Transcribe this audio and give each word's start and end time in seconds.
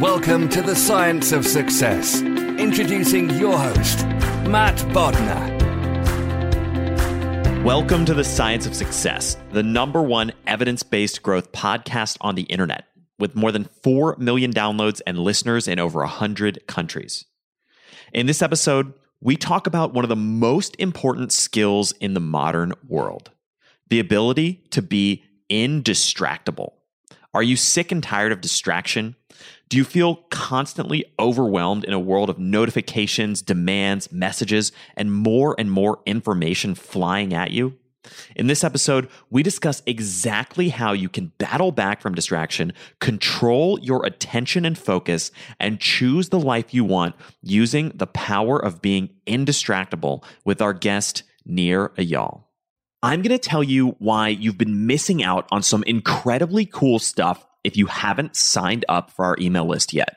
Welcome 0.00 0.48
to 0.50 0.62
the 0.62 0.76
Science 0.76 1.32
of 1.32 1.44
Success. 1.44 2.22
Introducing 2.22 3.30
your 3.30 3.58
host, 3.58 4.06
Matt 4.46 4.76
Bodnar. 4.94 5.56
Welcome 7.64 8.04
to 8.04 8.14
the 8.14 8.22
Science 8.22 8.64
of 8.64 8.76
Success, 8.76 9.36
the 9.50 9.64
number 9.64 10.00
one 10.00 10.32
evidence 10.46 10.84
based 10.84 11.24
growth 11.24 11.50
podcast 11.50 12.16
on 12.20 12.36
the 12.36 12.42
internet, 12.42 12.84
with 13.18 13.34
more 13.34 13.50
than 13.50 13.64
4 13.64 14.14
million 14.20 14.52
downloads 14.52 15.00
and 15.04 15.18
listeners 15.18 15.66
in 15.66 15.80
over 15.80 15.98
100 15.98 16.68
countries. 16.68 17.24
In 18.12 18.26
this 18.26 18.40
episode, 18.40 18.94
we 19.20 19.36
talk 19.36 19.66
about 19.66 19.94
one 19.94 20.04
of 20.04 20.10
the 20.10 20.14
most 20.14 20.76
important 20.78 21.32
skills 21.32 21.90
in 22.00 22.14
the 22.14 22.20
modern 22.20 22.72
world 22.86 23.32
the 23.88 23.98
ability 23.98 24.62
to 24.70 24.80
be 24.80 25.24
indistractable. 25.50 26.74
Are 27.34 27.42
you 27.42 27.56
sick 27.56 27.90
and 27.90 28.00
tired 28.00 28.30
of 28.30 28.40
distraction? 28.40 29.16
Do 29.68 29.76
you 29.76 29.84
feel 29.84 30.16
constantly 30.30 31.04
overwhelmed 31.18 31.84
in 31.84 31.92
a 31.92 32.00
world 32.00 32.30
of 32.30 32.38
notifications, 32.38 33.42
demands, 33.42 34.10
messages, 34.10 34.72
and 34.96 35.12
more 35.12 35.54
and 35.58 35.70
more 35.70 36.00
information 36.06 36.74
flying 36.74 37.34
at 37.34 37.50
you? 37.50 37.76
In 38.34 38.46
this 38.46 38.64
episode, 38.64 39.10
we 39.28 39.42
discuss 39.42 39.82
exactly 39.84 40.70
how 40.70 40.92
you 40.92 41.10
can 41.10 41.32
battle 41.36 41.70
back 41.70 42.00
from 42.00 42.14
distraction, 42.14 42.72
control 43.00 43.78
your 43.80 44.06
attention 44.06 44.64
and 44.64 44.78
focus, 44.78 45.30
and 45.60 45.80
choose 45.80 46.30
the 46.30 46.40
life 46.40 46.72
you 46.72 46.84
want 46.84 47.14
using 47.42 47.92
the 47.94 48.06
power 48.06 48.58
of 48.58 48.80
being 48.80 49.10
indistractable 49.26 50.24
with 50.46 50.62
our 50.62 50.72
guest, 50.72 51.24
Nir 51.44 51.90
Eyal. 51.98 52.44
I'm 53.02 53.20
going 53.20 53.36
to 53.36 53.38
tell 53.38 53.62
you 53.62 53.96
why 53.98 54.28
you've 54.28 54.58
been 54.58 54.86
missing 54.86 55.22
out 55.22 55.46
on 55.52 55.62
some 55.62 55.82
incredibly 55.82 56.64
cool 56.64 56.98
stuff 56.98 57.46
if 57.64 57.76
you 57.76 57.86
haven't 57.86 58.36
signed 58.36 58.84
up 58.88 59.10
for 59.10 59.24
our 59.24 59.36
email 59.40 59.66
list 59.66 59.92
yet. 59.92 60.14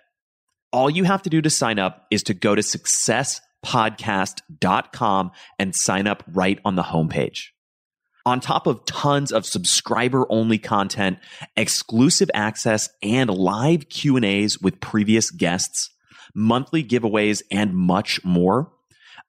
All 0.72 0.88
you 0.90 1.04
have 1.04 1.22
to 1.24 1.30
do 1.30 1.42
to 1.42 1.50
sign 1.50 1.80
up 1.80 2.06
is 2.10 2.24
to 2.24 2.34
go 2.34 2.56
to 2.56 2.62
successpodcast.com 2.62 5.32
and 5.60 5.76
sign 5.76 6.08
up 6.08 6.24
right 6.32 6.60
on 6.64 6.76
the 6.76 6.84
homepage. 6.84 7.48
On 8.26 8.40
top 8.40 8.68
of 8.68 8.86
tons 8.86 9.32
of 9.32 9.46
subscriber 9.46 10.26
only 10.30 10.60
content, 10.60 11.18
exclusive 11.58 12.32
access 12.34 12.90
and 13.02 13.30
live 13.30 13.90
Q&As 13.90 14.60
with 14.60 14.80
previous 14.80 15.32
guests, 15.32 15.90
monthly 16.36 16.84
giveaways 16.84 17.42
and 17.52 17.76
much 17.76 18.24
more, 18.24 18.72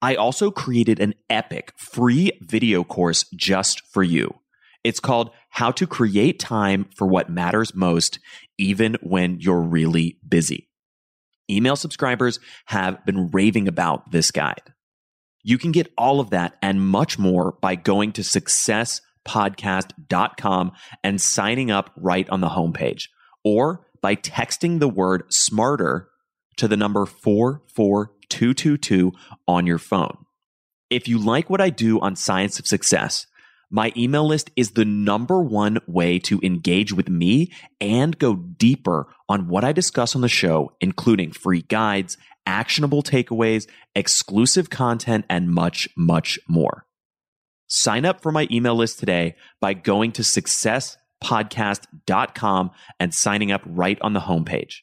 I 0.02 0.16
also 0.16 0.50
created 0.50 1.00
an 1.00 1.14
epic 1.30 1.72
free 1.76 2.32
video 2.42 2.84
course 2.84 3.24
just 3.34 3.82
for 3.86 4.02
you. 4.02 4.41
It's 4.84 5.00
called 5.00 5.30
How 5.48 5.70
to 5.72 5.86
Create 5.86 6.38
Time 6.38 6.86
for 6.96 7.06
What 7.06 7.30
Matters 7.30 7.74
Most, 7.74 8.18
even 8.58 8.96
when 9.00 9.40
you're 9.40 9.60
really 9.60 10.18
busy. 10.26 10.68
Email 11.50 11.76
subscribers 11.76 12.38
have 12.66 13.04
been 13.04 13.30
raving 13.30 13.68
about 13.68 14.10
this 14.10 14.30
guide. 14.30 14.72
You 15.42 15.58
can 15.58 15.72
get 15.72 15.92
all 15.98 16.20
of 16.20 16.30
that 16.30 16.56
and 16.62 16.80
much 16.80 17.18
more 17.18 17.58
by 17.60 17.74
going 17.74 18.12
to 18.12 18.22
successpodcast.com 18.22 20.72
and 21.02 21.20
signing 21.20 21.70
up 21.70 21.90
right 21.96 22.26
on 22.30 22.40
the 22.40 22.48
homepage 22.48 23.08
or 23.44 23.86
by 24.00 24.16
texting 24.16 24.80
the 24.80 24.88
word 24.88 25.24
smarter 25.32 26.08
to 26.56 26.66
the 26.68 26.76
number 26.76 27.06
44222 27.06 29.12
on 29.48 29.66
your 29.66 29.78
phone. 29.78 30.18
If 30.90 31.08
you 31.08 31.18
like 31.18 31.50
what 31.50 31.60
I 31.60 31.70
do 31.70 31.98
on 32.00 32.16
Science 32.16 32.58
of 32.58 32.66
Success, 32.66 33.26
my 33.72 33.92
email 33.96 34.24
list 34.26 34.50
is 34.54 34.72
the 34.72 34.84
number 34.84 35.40
one 35.40 35.78
way 35.86 36.18
to 36.18 36.38
engage 36.42 36.92
with 36.92 37.08
me 37.08 37.50
and 37.80 38.18
go 38.18 38.36
deeper 38.36 39.06
on 39.30 39.48
what 39.48 39.64
I 39.64 39.72
discuss 39.72 40.14
on 40.14 40.20
the 40.20 40.28
show, 40.28 40.72
including 40.82 41.32
free 41.32 41.62
guides, 41.62 42.18
actionable 42.44 43.02
takeaways, 43.02 43.66
exclusive 43.94 44.68
content, 44.68 45.24
and 45.30 45.50
much, 45.50 45.88
much 45.96 46.38
more. 46.46 46.84
Sign 47.66 48.04
up 48.04 48.20
for 48.20 48.30
my 48.30 48.46
email 48.50 48.74
list 48.74 48.98
today 48.98 49.36
by 49.58 49.72
going 49.72 50.12
to 50.12 50.20
successpodcast.com 50.20 52.70
and 53.00 53.14
signing 53.14 53.50
up 53.50 53.62
right 53.64 53.96
on 54.02 54.12
the 54.12 54.20
homepage. 54.20 54.80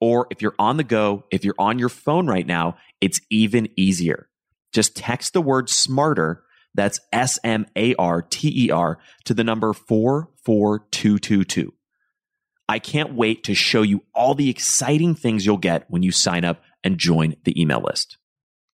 Or 0.00 0.26
if 0.32 0.42
you're 0.42 0.56
on 0.58 0.78
the 0.78 0.84
go, 0.84 1.26
if 1.30 1.44
you're 1.44 1.54
on 1.60 1.78
your 1.78 1.88
phone 1.88 2.26
right 2.26 2.48
now, 2.48 2.76
it's 3.00 3.20
even 3.30 3.68
easier. 3.76 4.28
Just 4.72 4.96
text 4.96 5.32
the 5.32 5.40
word 5.40 5.70
smarter 5.70 6.42
that's 6.74 7.00
S 7.12 7.38
M 7.44 7.66
A 7.76 7.94
R 7.96 8.22
T 8.22 8.66
E 8.66 8.70
R 8.70 8.98
to 9.24 9.34
the 9.34 9.44
number 9.44 9.72
44222. 9.72 11.72
I 12.68 12.78
can't 12.78 13.14
wait 13.14 13.44
to 13.44 13.54
show 13.54 13.82
you 13.82 14.04
all 14.14 14.34
the 14.34 14.48
exciting 14.48 15.14
things 15.14 15.44
you'll 15.44 15.58
get 15.58 15.90
when 15.90 16.02
you 16.02 16.10
sign 16.10 16.44
up 16.44 16.62
and 16.82 16.98
join 16.98 17.36
the 17.44 17.60
email 17.60 17.80
list. 17.80 18.16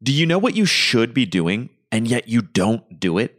Do 0.02 0.12
you 0.12 0.26
know 0.26 0.38
what 0.38 0.54
you 0.54 0.66
should 0.66 1.12
be 1.12 1.26
doing 1.26 1.70
and 1.90 2.06
yet 2.06 2.28
you 2.28 2.42
don't 2.42 3.00
do 3.00 3.18
it? 3.18 3.34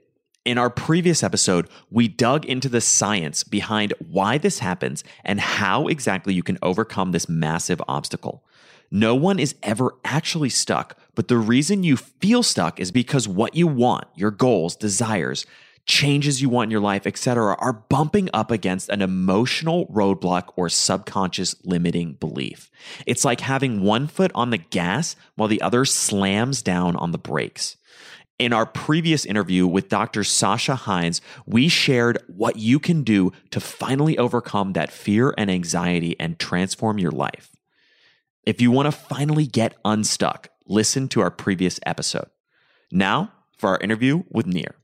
In 0.45 0.57
our 0.57 0.69
previous 0.69 1.23
episode, 1.23 1.69
we 1.89 2.07
dug 2.07 2.45
into 2.45 2.69
the 2.69 2.81
science 2.81 3.43
behind 3.43 3.93
why 3.99 4.37
this 4.37 4.59
happens 4.59 5.03
and 5.23 5.39
how 5.39 5.87
exactly 5.87 6.33
you 6.33 6.43
can 6.43 6.57
overcome 6.61 7.11
this 7.11 7.29
massive 7.29 7.81
obstacle. 7.87 8.43
No 8.91 9.15
one 9.15 9.39
is 9.39 9.55
ever 9.61 9.95
actually 10.03 10.49
stuck, 10.49 10.97
but 11.19 11.27
the 11.27 11.37
reason 11.37 11.83
you 11.83 11.97
feel 11.97 12.41
stuck 12.41 12.79
is 12.79 12.93
because 12.93 13.27
what 13.27 13.53
you 13.53 13.67
want, 13.67 14.05
your 14.15 14.31
goals, 14.31 14.77
desires, 14.77 15.45
changes 15.85 16.41
you 16.41 16.47
want 16.47 16.67
in 16.67 16.71
your 16.71 16.79
life, 16.79 17.05
etc., 17.05 17.57
are 17.59 17.73
bumping 17.73 18.29
up 18.33 18.51
against 18.51 18.87
an 18.87 19.01
emotional 19.01 19.85
roadblock 19.87 20.53
or 20.55 20.69
subconscious 20.69 21.57
limiting 21.65 22.13
belief. 22.13 22.71
It's 23.05 23.25
like 23.25 23.41
having 23.41 23.81
one 23.81 24.07
foot 24.07 24.31
on 24.33 24.51
the 24.51 24.59
gas 24.59 25.17
while 25.35 25.49
the 25.49 25.61
other 25.61 25.83
slams 25.83 26.61
down 26.61 26.95
on 26.95 27.11
the 27.11 27.17
brakes. 27.17 27.75
In 28.37 28.53
our 28.53 28.65
previous 28.65 29.25
interview 29.25 29.67
with 29.67 29.89
Dr. 29.89 30.23
Sasha 30.23 30.75
Heinz, 30.75 31.19
we 31.45 31.67
shared 31.67 32.23
what 32.27 32.55
you 32.55 32.79
can 32.79 33.03
do 33.03 33.33
to 33.51 33.59
finally 33.59 34.17
overcome 34.17 34.71
that 34.71 34.89
fear 34.89 35.33
and 35.37 35.51
anxiety 35.51 36.15
and 36.17 36.39
transform 36.39 36.97
your 36.97 37.11
life. 37.11 37.51
If 38.45 38.61
you 38.61 38.71
want 38.71 38.85
to 38.85 38.93
finally 38.93 39.45
get 39.45 39.75
unstuck, 39.83 40.47
listen 40.69 41.09
to 41.09 41.21
our 41.21 41.31
previous 41.31 41.79
episode. 41.85 42.27
Now 42.91 43.33
for 43.57 43.69
our 43.69 43.79
interview 43.79 44.23
with 44.29 44.45
Nir. 44.45 44.75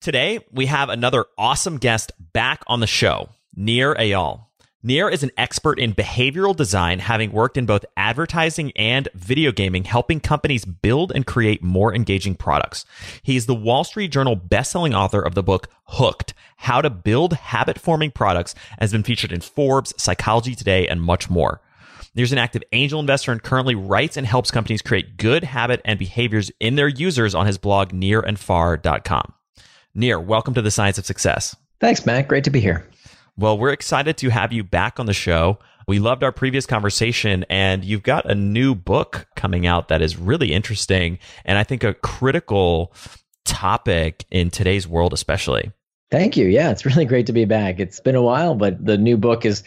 Today, 0.00 0.40
we 0.52 0.66
have 0.66 0.88
another 0.88 1.26
awesome 1.36 1.78
guest 1.78 2.12
back 2.32 2.62
on 2.66 2.80
the 2.80 2.86
show, 2.86 3.30
Nir 3.54 3.94
Eyal. 3.94 4.44
Nir 4.80 5.08
is 5.08 5.24
an 5.24 5.32
expert 5.36 5.80
in 5.80 5.92
behavioral 5.92 6.54
design, 6.54 7.00
having 7.00 7.32
worked 7.32 7.56
in 7.56 7.66
both 7.66 7.84
advertising 7.96 8.70
and 8.76 9.08
video 9.12 9.50
gaming, 9.50 9.82
helping 9.82 10.20
companies 10.20 10.64
build 10.64 11.10
and 11.12 11.26
create 11.26 11.64
more 11.64 11.92
engaging 11.92 12.36
products. 12.36 12.84
He 13.24 13.34
is 13.34 13.46
the 13.46 13.56
Wall 13.56 13.82
Street 13.82 14.12
Journal 14.12 14.36
bestselling 14.36 14.94
author 14.94 15.20
of 15.20 15.34
the 15.34 15.42
book 15.42 15.68
Hooked 15.86 16.32
How 16.58 16.80
to 16.80 16.90
Build 16.90 17.32
Habit 17.32 17.80
Forming 17.80 18.12
Products, 18.12 18.54
has 18.80 18.92
been 18.92 19.02
featured 19.02 19.32
in 19.32 19.40
Forbes, 19.40 19.92
Psychology 20.00 20.54
Today, 20.54 20.86
and 20.86 21.02
much 21.02 21.28
more. 21.28 21.60
Nir's 22.18 22.32
an 22.32 22.38
active 22.38 22.64
angel 22.72 22.98
investor 22.98 23.30
and 23.30 23.40
currently 23.40 23.76
writes 23.76 24.16
and 24.16 24.26
helps 24.26 24.50
companies 24.50 24.82
create 24.82 25.18
good 25.18 25.44
habit 25.44 25.80
and 25.84 26.00
behaviors 26.00 26.50
in 26.58 26.74
their 26.74 26.88
users 26.88 27.32
on 27.32 27.46
his 27.46 27.58
blog, 27.58 27.90
nirandfar.com. 27.92 29.34
Nir, 29.94 30.18
welcome 30.18 30.52
to 30.54 30.60
the 30.60 30.72
Science 30.72 30.98
of 30.98 31.06
Success. 31.06 31.54
Thanks, 31.78 32.04
Matt. 32.04 32.26
Great 32.26 32.42
to 32.42 32.50
be 32.50 32.58
here. 32.58 32.90
Well, 33.36 33.56
we're 33.56 33.70
excited 33.70 34.16
to 34.16 34.30
have 34.30 34.52
you 34.52 34.64
back 34.64 34.98
on 34.98 35.06
the 35.06 35.12
show. 35.12 35.60
We 35.86 36.00
loved 36.00 36.24
our 36.24 36.32
previous 36.32 36.66
conversation, 36.66 37.44
and 37.48 37.84
you've 37.84 38.02
got 38.02 38.28
a 38.28 38.34
new 38.34 38.74
book 38.74 39.28
coming 39.36 39.64
out 39.64 39.86
that 39.86 40.02
is 40.02 40.16
really 40.16 40.52
interesting 40.52 41.20
and 41.44 41.56
I 41.56 41.62
think 41.62 41.84
a 41.84 41.94
critical 41.94 42.92
topic 43.44 44.26
in 44.28 44.50
today's 44.50 44.88
world, 44.88 45.12
especially. 45.12 45.70
Thank 46.10 46.36
you. 46.36 46.46
Yeah, 46.46 46.70
it's 46.70 46.84
really 46.86 47.04
great 47.04 47.26
to 47.26 47.32
be 47.32 47.44
back. 47.44 47.78
It's 47.78 48.00
been 48.00 48.16
a 48.16 48.22
while, 48.22 48.56
but 48.56 48.84
the 48.84 48.98
new 48.98 49.16
book 49.16 49.44
has 49.44 49.62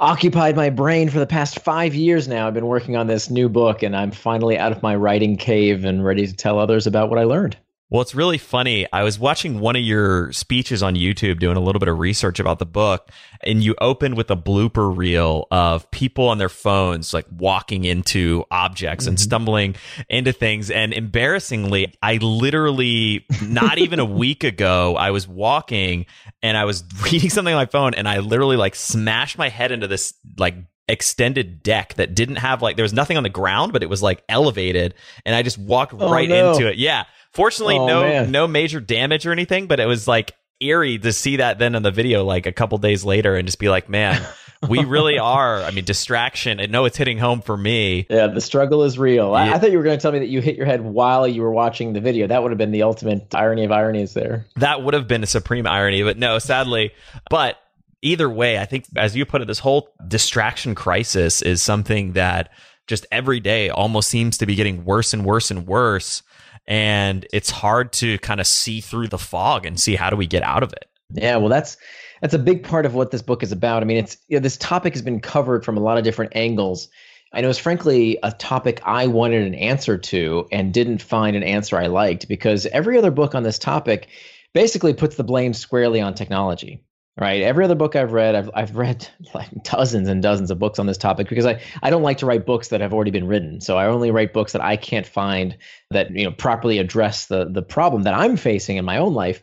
occupied 0.00 0.56
my 0.56 0.70
brain 0.70 1.08
for 1.10 1.18
the 1.18 1.26
past 1.26 1.58
five 1.60 1.94
years 1.94 2.28
now. 2.28 2.46
I've 2.46 2.54
been 2.54 2.66
working 2.66 2.96
on 2.96 3.06
this 3.06 3.30
new 3.30 3.48
book, 3.48 3.82
and 3.82 3.96
I'm 3.96 4.10
finally 4.10 4.58
out 4.58 4.72
of 4.72 4.82
my 4.82 4.94
writing 4.96 5.36
cave 5.36 5.84
and 5.84 6.04
ready 6.04 6.26
to 6.26 6.34
tell 6.34 6.58
others 6.58 6.86
about 6.86 7.10
what 7.10 7.18
I 7.18 7.24
learned. 7.24 7.56
Well, 7.90 8.02
it's 8.02 8.14
really 8.14 8.36
funny. 8.36 8.86
I 8.92 9.02
was 9.02 9.18
watching 9.18 9.60
one 9.60 9.74
of 9.74 9.80
your 9.80 10.30
speeches 10.32 10.82
on 10.82 10.94
YouTube 10.94 11.40
doing 11.40 11.56
a 11.56 11.60
little 11.60 11.78
bit 11.78 11.88
of 11.88 11.98
research 11.98 12.38
about 12.38 12.58
the 12.58 12.66
book, 12.66 13.08
and 13.42 13.64
you 13.64 13.74
opened 13.80 14.18
with 14.18 14.30
a 14.30 14.36
blooper 14.36 14.94
reel 14.94 15.46
of 15.50 15.90
people 15.90 16.28
on 16.28 16.36
their 16.36 16.50
phones 16.50 17.14
like 17.14 17.24
walking 17.30 17.84
into 17.84 18.44
objects 18.50 19.04
mm-hmm. 19.04 19.10
and 19.10 19.20
stumbling 19.20 19.74
into 20.10 20.32
things. 20.32 20.70
And 20.70 20.92
embarrassingly, 20.92 21.94
I 22.02 22.16
literally, 22.16 23.24
not 23.42 23.78
even 23.78 24.00
a 24.00 24.04
week 24.04 24.44
ago, 24.44 24.94
I 24.94 25.10
was 25.10 25.26
walking 25.26 26.04
and 26.42 26.58
I 26.58 26.66
was 26.66 26.84
reading 27.04 27.30
something 27.30 27.54
on 27.54 27.58
my 27.58 27.66
phone 27.66 27.94
and 27.94 28.06
I 28.06 28.18
literally 28.18 28.58
like 28.58 28.74
smashed 28.74 29.38
my 29.38 29.48
head 29.48 29.72
into 29.72 29.86
this 29.86 30.12
like 30.36 30.56
extended 30.88 31.62
deck 31.62 31.94
that 31.94 32.14
didn't 32.14 32.36
have 32.36 32.62
like 32.62 32.76
there 32.76 32.82
was 32.82 32.94
nothing 32.94 33.18
on 33.18 33.22
the 33.22 33.28
ground 33.28 33.74
but 33.74 33.82
it 33.82 33.90
was 33.90 34.02
like 34.02 34.24
elevated 34.26 34.94
and 35.26 35.34
i 35.34 35.42
just 35.42 35.58
walked 35.58 35.92
oh, 35.92 36.10
right 36.10 36.30
no. 36.30 36.52
into 36.52 36.66
it 36.66 36.78
yeah 36.78 37.04
Fortunately, 37.32 37.78
oh, 37.78 37.86
no 37.86 38.02
man. 38.02 38.30
no 38.30 38.48
major 38.48 38.80
damage 38.80 39.26
or 39.26 39.32
anything, 39.32 39.66
but 39.66 39.80
it 39.80 39.86
was 39.86 40.08
like 40.08 40.34
eerie 40.60 40.98
to 40.98 41.12
see 41.12 41.36
that 41.36 41.58
then 41.58 41.74
in 41.74 41.82
the 41.82 41.90
video 41.90 42.24
like 42.24 42.46
a 42.46 42.52
couple 42.52 42.78
days 42.78 43.04
later 43.04 43.36
and 43.36 43.46
just 43.46 43.58
be 43.58 43.68
like, 43.68 43.88
man, 43.88 44.26
we 44.68 44.84
really 44.84 45.18
are. 45.18 45.62
I 45.62 45.70
mean, 45.70 45.84
distraction. 45.84 46.60
I 46.60 46.66
know 46.66 46.84
it's 46.84 46.96
hitting 46.96 47.18
home 47.18 47.42
for 47.42 47.56
me. 47.56 48.06
Yeah, 48.10 48.28
the 48.28 48.40
struggle 48.40 48.82
is 48.82 48.98
real. 48.98 49.28
Yeah. 49.28 49.32
I, 49.32 49.54
I, 49.54 49.58
thought 49.58 49.70
you 49.70 49.78
were 49.78 49.84
going 49.84 49.96
to 49.96 50.02
tell 50.02 50.12
me 50.12 50.18
that 50.18 50.28
you 50.28 50.40
hit 50.40 50.56
your 50.56 50.66
head 50.66 50.82
while 50.82 51.28
you 51.28 51.42
were 51.42 51.52
watching 51.52 51.92
the 51.92 52.00
video. 52.00 52.26
That 52.26 52.42
would 52.42 52.50
have 52.50 52.58
been 52.58 52.72
the 52.72 52.82
ultimate 52.82 53.34
irony 53.34 53.64
of 53.64 53.72
ironies 53.72 54.14
there. 54.14 54.46
That 54.56 54.82
would 54.82 54.94
have 54.94 55.06
been 55.06 55.22
a 55.22 55.26
supreme 55.26 55.66
irony, 55.66 56.02
but 56.02 56.18
no, 56.18 56.38
sadly. 56.38 56.92
But 57.30 57.56
either 58.02 58.28
way, 58.28 58.58
I 58.58 58.64
think 58.64 58.86
as 58.96 59.14
you 59.16 59.24
put 59.24 59.42
it, 59.42 59.46
this 59.46 59.58
whole 59.58 59.90
distraction 60.06 60.74
crisis 60.74 61.42
is 61.42 61.62
something 61.62 62.12
that 62.12 62.50
just 62.86 63.06
every 63.12 63.38
day 63.38 63.68
almost 63.68 64.08
seems 64.08 64.38
to 64.38 64.46
be 64.46 64.54
getting 64.54 64.84
worse 64.84 65.12
and 65.12 65.24
worse 65.24 65.50
and 65.50 65.66
worse 65.66 66.22
and 66.68 67.26
it's 67.32 67.50
hard 67.50 67.92
to 67.94 68.18
kind 68.18 68.40
of 68.40 68.46
see 68.46 68.80
through 68.80 69.08
the 69.08 69.18
fog 69.18 69.64
and 69.64 69.80
see 69.80 69.96
how 69.96 70.10
do 70.10 70.16
we 70.16 70.26
get 70.26 70.42
out 70.42 70.62
of 70.62 70.72
it. 70.72 70.84
Yeah, 71.10 71.36
well, 71.38 71.48
that's 71.48 71.78
that's 72.20 72.34
a 72.34 72.38
big 72.38 72.62
part 72.62 72.84
of 72.84 72.94
what 72.94 73.10
this 73.10 73.22
book 73.22 73.42
is 73.42 73.50
about. 73.50 73.82
I 73.82 73.86
mean, 73.86 73.96
it's 73.96 74.18
you 74.28 74.36
know, 74.36 74.42
this 74.42 74.58
topic 74.58 74.92
has 74.92 75.02
been 75.02 75.20
covered 75.20 75.64
from 75.64 75.78
a 75.78 75.80
lot 75.80 75.98
of 75.98 76.04
different 76.04 76.36
angles. 76.36 76.88
And 77.32 77.44
it 77.44 77.48
was 77.48 77.58
frankly 77.58 78.18
a 78.22 78.32
topic 78.32 78.80
I 78.84 79.06
wanted 79.06 79.46
an 79.46 79.54
answer 79.54 79.98
to 79.98 80.48
and 80.50 80.72
didn't 80.72 81.02
find 81.02 81.36
an 81.36 81.42
answer 81.42 81.76
I 81.76 81.86
liked 81.86 82.26
because 82.26 82.64
every 82.66 82.96
other 82.96 83.10
book 83.10 83.34
on 83.34 83.42
this 83.42 83.58
topic 83.58 84.08
basically 84.54 84.94
puts 84.94 85.16
the 85.16 85.24
blame 85.24 85.52
squarely 85.52 86.00
on 86.00 86.14
technology 86.14 86.82
right? 87.18 87.42
Every 87.42 87.64
other 87.64 87.74
book 87.74 87.96
I've 87.96 88.12
read, 88.12 88.34
I've, 88.34 88.50
I've 88.54 88.76
read 88.76 89.08
like 89.34 89.50
dozens 89.64 90.08
and 90.08 90.22
dozens 90.22 90.50
of 90.50 90.58
books 90.58 90.78
on 90.78 90.86
this 90.86 90.98
topic 90.98 91.28
because 91.28 91.46
I, 91.46 91.60
I 91.82 91.90
don't 91.90 92.02
like 92.02 92.18
to 92.18 92.26
write 92.26 92.46
books 92.46 92.68
that 92.68 92.80
have 92.80 92.94
already 92.94 93.10
been 93.10 93.26
written. 93.26 93.60
So 93.60 93.76
I 93.76 93.86
only 93.86 94.10
write 94.10 94.32
books 94.32 94.52
that 94.52 94.62
I 94.62 94.76
can't 94.76 95.06
find 95.06 95.56
that, 95.90 96.10
you 96.10 96.24
know, 96.24 96.32
properly 96.32 96.78
address 96.78 97.26
the, 97.26 97.46
the 97.46 97.62
problem 97.62 98.02
that 98.02 98.14
I'm 98.14 98.36
facing 98.36 98.76
in 98.76 98.84
my 98.84 98.98
own 98.98 99.14
life. 99.14 99.42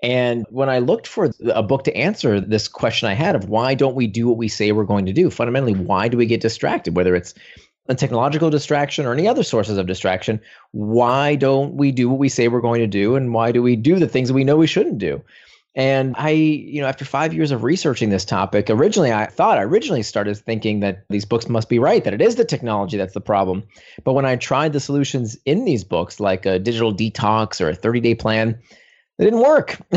And 0.00 0.46
when 0.50 0.68
I 0.68 0.78
looked 0.78 1.08
for 1.08 1.30
a 1.46 1.62
book 1.62 1.82
to 1.84 1.96
answer 1.96 2.40
this 2.40 2.68
question 2.68 3.08
I 3.08 3.14
had 3.14 3.34
of 3.34 3.48
why 3.48 3.74
don't 3.74 3.96
we 3.96 4.06
do 4.06 4.28
what 4.28 4.36
we 4.36 4.46
say 4.46 4.70
we're 4.70 4.84
going 4.84 5.06
to 5.06 5.12
do? 5.12 5.28
Fundamentally, 5.28 5.74
why 5.74 6.06
do 6.06 6.16
we 6.16 6.26
get 6.26 6.40
distracted? 6.40 6.94
Whether 6.94 7.16
it's 7.16 7.34
a 7.88 7.96
technological 7.96 8.48
distraction 8.48 9.06
or 9.06 9.12
any 9.12 9.26
other 9.26 9.42
sources 9.42 9.76
of 9.76 9.86
distraction, 9.86 10.40
why 10.70 11.34
don't 11.34 11.74
we 11.74 11.90
do 11.90 12.08
what 12.08 12.20
we 12.20 12.28
say 12.28 12.46
we're 12.46 12.60
going 12.60 12.80
to 12.80 12.86
do? 12.86 13.16
And 13.16 13.34
why 13.34 13.50
do 13.50 13.60
we 13.60 13.74
do 13.74 13.98
the 13.98 14.06
things 14.06 14.28
that 14.28 14.34
we 14.34 14.44
know 14.44 14.56
we 14.56 14.68
shouldn't 14.68 14.98
do? 14.98 15.20
And 15.74 16.14
I, 16.18 16.30
you 16.30 16.80
know, 16.80 16.88
after 16.88 17.04
five 17.04 17.32
years 17.32 17.50
of 17.50 17.62
researching 17.62 18.10
this 18.10 18.24
topic, 18.24 18.68
originally 18.68 19.12
I 19.12 19.26
thought 19.26 19.58
I 19.58 19.62
originally 19.62 20.02
started 20.02 20.36
thinking 20.36 20.80
that 20.80 21.04
these 21.08 21.24
books 21.24 21.48
must 21.48 21.68
be 21.68 21.78
right, 21.78 22.02
that 22.04 22.14
it 22.14 22.20
is 22.20 22.36
the 22.36 22.44
technology 22.44 22.96
that's 22.96 23.14
the 23.14 23.20
problem. 23.20 23.62
But 24.02 24.14
when 24.14 24.24
I 24.24 24.36
tried 24.36 24.72
the 24.72 24.80
solutions 24.80 25.36
in 25.44 25.64
these 25.64 25.84
books, 25.84 26.18
like 26.18 26.46
a 26.46 26.58
digital 26.58 26.94
detox 26.94 27.60
or 27.60 27.68
a 27.68 27.74
30 27.74 28.00
day 28.00 28.14
plan, 28.14 28.58
they 29.18 29.24
didn't 29.24 29.40
work. 29.40 29.78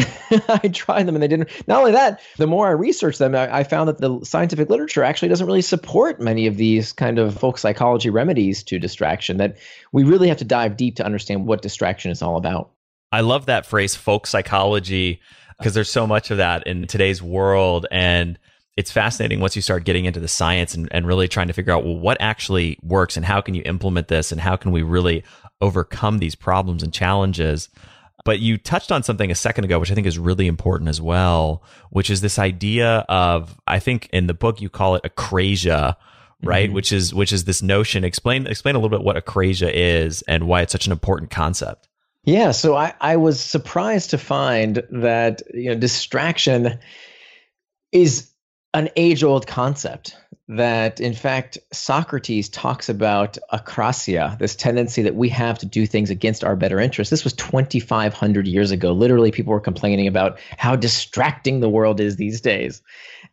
I 0.49 0.67
tried 0.73 1.07
them 1.07 1.15
and 1.15 1.21
they 1.21 1.27
didn't. 1.27 1.49
Not 1.67 1.79
only 1.79 1.91
that, 1.91 2.21
the 2.37 2.47
more 2.47 2.67
I 2.67 2.71
researched 2.71 3.19
them, 3.19 3.35
I, 3.35 3.59
I, 3.59 3.63
found 3.63 3.87
that 3.87 3.99
the 3.99 4.19
scientific 4.23 4.69
literature 4.69 5.03
actually 5.03 5.29
doesn't 5.29 5.45
really 5.45 5.61
support 5.61 6.19
many 6.19 6.47
of 6.47 6.57
these 6.57 6.91
kind 6.91 7.19
of 7.19 7.37
folk 7.37 7.59
psychology 7.59 8.09
remedies 8.09 8.63
to 8.63 8.79
distraction. 8.79 9.37
That 9.37 9.57
we 9.91 10.03
really 10.03 10.27
have 10.27 10.37
to 10.37 10.45
dive 10.45 10.75
deep 10.75 10.95
to 10.95 11.05
understand 11.05 11.45
what 11.45 11.61
distraction 11.61 12.09
is 12.09 12.23
all 12.23 12.35
about. 12.35 12.71
I 13.11 13.21
love 13.21 13.45
that 13.45 13.65
phrase, 13.65 13.95
folk 13.95 14.25
psychology 14.25 15.21
because 15.61 15.75
there's 15.75 15.91
so 15.91 16.07
much 16.07 16.31
of 16.31 16.37
that 16.37 16.65
in 16.65 16.87
today's 16.87 17.21
world 17.21 17.85
and 17.91 18.39
it's 18.77 18.91
fascinating 18.91 19.39
once 19.39 19.55
you 19.55 19.61
start 19.61 19.83
getting 19.83 20.05
into 20.05 20.19
the 20.19 20.27
science 20.27 20.73
and, 20.73 20.87
and 20.91 21.05
really 21.05 21.27
trying 21.27 21.47
to 21.47 21.53
figure 21.53 21.71
out 21.71 21.83
well 21.83 21.97
what 21.97 22.17
actually 22.19 22.79
works 22.81 23.15
and 23.15 23.25
how 23.25 23.41
can 23.41 23.53
you 23.53 23.61
implement 23.65 24.07
this 24.07 24.31
and 24.31 24.41
how 24.41 24.55
can 24.55 24.71
we 24.71 24.81
really 24.81 25.23
overcome 25.61 26.17
these 26.17 26.35
problems 26.35 26.81
and 26.81 26.91
challenges? 26.93 27.69
But 28.25 28.39
you 28.39 28.57
touched 28.57 28.91
on 28.91 29.03
something 29.03 29.29
a 29.29 29.35
second 29.35 29.65
ago 29.65 29.79
which 29.79 29.91
i 29.91 29.95
think 29.95 30.07
is 30.07 30.19
really 30.19 30.47
important 30.47 30.89
as 30.89 31.01
well 31.01 31.63
which 31.89 32.09
is 32.09 32.21
this 32.21 32.39
idea 32.39 33.05
of 33.09 33.57
i 33.67 33.79
think 33.79 34.09
in 34.13 34.27
the 34.27 34.33
book 34.33 34.61
you 34.61 34.69
call 34.69 34.95
it 34.95 35.03
akrasia 35.03 35.95
right? 36.43 36.67
Mm-hmm. 36.67 36.75
which 36.75 36.91
is 36.91 37.13
which 37.13 37.31
is 37.31 37.43
this 37.43 37.61
notion. 37.61 38.03
Explain 38.03 38.47
explain 38.47 38.75
a 38.75 38.79
little 38.79 38.95
bit 38.95 39.05
what 39.05 39.15
akrasia 39.15 39.71
is 39.71 40.23
and 40.23 40.47
why 40.47 40.61
it's 40.61 40.71
such 40.71 40.87
an 40.87 40.91
important 40.91 41.29
concept 41.29 41.87
yeah, 42.23 42.51
so 42.51 42.75
I, 42.75 42.93
I 43.01 43.17
was 43.17 43.39
surprised 43.39 44.11
to 44.11 44.17
find 44.17 44.83
that 44.91 45.41
you 45.53 45.69
know 45.69 45.75
distraction 45.75 46.79
is 47.91 48.29
an 48.73 48.89
age 48.95 49.23
old 49.23 49.47
concept 49.47 50.15
that 50.47 50.99
in 50.99 51.13
fact 51.13 51.57
Socrates 51.71 52.49
talks 52.49 52.89
about 52.89 53.37
akrasia, 53.53 54.37
this 54.39 54.55
tendency 54.55 55.01
that 55.03 55.15
we 55.15 55.29
have 55.29 55.57
to 55.59 55.65
do 55.65 55.85
things 55.85 56.09
against 56.09 56.43
our 56.43 56.55
better 56.55 56.79
interests. 56.79 57.09
This 57.09 57.23
was 57.23 57.33
2500 57.33 58.47
years 58.47 58.71
ago. 58.71 58.91
Literally 58.91 59.31
people 59.31 59.53
were 59.53 59.61
complaining 59.61 60.07
about 60.07 60.39
how 60.57 60.75
distracting 60.75 61.59
the 61.59 61.69
world 61.69 61.99
is 61.99 62.15
these 62.17 62.41
days. 62.41 62.81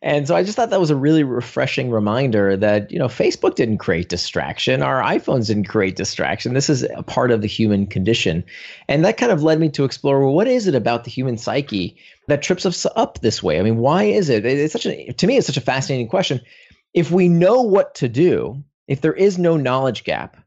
And 0.01 0.27
so 0.27 0.35
I 0.35 0.43
just 0.43 0.55
thought 0.55 0.69
that 0.69 0.79
was 0.79 0.91
a 0.91 0.95
really 0.95 1.23
refreshing 1.23 1.89
reminder 1.91 2.55
that, 2.55 2.89
you 2.89 2.97
know, 2.97 3.07
Facebook 3.07 3.55
didn't 3.55 3.79
create 3.79 4.07
distraction, 4.07 4.81
our 4.81 5.03
iPhones 5.03 5.47
didn't 5.47 5.67
create 5.67 5.97
distraction. 5.97 6.53
This 6.53 6.69
is 6.69 6.83
a 6.83 7.03
part 7.03 7.31
of 7.31 7.41
the 7.41 7.47
human 7.47 7.85
condition. 7.85 8.45
And 8.87 9.03
that 9.03 9.17
kind 9.17 9.31
of 9.31 9.43
led 9.43 9.59
me 9.59 9.67
to 9.71 9.83
explore 9.83 10.21
well, 10.21 10.33
what 10.33 10.47
is 10.47 10.67
it 10.67 10.75
about 10.75 11.03
the 11.03 11.11
human 11.11 11.37
psyche 11.37 11.97
that 12.27 12.41
trips 12.41 12.65
us 12.65 12.85
up 12.95 13.19
this 13.19 13.43
way? 13.43 13.59
I 13.59 13.63
mean, 13.63 13.77
why 13.77 14.03
is 14.03 14.29
it? 14.29 14.45
It's 14.45 14.71
such 14.71 14.85
a 14.85 15.11
to 15.11 15.27
me 15.27 15.37
it's 15.37 15.47
such 15.47 15.57
a 15.57 15.61
fascinating 15.61 16.07
question. 16.07 16.39
If 16.93 17.11
we 17.11 17.27
know 17.27 17.61
what 17.61 17.95
to 17.95 18.09
do, 18.09 18.63
if 18.87 19.01
there 19.01 19.13
is 19.13 19.37
no 19.37 19.57
knowledge 19.57 20.03
gap, 20.03 20.37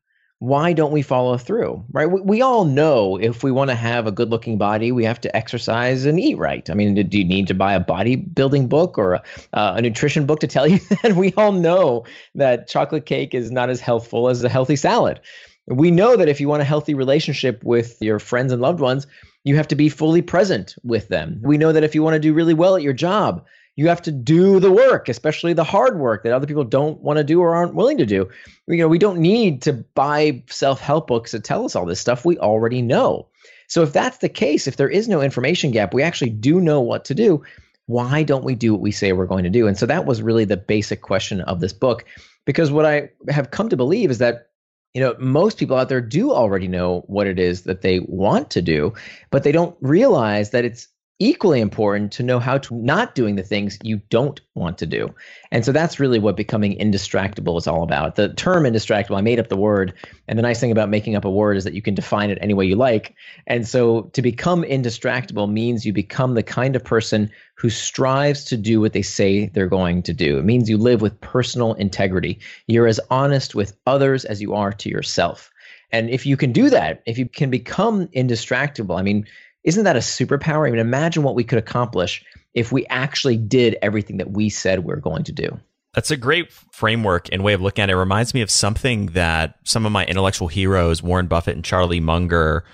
why 0.43 0.73
don't 0.73 0.91
we 0.91 1.03
follow 1.03 1.39
through 1.39 1.85
right? 1.93 2.07
We, 2.07 2.21
we 2.21 2.43
all 2.43 2.65
know 2.65 3.17
if 3.17 3.45
we 3.45 3.53
want 3.53 3.71
to 3.71 3.77
have 3.77 4.09
a 4.09 4.11
good 4.11 4.31
looking 4.31 4.59
body 4.59 4.91
we 4.91 5.05
have 5.05 5.21
to 5.21 5.37
exercise 5.37 6.05
and 6.05 6.19
eat 6.19 6.37
right. 6.37 6.69
I 6.69 6.75
mean 6.75 6.97
do 6.97 7.19
you 7.19 7.25
need 7.25 7.47
to 7.47 7.55
buy 7.55 7.75
a 7.75 7.85
bodybuilding 7.85 8.69
book 8.69 8.99
or 8.99 9.15
a, 9.15 9.23
uh, 9.53 9.75
a 9.77 9.83
nutrition 9.83 10.27
book 10.27 10.41
to 10.41 10.49
tell 10.49 10.67
you 10.67 10.79
that? 11.03 11.15
We 11.15 11.33
all 11.35 11.53
know 11.53 12.07
that 12.35 12.67
chocolate 12.67 13.07
cake 13.07 13.35
is 13.35 13.53
not 13.53 13.71
as 13.71 13.81
healthful 13.81 14.29
as 14.29 14.43
a 14.43 14.49
healthy 14.49 14.75
salad. 14.75 15.21
We 15.69 15.93
know 15.93 16.17
that 16.17 16.29
if 16.29 16.41
you 16.41 16.49
want 16.49 16.63
a 16.63 16.65
healthy 16.65 16.95
relationship 16.95 17.63
with 17.63 18.03
your 18.03 18.19
friends 18.19 18.53
and 18.53 18.61
loved 18.61 18.81
ones 18.81 19.07
you 19.45 19.57
have 19.57 19.69
to 19.69 19.77
be 19.77 19.89
fully 19.89 20.23
present 20.23 20.77
with 20.83 21.09
them. 21.09 21.41
We 21.43 21.59
know 21.59 21.73
that 21.73 21.85
if 21.85 21.95
you 21.95 22.03
want 22.03 22.15
to 22.15 22.21
do 22.21 22.35
really 22.35 22.55
well 22.55 22.77
at 22.77 22.83
your 22.83 22.93
job 22.93 23.45
you 23.77 23.89
have 23.89 24.03
to 24.03 24.13
do 24.13 24.61
the 24.61 24.71
work, 24.71 25.09
especially 25.09 25.55
the 25.55 25.65
hard 25.65 25.99
work 25.99 26.25
that 26.25 26.33
other 26.33 26.47
people 26.47 26.65
don't 26.65 27.01
want 27.01 27.17
to 27.17 27.25
do 27.25 27.41
or 27.41 27.55
aren't 27.55 27.75
willing 27.75 27.99
to 27.99 28.07
do. 28.07 28.29
You 28.67 28.77
know, 28.77 28.89
we 28.89 28.99
don't 28.99 29.19
need 29.19 29.63
to 29.63 29.73
buy 29.73 30.43
self-help 30.49 31.07
books 31.07 31.33
that 31.33 31.45
tell 31.45 31.65
us 31.65 31.75
all 31.75 31.87
this 31.87 32.01
stuff. 32.01 32.25
We 32.25 32.39
already 32.39 32.83
know. 32.83 33.29
So 33.69 33.83
if 33.83 33.93
that's 33.93 34.19
the 34.19 34.29
case, 34.29 34.67
if 34.67 34.77
there 34.77 34.91
is 34.91 35.09
no 35.09 35.23
information 35.23 35.71
gap, 35.71 35.95
we 35.95 36.03
actually 36.03 36.31
do 36.31 36.61
know 36.61 36.81
what 36.81 37.07
to 37.07 37.15
do. 37.15 37.43
Why 37.87 38.23
don't 38.23 38.45
we 38.45 38.55
do 38.55 38.73
what 38.73 38.83
we 38.83 38.93
say 38.93 39.13
we're 39.13 39.27
going 39.27 39.45
to 39.45 39.51
do? 39.51 39.67
And 39.67 39.79
so 39.79 39.87
that 39.87 40.05
was 40.05 40.21
really 40.21 40.45
the 40.45 40.59
basic 40.59 41.01
question 41.01 41.41
of 41.43 41.61
this 41.61 41.73
book. 41.73 42.05
Because 42.45 42.71
what 42.71 42.85
I 42.85 43.11
have 43.31 43.51
come 43.51 43.71
to 43.71 43.77
believe 43.77 44.11
is 44.11 44.19
that 44.19 44.49
you 44.93 45.01
know 45.01 45.17
most 45.19 45.57
people 45.57 45.79
out 45.79 45.89
there 45.89 46.03
do 46.03 46.33
already 46.33 46.69
know 46.69 47.05
what 47.07 47.27
it 47.27 47.39
is 47.39 47.63
that 47.63 47.81
they 47.81 48.01
want 48.01 48.51
to 48.51 48.61
do 48.61 48.93
but 49.31 49.43
they 49.43 49.53
don't 49.53 49.75
realize 49.81 50.51
that 50.51 50.67
it's 50.67 50.89
equally 51.23 51.61
important 51.61 52.11
to 52.11 52.23
know 52.25 52.41
how 52.41 52.59
to 52.59 52.75
not 52.75 53.15
doing 53.15 53.37
the 53.37 53.45
things 53.45 53.79
you 53.85 53.99
don't 54.11 54.41
want 54.57 54.77
to 54.77 54.87
do. 54.87 55.15
And 55.53 55.65
so 55.65 55.71
that's 55.71 56.01
really 56.01 56.19
what 56.19 56.37
becoming 56.37 56.77
indistractable 56.79 57.57
is 57.57 57.69
all 57.69 57.85
about. 57.85 58.17
The 58.17 58.31
term 58.35 58.65
indistractable, 58.65 59.17
I 59.17 59.21
made 59.21 59.39
up 59.39 59.49
the 59.49 59.57
word. 59.57 59.95
And 60.27 60.37
the 60.37 60.43
nice 60.43 60.59
thing 60.59 60.73
about 60.73 60.89
making 60.89 61.15
up 61.15 61.25
a 61.25 61.31
word 61.31 61.57
is 61.57 61.63
that 61.63 61.75
you 61.75 61.83
can 61.83 61.95
define 61.95 62.31
it 62.31 62.39
any 62.41 62.55
way 62.55 62.67
you 62.67 62.75
like. 62.75 63.15
And 63.47 63.69
so 63.69 64.03
to 64.15 64.21
become 64.21 64.65
indistractable 64.65 65.51
means 65.51 65.87
you 65.87 65.93
become 65.93 66.35
the 66.35 66.43
kind 66.43 66.75
of 66.75 66.83
person 66.83 67.31
who 67.55 67.71
strives 67.71 68.43
to 68.47 68.57
do 68.57 68.81
what 68.81 68.93
they 68.93 69.03
say 69.03 69.47
they're 69.47 69.69
going 69.69 70.03
to 70.03 70.13
do. 70.13 70.39
It 70.39 70.45
means 70.45 70.69
you 70.69 70.77
live 70.77 71.03
with 71.03 71.21
personal 71.21 71.75
integrity. 71.75 72.41
You're 72.67 72.89
as 72.89 72.99
honest 73.11 73.55
with 73.55 73.77
others 73.87 74.25
as 74.25 74.43
you 74.43 74.55
are 74.55 74.73
to 74.73 74.89
yourself. 74.89 75.53
And 75.93 76.11
if 76.11 76.27
you 76.27 76.37
can 76.37 76.51
do 76.51 76.69
that, 76.71 77.03
if 77.07 77.17
you 77.17 77.29
can 77.29 77.51
become 77.51 78.09
indistractable, 78.09 78.99
I 78.99 79.03
mean, 79.03 79.27
isn't 79.65 79.85
that 79.85 79.97
a 79.97 80.01
superpower? 80.01 80.67
I 80.67 80.71
mean, 80.71 80.81
imagine 80.81 81.23
what 81.23 81.35
we 81.35 81.45
could 81.45 81.59
accomplish 81.59 82.25
if 82.55 82.73
we 82.73 82.87
actually 82.87 83.37
did 83.37 83.77
everything 83.83 84.19
that 84.19 84.31
we 84.31 84.49
said 84.49 84.81
we 84.81 84.93
are 84.93 85.01
going 85.01 85.25
to 85.25 85.33
do. 85.33 85.61
That's 85.95 86.11
a 86.11 86.17
great 86.17 86.51
framework 86.73 87.29
and 87.31 87.45
way 87.45 87.53
of 87.53 87.61
looking 87.61 87.83
at 87.83 87.91
it. 87.91 87.93
it. 87.93 87.97
Reminds 87.97 88.33
me 88.33 88.41
of 88.41 88.51
something 88.51 89.07
that 89.07 89.57
some 89.65 89.85
of 89.85 89.93
my 89.93 90.07
intellectual 90.07 90.49
heroes, 90.49 91.03
Warren 91.03 91.27
Buffett 91.27 91.55
and 91.55 91.65
Charlie 91.65 92.01
Munger, 92.01 92.65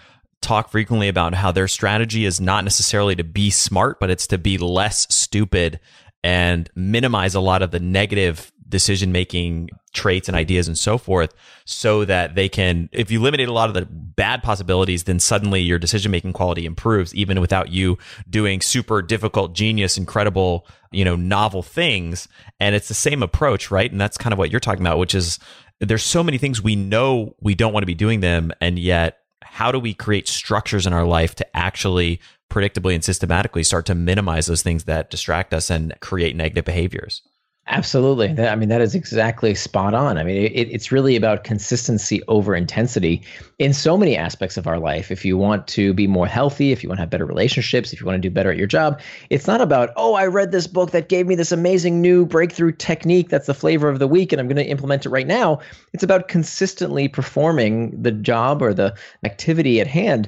talk 0.40 0.70
frequently 0.70 1.08
about 1.08 1.34
how 1.34 1.50
their 1.50 1.66
strategy 1.66 2.24
is 2.24 2.40
not 2.40 2.62
necessarily 2.62 3.16
to 3.16 3.24
be 3.24 3.50
smart, 3.50 3.98
but 3.98 4.08
it's 4.08 4.28
to 4.28 4.38
be 4.38 4.56
less 4.56 5.12
stupid 5.12 5.80
and 6.22 6.70
minimize 6.74 7.34
a 7.34 7.40
lot 7.40 7.62
of 7.62 7.70
the 7.70 7.80
negative 7.80 8.52
decision 8.68 9.12
making 9.12 9.70
traits 9.92 10.28
and 10.28 10.36
ideas 10.36 10.68
and 10.68 10.76
so 10.76 10.98
forth 10.98 11.32
so 11.64 12.04
that 12.04 12.34
they 12.34 12.48
can 12.48 12.88
if 12.92 13.10
you 13.10 13.18
eliminate 13.18 13.48
a 13.48 13.52
lot 13.52 13.68
of 13.68 13.74
the 13.74 13.86
bad 13.86 14.42
possibilities 14.42 15.04
then 15.04 15.18
suddenly 15.18 15.60
your 15.60 15.78
decision 15.78 16.10
making 16.10 16.32
quality 16.32 16.66
improves 16.66 17.14
even 17.14 17.40
without 17.40 17.70
you 17.70 17.96
doing 18.28 18.60
super 18.60 19.00
difficult 19.00 19.54
genius 19.54 19.96
incredible 19.96 20.66
you 20.90 21.04
know 21.04 21.16
novel 21.16 21.62
things. 21.62 22.28
And 22.60 22.74
it's 22.74 22.88
the 22.88 22.94
same 22.94 23.22
approach 23.22 23.70
right? 23.70 23.90
And 23.90 24.00
that's 24.00 24.18
kind 24.18 24.32
of 24.32 24.38
what 24.38 24.50
you're 24.50 24.60
talking 24.60 24.82
about 24.82 24.98
which 24.98 25.14
is 25.14 25.38
there's 25.80 26.02
so 26.02 26.22
many 26.22 26.38
things 26.38 26.62
we 26.62 26.76
know 26.76 27.34
we 27.40 27.54
don't 27.54 27.72
want 27.72 27.82
to 27.82 27.86
be 27.86 27.94
doing 27.94 28.20
them 28.20 28.52
and 28.60 28.78
yet 28.78 29.18
how 29.42 29.72
do 29.72 29.78
we 29.78 29.94
create 29.94 30.28
structures 30.28 30.86
in 30.86 30.92
our 30.92 31.06
life 31.06 31.34
to 31.36 31.56
actually 31.56 32.20
predictably 32.50 32.94
and 32.94 33.04
systematically 33.04 33.62
start 33.62 33.86
to 33.86 33.94
minimize 33.94 34.46
those 34.46 34.62
things 34.62 34.84
that 34.84 35.10
distract 35.10 35.54
us 35.54 35.70
and 35.70 35.94
create 36.00 36.34
negative 36.34 36.64
behaviors 36.64 37.22
Absolutely. 37.70 38.30
I 38.46 38.56
mean, 38.56 38.70
that 38.70 38.80
is 38.80 38.94
exactly 38.94 39.54
spot 39.54 39.92
on. 39.92 40.16
I 40.16 40.24
mean, 40.24 40.36
it, 40.36 40.68
it's 40.70 40.90
really 40.90 41.16
about 41.16 41.44
consistency 41.44 42.22
over 42.26 42.54
intensity 42.54 43.22
in 43.58 43.74
so 43.74 43.98
many 43.98 44.16
aspects 44.16 44.56
of 44.56 44.66
our 44.66 44.78
life. 44.78 45.10
If 45.10 45.22
you 45.22 45.36
want 45.36 45.68
to 45.68 45.92
be 45.92 46.06
more 46.06 46.26
healthy, 46.26 46.72
if 46.72 46.82
you 46.82 46.88
want 46.88 46.96
to 46.96 47.02
have 47.02 47.10
better 47.10 47.26
relationships, 47.26 47.92
if 47.92 48.00
you 48.00 48.06
want 48.06 48.16
to 48.16 48.26
do 48.26 48.32
better 48.32 48.50
at 48.50 48.56
your 48.56 48.66
job, 48.66 48.98
it's 49.28 49.46
not 49.46 49.60
about, 49.60 49.90
oh, 49.96 50.14
I 50.14 50.26
read 50.26 50.50
this 50.50 50.66
book 50.66 50.92
that 50.92 51.10
gave 51.10 51.26
me 51.26 51.34
this 51.34 51.52
amazing 51.52 52.00
new 52.00 52.24
breakthrough 52.24 52.72
technique 52.72 53.28
that's 53.28 53.46
the 53.46 53.54
flavor 53.54 53.90
of 53.90 53.98
the 53.98 54.08
week 54.08 54.32
and 54.32 54.40
I'm 54.40 54.48
going 54.48 54.56
to 54.56 54.64
implement 54.64 55.04
it 55.04 55.10
right 55.10 55.26
now. 55.26 55.60
It's 55.92 56.02
about 56.02 56.28
consistently 56.28 57.06
performing 57.06 58.00
the 58.02 58.12
job 58.12 58.62
or 58.62 58.72
the 58.72 58.96
activity 59.24 59.78
at 59.78 59.86
hand 59.86 60.26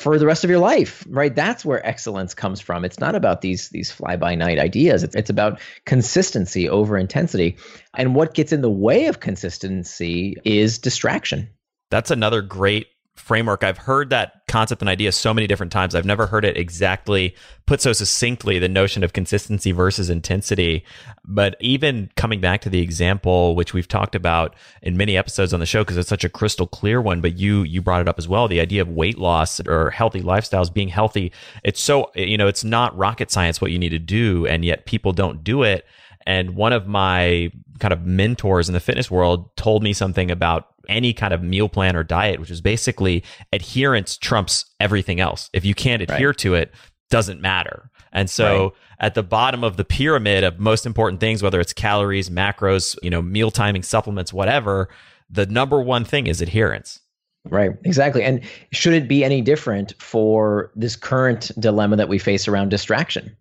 for 0.00 0.18
the 0.18 0.26
rest 0.26 0.44
of 0.44 0.50
your 0.50 0.58
life 0.58 1.04
right? 1.10 1.34
That's 1.34 1.64
where 1.64 1.84
excellence 1.86 2.34
comes 2.34 2.60
from. 2.60 2.84
It's 2.84 3.00
not 3.00 3.14
about 3.14 3.42
these 3.42 3.68
these 3.68 3.90
fly 3.90 4.16
by 4.16 4.34
night 4.34 4.58
ideas. 4.58 5.02
It's, 5.02 5.14
it's 5.14 5.30
about 5.30 5.60
consistency 5.84 6.68
over 6.68 6.96
intensity. 6.96 7.56
And 7.94 8.14
what 8.14 8.34
gets 8.34 8.52
in 8.52 8.62
the 8.62 8.70
way 8.70 9.06
of 9.06 9.20
consistency 9.20 10.36
is 10.44 10.78
distraction. 10.78 11.50
That's 11.90 12.10
another 12.10 12.40
great 12.40 12.86
framework. 13.16 13.64
I've 13.64 13.78
heard 13.78 14.10
that 14.10 14.39
concept 14.50 14.82
and 14.82 14.88
idea 14.88 15.12
so 15.12 15.32
many 15.32 15.46
different 15.46 15.70
times. 15.70 15.94
I've 15.94 16.04
never 16.04 16.26
heard 16.26 16.44
it 16.44 16.56
exactly 16.56 17.36
put 17.66 17.80
so 17.80 17.92
succinctly 17.92 18.58
the 18.58 18.68
notion 18.68 19.04
of 19.04 19.12
consistency 19.12 19.70
versus 19.70 20.10
intensity. 20.10 20.84
But 21.24 21.56
even 21.60 22.10
coming 22.16 22.40
back 22.40 22.60
to 22.62 22.68
the 22.68 22.82
example, 22.82 23.54
which 23.54 23.72
we've 23.72 23.86
talked 23.86 24.16
about 24.16 24.56
in 24.82 24.96
many 24.96 25.16
episodes 25.16 25.54
on 25.54 25.60
the 25.60 25.66
show, 25.66 25.82
because 25.82 25.96
it's 25.96 26.08
such 26.08 26.24
a 26.24 26.28
crystal 26.28 26.66
clear 26.66 27.00
one, 27.00 27.20
but 27.20 27.36
you, 27.38 27.62
you 27.62 27.80
brought 27.80 28.00
it 28.00 28.08
up 28.08 28.18
as 28.18 28.26
well. 28.26 28.48
The 28.48 28.60
idea 28.60 28.82
of 28.82 28.88
weight 28.88 29.18
loss 29.18 29.60
or 29.60 29.90
healthy 29.90 30.20
lifestyles, 30.20 30.72
being 30.72 30.88
healthy. 30.88 31.30
It's 31.62 31.80
so, 31.80 32.10
you 32.16 32.36
know, 32.36 32.48
it's 32.48 32.64
not 32.64 32.96
rocket 32.98 33.30
science 33.30 33.60
what 33.60 33.70
you 33.70 33.78
need 33.78 33.90
to 33.90 34.00
do. 34.00 34.46
And 34.46 34.64
yet 34.64 34.84
people 34.84 35.12
don't 35.12 35.44
do 35.44 35.62
it. 35.62 35.86
And 36.26 36.56
one 36.56 36.72
of 36.72 36.88
my 36.88 37.52
kind 37.78 37.92
of 37.92 38.04
mentors 38.04 38.68
in 38.68 38.74
the 38.74 38.80
fitness 38.80 39.10
world 39.10 39.56
told 39.56 39.82
me 39.82 39.92
something 39.92 40.30
about 40.30 40.66
any 40.90 41.12
kind 41.12 41.32
of 41.32 41.42
meal 41.42 41.68
plan 41.68 41.96
or 41.96 42.04
diet, 42.04 42.40
which 42.40 42.50
is 42.50 42.60
basically 42.60 43.24
adherence 43.52 44.18
trumps 44.18 44.66
everything 44.80 45.20
else. 45.20 45.48
If 45.52 45.64
you 45.64 45.74
can't 45.74 46.02
adhere 46.02 46.28
right. 46.28 46.38
to 46.38 46.54
it, 46.54 46.72
doesn't 47.08 47.40
matter. 47.40 47.90
And 48.12 48.28
so 48.28 48.62
right. 48.62 48.72
at 48.98 49.14
the 49.14 49.22
bottom 49.22 49.62
of 49.62 49.76
the 49.76 49.84
pyramid 49.84 50.44
of 50.44 50.58
most 50.58 50.86
important 50.86 51.20
things, 51.20 51.42
whether 51.42 51.60
it's 51.60 51.72
calories, 51.72 52.28
macros, 52.28 52.96
you 53.02 53.10
know, 53.10 53.22
meal 53.22 53.50
timing, 53.50 53.82
supplements, 53.82 54.32
whatever, 54.32 54.88
the 55.28 55.46
number 55.46 55.80
one 55.80 56.04
thing 56.04 56.26
is 56.26 56.40
adherence. 56.40 57.00
Right, 57.48 57.70
exactly. 57.84 58.22
And 58.22 58.42
should 58.72 58.92
it 58.92 59.08
be 59.08 59.24
any 59.24 59.40
different 59.40 59.94
for 59.98 60.72
this 60.74 60.96
current 60.96 61.50
dilemma 61.58 61.96
that 61.96 62.08
we 62.08 62.18
face 62.18 62.46
around 62.48 62.68
distraction? 62.68 63.36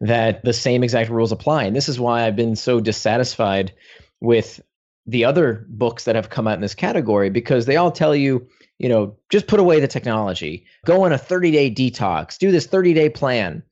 That 0.00 0.44
the 0.44 0.52
same 0.52 0.82
exact 0.82 1.10
rules 1.10 1.32
apply. 1.32 1.64
And 1.64 1.76
this 1.76 1.88
is 1.88 2.00
why 2.00 2.26
I've 2.26 2.36
been 2.36 2.56
so 2.56 2.80
dissatisfied 2.80 3.72
with 4.20 4.60
the 5.06 5.24
other 5.24 5.64
books 5.68 6.04
that 6.04 6.16
have 6.16 6.30
come 6.30 6.48
out 6.48 6.54
in 6.54 6.60
this 6.60 6.74
category 6.74 7.30
because 7.30 7.66
they 7.66 7.76
all 7.76 7.90
tell 7.90 8.14
you, 8.14 8.46
you 8.78 8.88
know, 8.88 9.16
just 9.30 9.46
put 9.46 9.60
away 9.60 9.80
the 9.80 9.88
technology, 9.88 10.66
go 10.84 11.04
on 11.04 11.12
a 11.12 11.18
30 11.18 11.50
day 11.50 11.70
detox, 11.70 12.38
do 12.38 12.50
this 12.50 12.66
30 12.66 12.94
day 12.94 13.08
plan. 13.08 13.62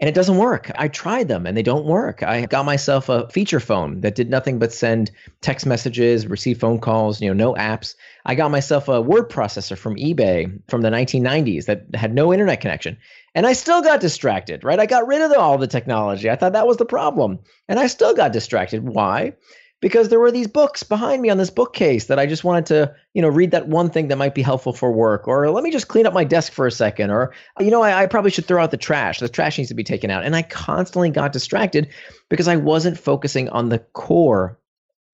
And 0.00 0.08
it 0.08 0.14
doesn't 0.14 0.38
work. 0.38 0.70
I 0.76 0.88
tried 0.88 1.28
them 1.28 1.46
and 1.46 1.54
they 1.54 1.62
don't 1.62 1.84
work. 1.84 2.22
I 2.22 2.46
got 2.46 2.64
myself 2.64 3.10
a 3.10 3.28
feature 3.28 3.60
phone 3.60 4.00
that 4.00 4.14
did 4.14 4.30
nothing 4.30 4.58
but 4.58 4.72
send 4.72 5.10
text 5.42 5.66
messages, 5.66 6.26
receive 6.26 6.58
phone 6.58 6.78
calls, 6.78 7.20
you 7.20 7.28
know, 7.28 7.52
no 7.52 7.60
apps. 7.60 7.96
I 8.24 8.34
got 8.34 8.50
myself 8.50 8.88
a 8.88 9.02
word 9.02 9.28
processor 9.28 9.76
from 9.76 9.96
eBay 9.96 10.58
from 10.68 10.80
the 10.80 10.88
1990s 10.88 11.66
that 11.66 11.94
had 11.94 12.14
no 12.14 12.32
internet 12.32 12.62
connection. 12.62 12.96
And 13.34 13.46
I 13.46 13.52
still 13.52 13.82
got 13.82 14.00
distracted, 14.00 14.64
right? 14.64 14.80
I 14.80 14.86
got 14.86 15.06
rid 15.06 15.20
of 15.20 15.32
all 15.32 15.58
the 15.58 15.66
technology. 15.66 16.30
I 16.30 16.36
thought 16.36 16.54
that 16.54 16.66
was 16.66 16.78
the 16.78 16.86
problem. 16.86 17.38
And 17.68 17.78
I 17.78 17.86
still 17.86 18.14
got 18.14 18.32
distracted. 18.32 18.82
Why? 18.82 19.34
Because 19.80 20.08
there 20.08 20.20
were 20.20 20.30
these 20.30 20.46
books 20.46 20.82
behind 20.82 21.22
me 21.22 21.30
on 21.30 21.38
this 21.38 21.50
bookcase 21.50 22.06
that 22.06 22.18
I 22.18 22.26
just 22.26 22.44
wanted 22.44 22.66
to, 22.66 22.94
you 23.14 23.22
know, 23.22 23.28
read 23.28 23.52
that 23.52 23.66
one 23.66 23.90
thing 23.90 24.08
that 24.08 24.18
might 24.18 24.34
be 24.34 24.42
helpful 24.42 24.72
for 24.72 24.92
work, 24.92 25.26
or 25.26 25.50
let 25.50 25.64
me 25.64 25.70
just 25.70 25.88
clean 25.88 26.06
up 26.06 26.12
my 26.12 26.24
desk 26.24 26.52
for 26.52 26.66
a 26.66 26.72
second, 26.72 27.10
or 27.10 27.32
you 27.58 27.70
know, 27.70 27.82
I, 27.82 28.02
I, 28.02 28.06
probably 28.06 28.30
should 28.30 28.46
throw 28.46 28.62
out 28.62 28.70
the 28.70 28.76
trash. 28.76 29.20
The 29.20 29.28
trash 29.28 29.58
needs 29.58 29.68
to 29.68 29.74
be 29.74 29.84
taken 29.84 30.10
out, 30.10 30.24
and 30.24 30.36
I 30.36 30.42
constantly 30.42 31.10
got 31.10 31.32
distracted 31.32 31.88
because 32.28 32.48
I 32.48 32.56
wasn't 32.56 32.98
focusing 32.98 33.48
on 33.48 33.70
the 33.70 33.78
core 33.78 34.58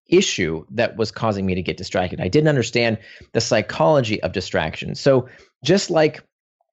issue 0.08 0.64
that 0.70 0.96
was 0.96 1.10
causing 1.10 1.46
me 1.46 1.54
to 1.54 1.62
get 1.62 1.76
distracted. 1.76 2.20
I 2.20 2.28
didn't 2.28 2.48
understand 2.48 2.98
the 3.32 3.40
psychology 3.40 4.22
of 4.22 4.32
distraction. 4.32 4.94
So 4.94 5.28
just 5.64 5.90
like, 5.90 6.22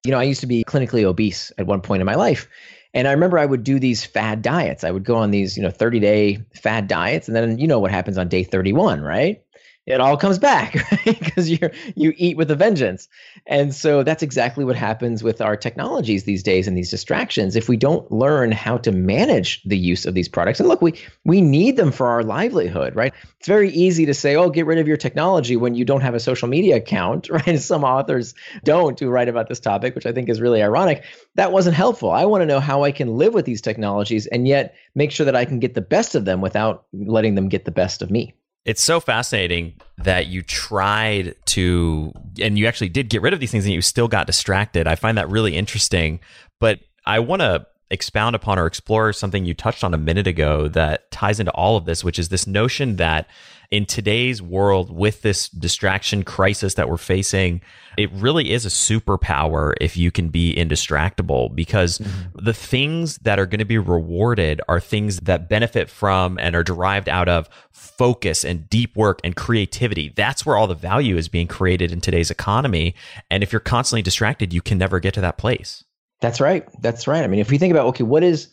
you 0.04 0.12
know, 0.12 0.18
I 0.18 0.24
used 0.24 0.40
to 0.40 0.46
be 0.46 0.64
clinically 0.64 1.04
obese 1.04 1.50
at 1.58 1.66
one 1.66 1.80
point 1.80 2.00
in 2.00 2.06
my 2.06 2.14
life. 2.14 2.48
And 2.94 3.08
I 3.08 3.12
remember 3.12 3.38
I 3.38 3.46
would 3.46 3.64
do 3.64 3.78
these 3.78 4.04
fad 4.04 4.40
diets. 4.40 4.84
I 4.84 4.90
would 4.90 5.04
go 5.04 5.16
on 5.16 5.32
these, 5.32 5.56
you 5.56 5.62
know, 5.62 5.70
30 5.70 6.00
day 6.00 6.38
fad 6.54 6.88
diets. 6.88 7.28
And 7.28 7.36
then 7.36 7.58
you 7.58 7.66
know 7.66 7.80
what 7.80 7.90
happens 7.90 8.16
on 8.16 8.28
day 8.28 8.44
31, 8.44 9.02
right? 9.02 9.43
It 9.86 10.00
all 10.00 10.16
comes 10.16 10.38
back 10.38 10.76
because 11.04 11.50
you 11.50 11.58
you 11.94 12.14
eat 12.16 12.36
with 12.36 12.50
a 12.50 12.54
vengeance. 12.54 13.08
And 13.46 13.74
so 13.74 14.02
that's 14.02 14.22
exactly 14.22 14.64
what 14.64 14.76
happens 14.76 15.22
with 15.22 15.42
our 15.42 15.56
technologies 15.56 16.24
these 16.24 16.42
days 16.42 16.66
and 16.66 16.76
these 16.76 16.90
distractions. 16.90 17.54
If 17.54 17.68
we 17.68 17.76
don't 17.76 18.10
learn 18.10 18.50
how 18.50 18.78
to 18.78 18.92
manage 18.92 19.62
the 19.64 19.76
use 19.76 20.06
of 20.06 20.14
these 20.14 20.28
products 20.28 20.58
and 20.58 20.68
look 20.68 20.80
we 20.80 20.94
we 21.24 21.42
need 21.42 21.76
them 21.76 21.92
for 21.92 22.06
our 22.06 22.22
livelihood 22.22 22.96
right? 22.96 23.12
It's 23.38 23.48
very 23.48 23.70
easy 23.70 24.06
to 24.06 24.14
say 24.14 24.36
oh 24.36 24.48
get 24.48 24.66
rid 24.66 24.78
of 24.78 24.88
your 24.88 24.96
technology 24.96 25.56
when 25.56 25.74
you 25.74 25.84
don't 25.84 26.00
have 26.00 26.14
a 26.14 26.20
social 26.20 26.48
media 26.48 26.76
account 26.76 27.28
right? 27.30 27.60
Some 27.60 27.84
authors 27.84 28.34
don't 28.64 28.98
who 28.98 29.10
write 29.10 29.28
about 29.28 29.48
this 29.48 29.60
topic 29.60 29.94
which 29.94 30.06
i 30.06 30.12
think 30.12 30.28
is 30.30 30.40
really 30.40 30.62
ironic. 30.62 31.04
That 31.34 31.52
wasn't 31.52 31.76
helpful. 31.76 32.10
I 32.10 32.24
want 32.24 32.40
to 32.40 32.46
know 32.46 32.60
how 32.60 32.84
i 32.84 32.92
can 32.92 33.18
live 33.18 33.34
with 33.34 33.44
these 33.44 33.60
technologies 33.60 34.26
and 34.26 34.48
yet 34.48 34.74
make 34.94 35.10
sure 35.10 35.26
that 35.26 35.36
i 35.36 35.44
can 35.44 35.58
get 35.58 35.74
the 35.74 35.82
best 35.82 36.14
of 36.14 36.24
them 36.24 36.40
without 36.40 36.86
letting 36.94 37.34
them 37.34 37.48
get 37.50 37.66
the 37.66 37.70
best 37.70 38.00
of 38.00 38.10
me 38.10 38.34
it's 38.64 38.82
so 38.82 38.98
fascinating 38.98 39.74
that 39.98 40.26
you 40.26 40.42
tried 40.42 41.34
to 41.46 42.12
and 42.40 42.58
you 42.58 42.66
actually 42.66 42.88
did 42.88 43.08
get 43.10 43.22
rid 43.22 43.32
of 43.34 43.40
these 43.40 43.50
things 43.50 43.64
and 43.64 43.74
you 43.74 43.82
still 43.82 44.08
got 44.08 44.26
distracted. 44.26 44.86
I 44.86 44.94
find 44.94 45.18
that 45.18 45.28
really 45.28 45.56
interesting. 45.56 46.20
But 46.60 46.80
I 47.04 47.18
want 47.18 47.42
to 47.42 47.66
expound 47.90 48.34
upon 48.34 48.58
or 48.58 48.66
explore 48.66 49.12
something 49.12 49.44
you 49.44 49.54
touched 49.54 49.84
on 49.84 49.92
a 49.92 49.98
minute 49.98 50.26
ago 50.26 50.68
that 50.68 51.10
ties 51.10 51.38
into 51.38 51.52
all 51.52 51.76
of 51.76 51.84
this, 51.84 52.02
which 52.02 52.18
is 52.18 52.30
this 52.30 52.46
notion 52.46 52.96
that 52.96 53.28
in 53.70 53.86
today's 53.86 54.40
world, 54.40 54.90
with 54.90 55.22
this 55.22 55.48
distraction 55.48 56.22
crisis 56.22 56.74
that 56.74 56.88
we're 56.88 56.96
facing, 56.96 57.60
it 57.96 58.10
really 58.12 58.50
is 58.52 58.66
a 58.66 58.68
superpower 58.68 59.74
if 59.80 59.96
you 59.96 60.10
can 60.10 60.28
be 60.28 60.54
indistractable 60.54 61.54
because 61.54 61.98
mm-hmm. 61.98 62.44
the 62.44 62.52
things 62.52 63.18
that 63.18 63.38
are 63.38 63.46
going 63.46 63.60
to 63.60 63.64
be 63.64 63.78
rewarded 63.78 64.60
are 64.68 64.80
things 64.80 65.20
that 65.20 65.48
benefit 65.48 65.88
from 65.88 66.38
and 66.38 66.56
are 66.56 66.64
derived 66.64 67.08
out 67.08 67.28
of 67.28 67.48
focus 67.72 68.44
and 68.44 68.68
deep 68.68 68.96
work 68.96 69.20
and 69.24 69.36
creativity. 69.36 70.12
That's 70.14 70.44
where 70.44 70.56
all 70.56 70.66
the 70.66 70.74
value 70.74 71.16
is 71.16 71.28
being 71.28 71.46
created 71.46 71.92
in 71.92 72.00
today's 72.00 72.30
economy. 72.30 72.94
And 73.30 73.42
if 73.42 73.52
you're 73.52 73.60
constantly 73.60 74.02
distracted, 74.02 74.52
you 74.52 74.62
can 74.62 74.78
never 74.78 75.00
get 75.00 75.14
to 75.14 75.20
that 75.20 75.38
place. 75.38 75.84
That's 76.20 76.40
right. 76.40 76.66
That's 76.80 77.06
right. 77.06 77.22
I 77.22 77.26
mean, 77.26 77.40
if 77.40 77.50
we 77.50 77.58
think 77.58 77.70
about, 77.70 77.86
okay, 77.88 78.04
what 78.04 78.22
is 78.22 78.48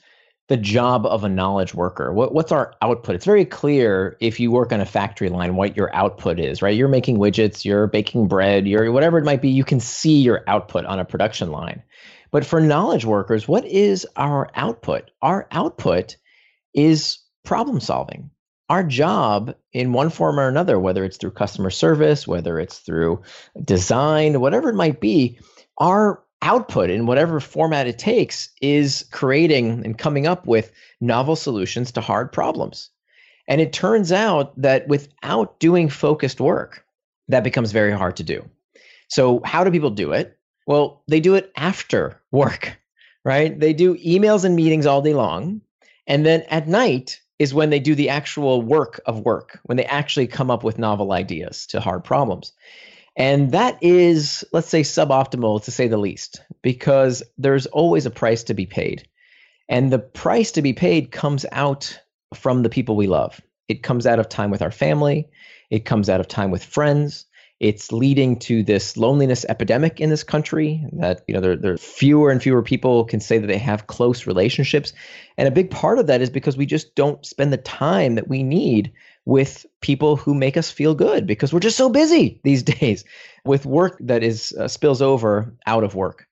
the 0.51 0.57
job 0.57 1.05
of 1.05 1.23
a 1.23 1.29
knowledge 1.29 1.73
worker? 1.73 2.11
What, 2.11 2.33
what's 2.33 2.51
our 2.51 2.73
output? 2.81 3.15
It's 3.15 3.23
very 3.23 3.45
clear 3.45 4.17
if 4.19 4.37
you 4.37 4.51
work 4.51 4.73
on 4.73 4.81
a 4.81 4.85
factory 4.85 5.29
line 5.29 5.55
what 5.55 5.77
your 5.77 5.95
output 5.95 6.41
is, 6.41 6.61
right? 6.61 6.75
You're 6.75 6.89
making 6.89 7.19
widgets, 7.19 7.63
you're 7.63 7.87
baking 7.87 8.27
bread, 8.27 8.67
you're 8.67 8.91
whatever 8.91 9.17
it 9.17 9.23
might 9.23 9.41
be, 9.41 9.47
you 9.47 9.63
can 9.63 9.79
see 9.79 10.19
your 10.19 10.43
output 10.47 10.83
on 10.85 10.99
a 10.99 11.05
production 11.05 11.51
line. 11.51 11.83
But 12.31 12.45
for 12.45 12.59
knowledge 12.59 13.05
workers, 13.05 13.47
what 13.47 13.63
is 13.63 14.05
our 14.17 14.49
output? 14.53 15.11
Our 15.21 15.47
output 15.51 16.17
is 16.73 17.19
problem 17.45 17.79
solving. 17.79 18.29
Our 18.67 18.83
job 18.83 19.55
in 19.71 19.93
one 19.93 20.09
form 20.09 20.37
or 20.37 20.49
another, 20.49 20.77
whether 20.77 21.05
it's 21.05 21.15
through 21.15 21.31
customer 21.31 21.69
service, 21.69 22.27
whether 22.27 22.59
it's 22.59 22.79
through 22.79 23.21
design, 23.63 24.41
whatever 24.41 24.67
it 24.67 24.75
might 24.75 24.99
be, 24.99 25.39
our 25.77 26.21
output 26.41 26.89
in 26.89 27.05
whatever 27.05 27.39
format 27.39 27.87
it 27.87 27.99
takes 27.99 28.49
is 28.61 29.05
creating 29.11 29.85
and 29.85 29.97
coming 29.97 30.27
up 30.27 30.47
with 30.47 30.71
novel 30.99 31.35
solutions 31.35 31.91
to 31.91 32.01
hard 32.01 32.31
problems. 32.31 32.89
And 33.47 33.59
it 33.59 33.73
turns 33.73 34.11
out 34.11 34.59
that 34.61 34.87
without 34.87 35.59
doing 35.59 35.89
focused 35.89 36.39
work, 36.39 36.85
that 37.27 37.43
becomes 37.43 37.71
very 37.71 37.91
hard 37.91 38.15
to 38.17 38.23
do. 38.23 38.47
So, 39.07 39.41
how 39.43 39.63
do 39.63 39.71
people 39.71 39.89
do 39.89 40.13
it? 40.13 40.37
Well, 40.67 41.03
they 41.07 41.19
do 41.19 41.35
it 41.35 41.51
after 41.55 42.21
work, 42.31 42.77
right? 43.25 43.59
They 43.59 43.73
do 43.73 43.95
emails 43.97 44.45
and 44.45 44.55
meetings 44.55 44.85
all 44.85 45.01
day 45.01 45.13
long. 45.13 45.61
And 46.07 46.25
then 46.25 46.43
at 46.49 46.67
night 46.67 47.19
is 47.39 47.53
when 47.53 47.71
they 47.71 47.79
do 47.79 47.95
the 47.95 48.09
actual 48.09 48.61
work 48.61 49.01
of 49.05 49.21
work, 49.21 49.59
when 49.63 49.77
they 49.77 49.85
actually 49.85 50.27
come 50.27 50.51
up 50.51 50.63
with 50.63 50.77
novel 50.77 51.11
ideas 51.11 51.65
to 51.67 51.79
hard 51.79 52.03
problems. 52.03 52.53
And 53.15 53.51
that 53.51 53.77
is, 53.81 54.45
let's 54.53 54.69
say, 54.69 54.81
suboptimal 54.81 55.63
to 55.63 55.71
say 55.71 55.87
the 55.87 55.97
least, 55.97 56.41
because 56.61 57.23
there's 57.37 57.65
always 57.67 58.05
a 58.05 58.11
price 58.11 58.43
to 58.43 58.53
be 58.53 58.65
paid. 58.65 59.07
And 59.67 59.91
the 59.91 59.99
price 59.99 60.51
to 60.53 60.61
be 60.61 60.73
paid 60.73 61.11
comes 61.11 61.45
out 61.51 61.99
from 62.33 62.63
the 62.63 62.69
people 62.69 62.95
we 62.95 63.07
love. 63.07 63.41
It 63.67 63.83
comes 63.83 64.05
out 64.05 64.19
of 64.19 64.29
time 64.29 64.51
with 64.51 64.61
our 64.61 64.71
family, 64.71 65.29
it 65.69 65.85
comes 65.85 66.09
out 66.09 66.19
of 66.19 66.27
time 66.27 66.51
with 66.51 66.63
friends. 66.63 67.25
It's 67.61 67.91
leading 67.91 68.39
to 68.39 68.63
this 68.63 68.97
loneliness 68.97 69.45
epidemic 69.47 70.01
in 70.01 70.09
this 70.09 70.23
country 70.23 70.83
that, 70.93 71.21
you 71.27 71.35
know, 71.35 71.41
there, 71.41 71.55
there 71.55 71.77
fewer 71.77 72.31
and 72.31 72.41
fewer 72.41 72.63
people 72.63 73.05
can 73.05 73.19
say 73.19 73.37
that 73.37 73.45
they 73.45 73.59
have 73.59 73.85
close 73.85 74.25
relationships. 74.25 74.93
And 75.37 75.47
a 75.47 75.51
big 75.51 75.69
part 75.69 75.99
of 75.99 76.07
that 76.07 76.21
is 76.21 76.31
because 76.31 76.57
we 76.57 76.65
just 76.65 76.95
don't 76.95 77.23
spend 77.23 77.53
the 77.53 77.57
time 77.57 78.15
that 78.15 78.27
we 78.27 78.41
need 78.41 78.91
with 79.25 79.65
people 79.81 80.15
who 80.15 80.33
make 80.33 80.57
us 80.57 80.71
feel 80.71 80.95
good 80.95 81.27
because 81.27 81.53
we're 81.53 81.59
just 81.59 81.77
so 81.77 81.89
busy 81.89 82.39
these 82.43 82.63
days 82.63 83.03
with 83.45 83.65
work 83.65 83.97
that 83.99 84.23
is 84.23 84.53
uh, 84.53 84.67
spills 84.67 85.01
over 85.01 85.53
out 85.67 85.83
of 85.83 85.95
work 85.95 86.27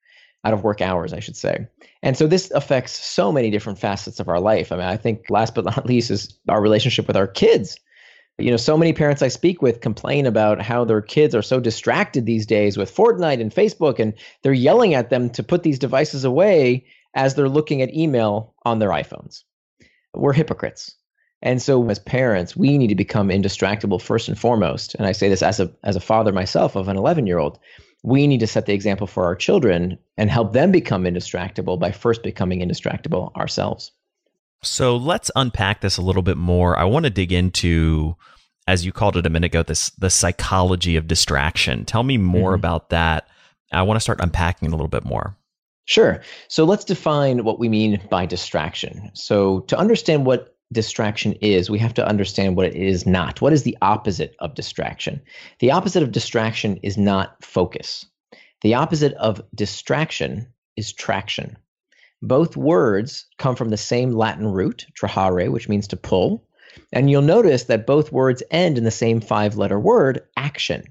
out 0.46 0.54
of 0.54 0.64
work 0.64 0.82
hours 0.82 1.14
i 1.14 1.20
should 1.20 1.36
say. 1.36 1.68
And 2.02 2.16
so 2.16 2.28
this 2.28 2.50
affects 2.52 2.94
so 2.94 3.30
many 3.30 3.50
different 3.50 3.78
facets 3.78 4.22
of 4.22 4.30
our 4.30 4.40
life. 4.40 4.72
I 4.72 4.78
mean 4.78 4.86
i 4.86 4.98
think 4.98 5.26
last 5.30 5.54
but 5.54 5.66
not 5.66 5.86
least 5.94 6.12
is 6.12 6.38
our 6.48 6.62
relationship 6.62 7.08
with 7.08 7.18
our 7.18 7.28
kids. 7.28 7.78
You 8.38 8.52
know 8.52 8.58
so 8.58 8.78
many 8.78 8.94
parents 8.94 9.22
i 9.22 9.28
speak 9.28 9.62
with 9.62 9.82
complain 9.82 10.26
about 10.26 10.62
how 10.62 10.86
their 10.86 11.02
kids 11.02 11.36
are 11.36 11.42
so 11.42 11.60
distracted 11.60 12.26
these 12.26 12.46
days 12.46 12.78
with 12.78 12.96
fortnite 12.96 13.42
and 13.42 13.54
facebook 13.54 14.00
and 14.00 14.14
they're 14.42 14.54
yelling 14.54 14.94
at 14.94 15.10
them 15.10 15.30
to 15.32 15.44
put 15.44 15.64
these 15.64 15.78
devices 15.78 16.24
away 16.24 16.86
as 17.16 17.36
they're 17.36 17.50
looking 17.50 17.82
at 17.82 17.94
email 17.94 18.54
on 18.64 18.80
their 18.80 18.92
iphones. 18.92 19.44
We're 20.14 20.32
hypocrites 20.32 20.96
and 21.42 21.62
so 21.62 21.90
as 21.90 22.00
parents, 22.00 22.56
we 22.56 22.78
need 22.78 22.88
to 22.88 22.96
become 22.96 23.30
indistractable 23.30 24.02
first 24.02 24.28
and 24.28 24.38
foremost. 24.38 24.96
And 24.96 25.08
I 25.08 25.14
say 25.14 25.30
this 25.30 25.42
as 25.42 25.60
a 25.60 25.72
as 25.84 25.96
a 25.96 26.02
father 26.02 26.32
myself 26.32 26.76
of 26.76 26.88
an 26.88 26.98
11-year-old. 26.98 27.60
We 28.04 28.28
need 28.28 28.40
to 28.40 28.48
set 28.48 28.66
the 28.66 28.74
example 28.74 29.08
for 29.08 29.26
our 29.26 29.36
children 29.36 29.98
and 30.18 30.30
help 30.30 30.54
them 30.54 30.72
become 30.72 31.04
indistractable 31.04 31.78
by 31.78 31.92
first 31.92 32.24
becoming 32.24 32.60
indistractable 32.62 33.36
ourselves. 33.36 33.92
So 34.64 34.96
let's 34.96 35.32
unpack 35.36 35.82
this 35.82 35.98
a 35.98 36.02
little 36.02 36.22
bit 36.22 36.38
more. 36.38 36.78
I 36.78 36.86
want 36.86 37.06
to 37.06 37.10
dig 37.10 37.32
into 37.32 38.16
as 38.68 38.86
you 38.86 38.92
called 38.92 39.18
it 39.18 39.26
a 39.26 39.30
minute 39.30 39.48
ago 39.48 39.64
this 39.64 39.90
the 39.92 40.10
psychology 40.10 40.96
of 40.96 41.08
distraction. 41.08 41.86
Tell 41.86 42.04
me 42.04 42.18
more 42.18 42.52
mm-hmm. 42.52 42.60
about 42.60 42.90
that. 42.90 43.28
I 43.72 43.84
want 43.84 43.96
to 43.98 44.02
start 44.02 44.20
unpacking 44.22 44.68
a 44.68 44.72
little 44.72 44.88
bit 44.88 45.06
more. 45.06 45.36
Sure. 45.86 46.22
So 46.50 46.66
let's 46.66 46.86
define 46.86 47.44
what 47.44 47.60
we 47.60 47.68
mean 47.68 48.00
by 48.10 48.26
distraction. 48.26 49.10
So 49.16 49.62
to 49.62 49.78
understand 49.78 50.26
what 50.26 50.56
distraction 50.72 51.34
is, 51.42 51.70
we 51.70 51.80
have 51.80 51.94
to 51.96 52.08
understand 52.08 52.56
what 52.56 52.68
it 52.68 52.76
is 52.76 53.06
not. 53.06 53.42
What 53.42 53.54
is 53.54 53.64
the 53.64 53.78
opposite 53.82 54.36
of 54.40 54.56
distraction? 54.56 55.22
The 55.60 55.72
opposite 55.72 56.04
of 56.04 56.12
distraction 56.12 56.78
is 56.84 56.98
not 56.98 57.44
focus. 57.44 58.06
The 58.62 58.76
opposite 58.76 59.14
of 59.14 59.42
distraction 59.56 60.48
is 60.76 60.94
traction. 60.94 61.58
Both 62.22 62.58
words 62.58 63.26
come 63.38 63.56
from 63.56 63.70
the 63.70 63.78
same 63.78 64.12
Latin 64.12 64.48
root, 64.48 64.86
trahare, 64.94 65.52
which 65.52 65.70
means 65.70 65.88
to 65.88 65.98
pull. 65.98 66.46
And 66.92 67.10
you'll 67.10 67.22
notice 67.22 67.64
that 67.64 67.88
both 67.88 68.12
words 68.12 68.44
end 68.52 68.78
in 68.78 68.84
the 68.84 68.92
same 68.92 69.22
five 69.22 69.58
letter 69.58 69.80
word, 69.80 70.22
action. 70.38 70.84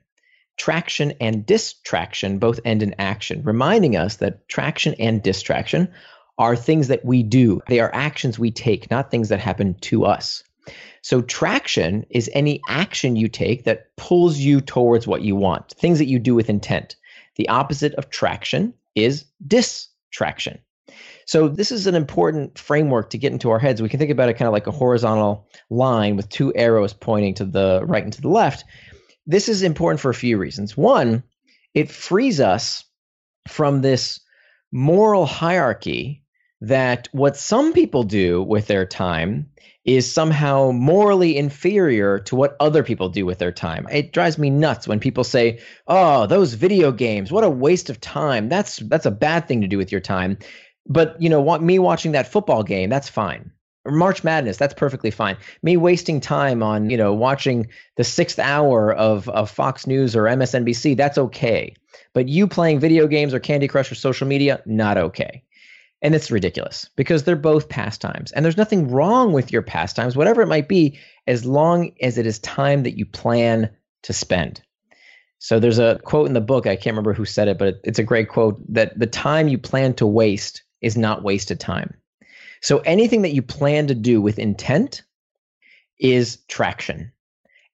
Traction 0.57 1.13
and 1.21 1.47
distraction 1.47 2.39
both 2.39 2.59
end 2.65 2.83
in 2.83 2.95
action, 2.99 3.43
reminding 3.45 3.97
us 3.97 4.17
that 4.17 4.49
traction 4.49 4.95
and 4.95 5.23
distraction 5.23 5.93
are 6.39 6.57
things 6.57 6.89
that 6.89 7.05
we 7.05 7.23
do. 7.23 7.61
They 7.69 7.81
are 7.81 7.95
actions 7.95 8.39
we 8.39 8.51
take, 8.51 8.91
not 8.91 9.11
things 9.11 9.29
that 9.29 9.41
happen 9.41 9.75
to 9.75 10.05
us. 10.05 10.43
So, 11.03 11.23
traction 11.23 12.05
is 12.11 12.31
any 12.33 12.61
action 12.69 13.17
you 13.17 13.29
take 13.29 13.65
that 13.65 13.97
pulls 13.97 14.39
you 14.39 14.61
towards 14.61 15.07
what 15.07 15.23
you 15.23 15.37
want, 15.37 15.71
things 15.71 15.99
that 15.99 16.09
you 16.09 16.19
do 16.19 16.35
with 16.35 16.51
intent. 16.51 16.97
The 17.37 17.49
opposite 17.49 17.95
of 17.95 18.11
traction 18.11 18.75
is 18.95 19.25
distraction. 19.47 20.59
So, 21.25 21.49
this 21.49 21.73
is 21.73 21.87
an 21.87 21.95
important 21.95 22.59
framework 22.59 23.11
to 23.11 23.19
get 23.19 23.33
into 23.33 23.51
our 23.51 23.59
heads. 23.59 23.81
We 23.81 23.89
can 23.89 23.99
think 23.99 24.11
about 24.11 24.29
it 24.29 24.35
kind 24.35 24.49
of 24.49 24.53
like 24.53 24.67
a 24.67 24.73
horizontal 24.73 25.49
line 25.71 26.17
with 26.17 26.29
two 26.29 26.55
arrows 26.55 26.93
pointing 26.93 27.35
to 27.35 27.45
the 27.45 27.83
right 27.85 28.05
and 28.05 28.13
to 28.13 28.21
the 28.21 28.29
left. 28.29 28.65
This 29.27 29.49
is 29.49 29.63
important 29.63 30.01
for 30.01 30.11
a 30.11 30.15
few 30.15 30.39
reasons. 30.39 30.77
One, 30.77 31.23
it 31.75 31.91
frees 31.91 32.41
us 32.41 32.85
from 33.47 33.83
this 33.83 34.21
moral 34.73 35.27
hierarchy 35.27 36.25
that 36.61 37.09
what 37.13 37.37
some 37.37 37.73
people 37.73 38.03
do 38.03 38.43
with 38.43 38.67
their 38.67 38.85
time 38.87 39.49
is 39.85 40.13
somehow 40.13 40.71
morally 40.71 41.37
inferior 41.37 42.19
to 42.19 42.37
what 42.37 42.57
other 42.61 42.83
people 42.83 43.09
do 43.09 43.25
with 43.25 43.39
their 43.39 43.53
time. 43.53 43.87
It 43.91 44.13
drives 44.13 44.37
me 44.37 44.51
nuts 44.51 44.87
when 44.87 45.01
people 45.01 45.25
say, 45.25 45.61
"Oh, 45.87 46.27
those 46.27 46.55
video 46.55 46.93
games, 46.93 47.33
what 47.33 47.45
a 47.45 47.51
waste 47.51 47.89
of 47.89 48.01
time. 48.01 48.49
That's 48.49 48.77
that's 48.77 49.07
a 49.07 49.11
bad 49.11 49.49
thing 49.49 49.63
to 49.63 49.69
do 49.69 49.79
with 49.79 49.91
your 49.91 50.01
time." 50.01 50.39
But, 50.87 51.21
you 51.21 51.29
know, 51.29 51.41
want 51.41 51.63
me 51.63 51.79
watching 51.79 52.13
that 52.13 52.33
football 52.33 52.63
game, 52.63 52.91
that's 52.91 53.09
fine. 53.09 53.51
March 53.87 54.25
Madness, 54.25 54.57
that's 54.57 54.75
perfectly 54.75 55.11
fine. 55.11 55.37
Me 55.63 55.77
wasting 55.77 56.21
time 56.21 56.63
on, 56.63 56.91
you 56.91 56.97
know, 56.97 57.15
watching 57.15 57.69
the 57.97 58.05
6th 58.05 58.39
hour 58.39 58.93
of 58.93 59.29
of 59.29 59.51
Fox 59.51 59.87
News 59.87 60.15
or 60.15 60.25
MSNBC, 60.25 60.97
that's 60.97 61.19
okay. 61.19 61.75
But 62.13 62.29
you 62.29 62.47
playing 62.47 62.81
video 62.81 63.07
games 63.07 63.33
or 63.33 63.41
Candy 63.41 63.69
Crush 63.69 63.91
or 63.91 63.95
social 63.95 64.27
media, 64.27 64.63
not 64.67 64.99
okay. 64.99 65.43
And 66.01 66.15
it's 66.15 66.31
ridiculous 66.31 66.89
because 66.97 67.25
they're 67.25 67.37
both 67.37 67.69
pastimes. 67.69 68.31
And 68.33 68.45
there's 68.45 68.57
nothing 68.57 68.91
wrong 68.91 69.33
with 69.33 69.51
your 69.51 69.63
pastimes, 69.63 70.17
whatever 70.17 70.43
it 70.43 70.49
might 70.49 70.69
be, 70.69 70.99
as 71.27 71.45
long 71.45 71.93
as 72.01 72.19
it 72.19 72.27
is 72.27 72.39
time 72.39 72.85
that 72.85 72.97
you 72.97 73.05
plan 73.05 73.71
to 74.05 74.13
spend. 74.13 74.63
So 75.41 75.59
there's 75.59 75.79
a 75.79 76.01
quote 76.05 76.27
in 76.27 76.35
the 76.35 76.41
book, 76.41 76.67
I 76.67 76.77
can't 76.77 76.95
remember 76.95 77.15
who 77.15 77.25
said 77.25 77.49
it, 77.49 77.59
but 77.59 77.81
it's 77.85 77.99
a 77.99 78.05
great 78.05 78.29
quote 78.29 78.61
that 78.73 78.99
the 78.99 79.07
time 79.07 79.49
you 79.49 79.59
plan 79.59 79.95
to 79.95 80.07
waste 80.07 80.63
is 80.81 80.97
not 80.97 81.23
wasted 81.23 81.61
time. 81.61 81.95
So 82.61 82.79
anything 82.79 83.23
that 83.23 83.35
you 83.35 83.43
plan 83.43 83.87
to 83.89 83.95
do 83.95 84.21
with 84.21 84.39
intent 84.39 85.03
is 85.99 86.39
traction. 86.49 87.13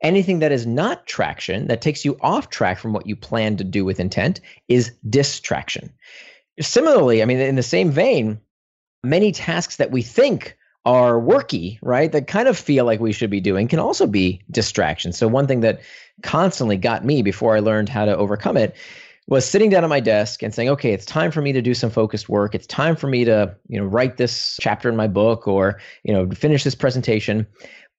Anything 0.02 0.40
that 0.40 0.52
is 0.52 0.66
not 0.66 1.06
traction, 1.06 1.68
that 1.68 1.80
takes 1.80 2.04
you 2.04 2.18
off 2.20 2.50
track 2.50 2.78
from 2.78 2.92
what 2.92 3.06
you 3.06 3.16
plan 3.16 3.56
to 3.56 3.64
do 3.64 3.84
with 3.84 4.00
intent, 4.00 4.40
is 4.68 4.92
distraction. 5.08 5.94
Similarly, 6.60 7.22
I 7.22 7.24
mean, 7.24 7.38
in 7.38 7.56
the 7.56 7.62
same 7.62 7.90
vein, 7.90 8.40
many 9.02 9.32
tasks 9.32 9.76
that 9.76 9.90
we 9.90 10.02
think 10.02 10.56
are 10.84 11.14
worky, 11.14 11.78
right, 11.82 12.12
that 12.12 12.26
kind 12.26 12.46
of 12.46 12.58
feel 12.58 12.84
like 12.84 13.00
we 13.00 13.12
should 13.12 13.30
be 13.30 13.40
doing 13.40 13.68
can 13.68 13.78
also 13.78 14.06
be 14.06 14.42
distractions. 14.50 15.16
So, 15.16 15.26
one 15.26 15.46
thing 15.46 15.60
that 15.60 15.80
constantly 16.22 16.76
got 16.76 17.04
me 17.04 17.22
before 17.22 17.56
I 17.56 17.60
learned 17.60 17.88
how 17.88 18.04
to 18.04 18.16
overcome 18.16 18.56
it 18.56 18.76
was 19.26 19.48
sitting 19.48 19.70
down 19.70 19.84
at 19.84 19.90
my 19.90 20.00
desk 20.00 20.42
and 20.42 20.54
saying, 20.54 20.68
okay, 20.68 20.92
it's 20.92 21.06
time 21.06 21.30
for 21.30 21.40
me 21.40 21.52
to 21.52 21.62
do 21.62 21.72
some 21.72 21.90
focused 21.90 22.28
work. 22.28 22.54
It's 22.54 22.66
time 22.66 22.94
for 22.94 23.06
me 23.06 23.24
to, 23.24 23.56
you 23.68 23.80
know, 23.80 23.86
write 23.86 24.18
this 24.18 24.58
chapter 24.60 24.88
in 24.88 24.96
my 24.96 25.06
book 25.06 25.48
or, 25.48 25.80
you 26.02 26.12
know, 26.12 26.28
finish 26.30 26.62
this 26.62 26.74
presentation. 26.74 27.46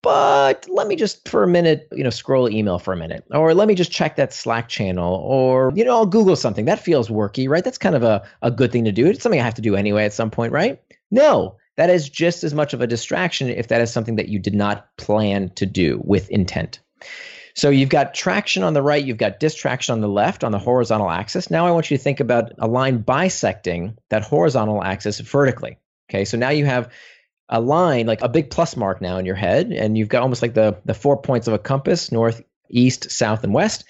But 0.05 0.67
let 0.69 0.85
me 0.85 0.95
just 0.95 1.27
for 1.27 1.41
a 1.41 1.47
minute, 1.47 1.87
you 1.91 2.03
know, 2.03 2.11
scroll 2.11 2.47
email 2.47 2.77
for 2.77 2.93
a 2.93 2.95
minute, 2.95 3.25
or 3.31 3.55
let 3.55 3.67
me 3.67 3.73
just 3.73 3.91
check 3.91 4.17
that 4.17 4.31
Slack 4.31 4.69
channel, 4.69 5.15
or, 5.15 5.73
you 5.75 5.83
know, 5.83 5.95
I'll 5.95 6.05
Google 6.05 6.35
something. 6.35 6.65
That 6.65 6.79
feels 6.79 7.09
worky, 7.09 7.49
right? 7.49 7.63
That's 7.63 7.79
kind 7.79 7.95
of 7.95 8.03
a, 8.03 8.23
a 8.43 8.51
good 8.51 8.71
thing 8.71 8.85
to 8.85 8.91
do. 8.91 9.07
It's 9.07 9.23
something 9.23 9.41
I 9.41 9.43
have 9.43 9.55
to 9.55 9.63
do 9.63 9.75
anyway 9.75 10.05
at 10.05 10.13
some 10.13 10.29
point, 10.29 10.53
right? 10.53 10.79
No, 11.09 11.55
that 11.77 11.89
is 11.89 12.07
just 12.07 12.43
as 12.43 12.53
much 12.53 12.73
of 12.75 12.81
a 12.81 12.87
distraction 12.87 13.49
if 13.49 13.69
that 13.69 13.81
is 13.81 13.91
something 13.91 14.15
that 14.17 14.29
you 14.29 14.37
did 14.37 14.53
not 14.53 14.95
plan 14.97 15.49
to 15.55 15.65
do 15.65 15.99
with 16.05 16.29
intent. 16.29 16.81
So 17.55 17.71
you've 17.71 17.89
got 17.89 18.13
traction 18.13 18.61
on 18.61 18.75
the 18.75 18.83
right, 18.83 19.03
you've 19.03 19.17
got 19.17 19.39
distraction 19.39 19.93
on 19.93 20.01
the 20.01 20.07
left 20.07 20.43
on 20.43 20.51
the 20.51 20.59
horizontal 20.59 21.09
axis. 21.09 21.49
Now 21.49 21.65
I 21.65 21.71
want 21.71 21.89
you 21.89 21.97
to 21.97 22.03
think 22.03 22.19
about 22.19 22.51
a 22.59 22.67
line 22.67 22.99
bisecting 22.99 23.97
that 24.09 24.21
horizontal 24.21 24.83
axis 24.83 25.19
vertically. 25.19 25.79
Okay, 26.11 26.25
so 26.25 26.37
now 26.37 26.49
you 26.49 26.65
have 26.65 26.91
a 27.49 27.61
line 27.61 28.07
like 28.07 28.21
a 28.21 28.29
big 28.29 28.49
plus 28.49 28.75
mark 28.75 29.01
now 29.01 29.17
in 29.17 29.25
your 29.25 29.35
head, 29.35 29.71
and 29.71 29.97
you've 29.97 30.09
got 30.09 30.21
almost 30.21 30.41
like 30.41 30.53
the 30.53 30.77
the 30.85 30.93
four 30.93 31.17
points 31.17 31.47
of 31.47 31.53
a 31.53 31.59
compass: 31.59 32.11
north, 32.11 32.41
east, 32.69 33.11
south, 33.11 33.43
and 33.43 33.53
west. 33.53 33.83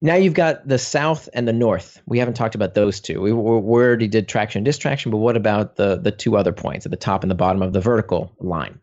Now 0.00 0.16
you've 0.16 0.34
got 0.34 0.66
the 0.66 0.78
south 0.78 1.28
and 1.32 1.46
the 1.46 1.52
north. 1.52 2.02
We 2.06 2.18
haven't 2.18 2.34
talked 2.34 2.56
about 2.56 2.74
those 2.74 3.00
two. 3.00 3.20
We, 3.20 3.32
we 3.32 3.40
already 3.40 4.08
did 4.08 4.26
traction 4.26 4.58
and 4.58 4.64
distraction, 4.64 5.12
but 5.12 5.18
what 5.18 5.36
about 5.36 5.76
the 5.76 5.96
the 5.96 6.10
two 6.10 6.36
other 6.36 6.52
points 6.52 6.86
at 6.86 6.90
the 6.90 6.96
top 6.96 7.22
and 7.22 7.30
the 7.30 7.36
bottom 7.36 7.62
of 7.62 7.72
the 7.72 7.80
vertical 7.80 8.32
line? 8.38 8.80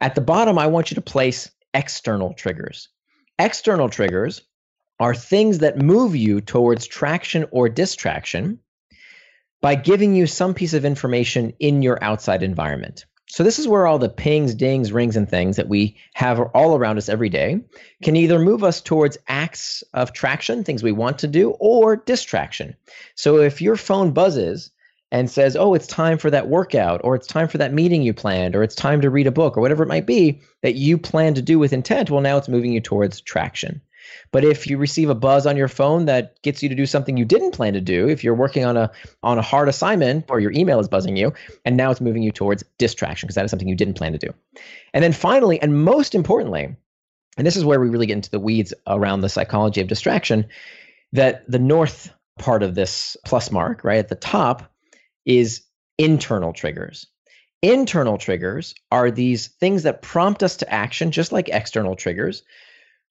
At 0.00 0.14
the 0.14 0.20
bottom, 0.20 0.58
I 0.58 0.66
want 0.66 0.90
you 0.90 0.94
to 0.96 1.00
place 1.00 1.50
external 1.74 2.34
triggers. 2.34 2.88
External 3.38 3.88
triggers 3.88 4.42
are 4.98 5.14
things 5.14 5.58
that 5.58 5.78
move 5.78 6.16
you 6.16 6.40
towards 6.40 6.86
traction 6.86 7.46
or 7.50 7.68
distraction 7.68 8.60
by 9.60 9.74
giving 9.74 10.14
you 10.14 10.26
some 10.26 10.54
piece 10.54 10.74
of 10.74 10.84
information 10.84 11.52
in 11.58 11.82
your 11.82 12.02
outside 12.02 12.42
environment. 12.42 13.04
So, 13.28 13.42
this 13.42 13.58
is 13.58 13.66
where 13.66 13.86
all 13.86 13.98
the 13.98 14.08
pings, 14.08 14.54
dings, 14.54 14.92
rings, 14.92 15.16
and 15.16 15.28
things 15.28 15.56
that 15.56 15.68
we 15.68 15.96
have 16.14 16.40
all 16.54 16.76
around 16.76 16.96
us 16.96 17.08
every 17.08 17.28
day 17.28 17.60
can 18.02 18.14
either 18.14 18.38
move 18.38 18.62
us 18.62 18.80
towards 18.80 19.18
acts 19.26 19.82
of 19.94 20.12
traction, 20.12 20.62
things 20.62 20.82
we 20.82 20.92
want 20.92 21.18
to 21.18 21.26
do, 21.26 21.50
or 21.58 21.96
distraction. 21.96 22.76
So, 23.16 23.38
if 23.38 23.60
your 23.60 23.76
phone 23.76 24.12
buzzes 24.12 24.70
and 25.10 25.28
says, 25.28 25.56
Oh, 25.56 25.74
it's 25.74 25.88
time 25.88 26.18
for 26.18 26.30
that 26.30 26.48
workout, 26.48 27.00
or 27.02 27.16
it's 27.16 27.26
time 27.26 27.48
for 27.48 27.58
that 27.58 27.72
meeting 27.72 28.02
you 28.02 28.14
planned, 28.14 28.54
or 28.54 28.62
it's 28.62 28.76
time 28.76 29.00
to 29.00 29.10
read 29.10 29.26
a 29.26 29.32
book, 29.32 29.56
or 29.56 29.60
whatever 29.60 29.82
it 29.82 29.88
might 29.88 30.06
be 30.06 30.40
that 30.62 30.76
you 30.76 30.96
plan 30.96 31.34
to 31.34 31.42
do 31.42 31.58
with 31.58 31.72
intent, 31.72 32.10
well, 32.10 32.20
now 32.20 32.36
it's 32.36 32.48
moving 32.48 32.72
you 32.72 32.80
towards 32.80 33.20
traction. 33.20 33.80
But 34.32 34.44
if 34.44 34.66
you 34.66 34.78
receive 34.78 35.10
a 35.10 35.14
buzz 35.14 35.46
on 35.46 35.56
your 35.56 35.68
phone 35.68 36.06
that 36.06 36.40
gets 36.42 36.62
you 36.62 36.68
to 36.68 36.74
do 36.74 36.86
something 36.86 37.16
you 37.16 37.24
didn't 37.24 37.52
plan 37.52 37.72
to 37.74 37.80
do, 37.80 38.08
if 38.08 38.24
you're 38.24 38.34
working 38.34 38.64
on 38.64 38.76
a 38.76 38.90
on 39.22 39.38
a 39.38 39.42
hard 39.42 39.68
assignment 39.68 40.26
or 40.28 40.40
your 40.40 40.52
email 40.52 40.80
is 40.80 40.88
buzzing 40.88 41.16
you, 41.16 41.32
and 41.64 41.76
now 41.76 41.90
it's 41.90 42.00
moving 42.00 42.22
you 42.22 42.32
towards 42.32 42.64
distraction 42.78 43.26
because 43.26 43.36
that 43.36 43.44
is 43.44 43.50
something 43.50 43.68
you 43.68 43.76
didn't 43.76 43.94
plan 43.94 44.12
to 44.12 44.18
do. 44.18 44.32
And 44.92 45.02
then 45.02 45.12
finally, 45.12 45.60
and 45.60 45.84
most 45.84 46.14
importantly, 46.14 46.74
and 47.36 47.46
this 47.46 47.56
is 47.56 47.64
where 47.64 47.80
we 47.80 47.88
really 47.88 48.06
get 48.06 48.14
into 48.14 48.30
the 48.30 48.40
weeds 48.40 48.72
around 48.86 49.20
the 49.20 49.28
psychology 49.28 49.80
of 49.80 49.88
distraction, 49.88 50.46
that 51.12 51.48
the 51.50 51.58
north 51.58 52.12
part 52.38 52.62
of 52.62 52.74
this 52.74 53.16
plus 53.24 53.50
mark, 53.50 53.84
right 53.84 53.98
at 53.98 54.08
the 54.08 54.14
top, 54.14 54.72
is 55.24 55.62
internal 55.98 56.52
triggers. 56.52 57.06
Internal 57.62 58.18
triggers 58.18 58.74
are 58.92 59.10
these 59.10 59.48
things 59.48 59.82
that 59.84 60.02
prompt 60.02 60.42
us 60.42 60.56
to 60.58 60.72
action, 60.72 61.10
just 61.10 61.32
like 61.32 61.48
external 61.48 61.96
triggers, 61.96 62.42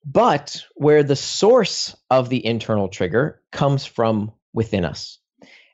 but 0.05 0.63
where 0.75 1.03
the 1.03 1.15
source 1.15 1.95
of 2.11 2.29
the 2.29 2.45
internal 2.45 2.87
trigger 2.87 3.41
comes 3.51 3.85
from 3.85 4.31
within 4.53 4.85
us. 4.85 5.17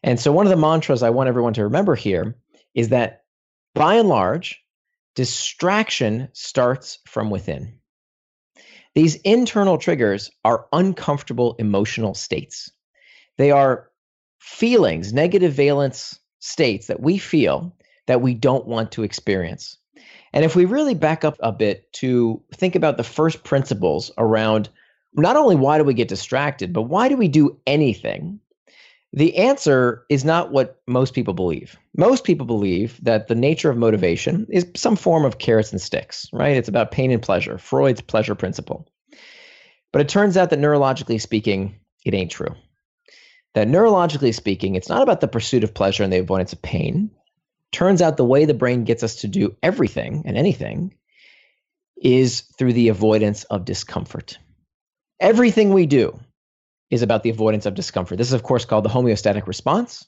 And 0.04 0.20
so, 0.20 0.32
one 0.32 0.46
of 0.46 0.50
the 0.50 0.58
mantras 0.58 1.04
I 1.04 1.10
want 1.10 1.30
everyone 1.30 1.54
to 1.54 1.64
remember 1.64 1.96
here 1.96 2.36
is 2.74 2.90
that 2.90 3.24
by 3.76 3.96
and 3.96 4.08
large, 4.10 4.62
distraction 5.16 6.30
starts 6.34 7.00
from 7.06 7.30
within. 7.30 7.80
These 8.96 9.16
internal 9.18 9.78
triggers 9.78 10.32
are 10.44 10.68
uncomfortable 10.74 11.56
emotional 11.60 12.14
states. 12.14 12.72
They 13.38 13.52
are 13.52 13.90
feelings, 14.40 15.14
negative 15.14 15.54
valence 15.54 16.20
states 16.40 16.88
that 16.88 17.00
we 17.00 17.18
feel 17.18 17.76
that 18.08 18.22
we 18.22 18.34
don't 18.34 18.68
want 18.68 18.92
to 18.94 19.04
experience. 19.04 19.78
And 20.34 20.46
if 20.46 20.56
we 20.56 20.66
really 20.66 20.94
back 20.94 21.24
up 21.24 21.36
a 21.42 21.52
bit 21.52 21.92
to 21.94 22.42
think 22.54 22.76
about 22.76 22.98
the 22.98 23.04
first 23.04 23.44
principles 23.44 24.12
around 24.18 24.70
not 25.14 25.36
only 25.36 25.56
why 25.56 25.78
do 25.78 25.84
we 25.84 25.94
get 25.94 26.08
distracted, 26.08 26.72
but 26.72 26.84
why 26.84 27.10
do 27.10 27.18
we 27.18 27.28
do 27.28 27.58
anything? 27.68 28.40
The 29.14 29.36
answer 29.38 30.06
is 30.08 30.24
not 30.24 30.54
what 30.54 30.82
most 30.88 31.14
people 31.14 31.34
believe. 31.34 31.78
Most 31.98 32.24
people 32.24 32.46
believe 32.46 32.98
that 33.04 33.28
the 33.28 33.36
nature 33.36 33.70
of 33.70 33.76
motivation 33.76 34.48
is 34.50 34.66
some 34.74 34.96
form 34.96 35.26
of 35.26 35.38
carrots 35.38 35.74
and 35.74 35.82
sticks, 35.82 36.28
right? 36.32 36.56
It's 36.56 36.70
about 36.70 36.92
pain 36.92 37.12
and 37.12 37.22
pleasure, 37.22 37.58
Freud's 37.58 38.00
pleasure 38.00 38.36
principle. 38.36 38.88
But 39.92 40.02
it 40.02 40.08
turns 40.08 40.38
out 40.38 40.50
that 40.52 40.60
neurologically 40.60 41.20
speaking, 41.20 41.76
it 42.06 42.14
ain't 42.14 42.32
true. 42.32 42.56
That 43.54 43.68
neurologically 43.68 44.34
speaking, 44.34 44.76
it's 44.76 44.88
not 44.88 45.02
about 45.02 45.20
the 45.20 45.28
pursuit 45.28 45.66
of 45.66 45.74
pleasure 45.74 46.04
and 46.04 46.14
the 46.14 46.20
avoidance 46.20 46.54
of 46.54 46.62
pain. 46.62 47.12
Turns 47.72 48.02
out 48.02 48.18
the 48.18 48.26
way 48.26 48.46
the 48.46 48.54
brain 48.54 48.84
gets 48.84 49.04
us 49.04 49.16
to 49.16 49.28
do 49.28 49.56
everything 49.64 50.24
and 50.26 50.38
anything 50.38 50.94
is 52.02 52.42
through 52.58 52.74
the 52.74 52.90
avoidance 52.90 53.44
of 53.46 53.66
discomfort. 53.66 54.38
Everything 55.20 55.72
we 55.72 55.86
do 55.86 56.20
is 56.90 57.02
about 57.02 57.24
the 57.24 57.30
avoidance 57.30 57.66
of 57.66 57.76
discomfort. 57.76 58.18
This 58.18 58.28
is, 58.28 58.34
of 58.34 58.44
course, 58.44 58.66
called 58.66 58.84
the 58.84 58.90
homeostatic 58.90 59.48
response. 59.48 60.06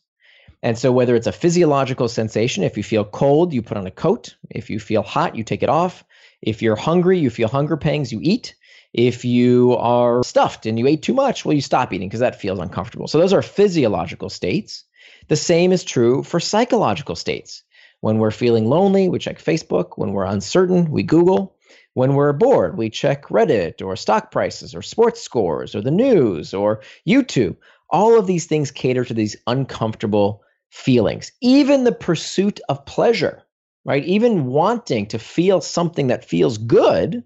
And 0.62 0.78
so, 0.78 0.92
whether 0.92 1.16
it's 1.16 1.28
a 1.28 1.32
physiological 1.32 2.08
sensation, 2.08 2.64
if 2.64 2.78
you 2.78 2.84
feel 2.84 3.06
cold, 3.06 3.54
you 3.54 3.62
put 3.62 3.78
on 3.78 3.86
a 3.86 3.92
coat. 3.92 4.36
If 4.50 4.70
you 4.70 4.80
feel 4.80 5.02
hot, 5.02 5.36
you 5.36 5.44
take 5.44 5.64
it 5.64 5.70
off. 5.70 6.04
If 6.42 6.62
you're 6.62 6.76
hungry, 6.76 7.20
you 7.20 7.30
feel 7.30 7.48
hunger 7.48 7.78
pangs, 7.78 8.12
you 8.12 8.20
eat. 8.22 8.56
If 8.94 9.26
you 9.26 9.76
are 9.78 10.24
stuffed 10.24 10.66
and 10.66 10.78
you 10.78 10.88
ate 10.88 11.02
too 11.02 11.14
much, 11.14 11.44
well, 11.44 11.54
you 11.54 11.62
stop 11.62 11.92
eating 11.92 12.08
because 12.08 12.22
that 12.22 12.40
feels 12.40 12.60
uncomfortable. 12.60 13.08
So, 13.08 13.20
those 13.20 13.34
are 13.34 13.42
physiological 13.42 14.30
states. 14.30 14.86
The 15.28 15.36
same 15.36 15.72
is 15.72 15.84
true 15.84 16.24
for 16.24 16.40
psychological 16.40 17.16
states. 17.16 17.64
When 18.02 18.18
we're 18.18 18.32
feeling 18.32 18.66
lonely, 18.68 19.08
we 19.08 19.20
check 19.20 19.42
Facebook. 19.42 19.92
When 19.96 20.12
we're 20.12 20.26
uncertain, 20.26 20.92
we 20.92 21.04
Google. 21.04 21.56
When 21.94 22.16
we're 22.16 22.34
bored, 22.34 22.78
we 22.78 22.90
check 22.90 23.28
Reddit 23.28 23.82
or 23.82 23.96
stock 23.96 24.32
prices 24.32 24.76
or 24.76 24.82
sports 24.82 25.22
scores 25.22 25.76
or 25.76 25.82
the 25.82 25.92
news 25.92 26.54
or 26.54 26.82
YouTube. 27.08 27.56
All 27.90 28.18
of 28.18 28.28
these 28.28 28.46
things 28.46 28.72
cater 28.72 29.06
to 29.06 29.14
these 29.14 29.38
uncomfortable 29.48 30.44
feelings. 30.72 31.32
Even 31.40 31.84
the 31.84 31.92
pursuit 31.92 32.60
of 32.68 32.86
pleasure, 32.86 33.44
right? 33.86 34.04
Even 34.06 34.48
wanting 34.48 35.06
to 35.08 35.20
feel 35.20 35.62
something 35.62 36.08
that 36.08 36.26
feels 36.26 36.58
good 36.58 37.24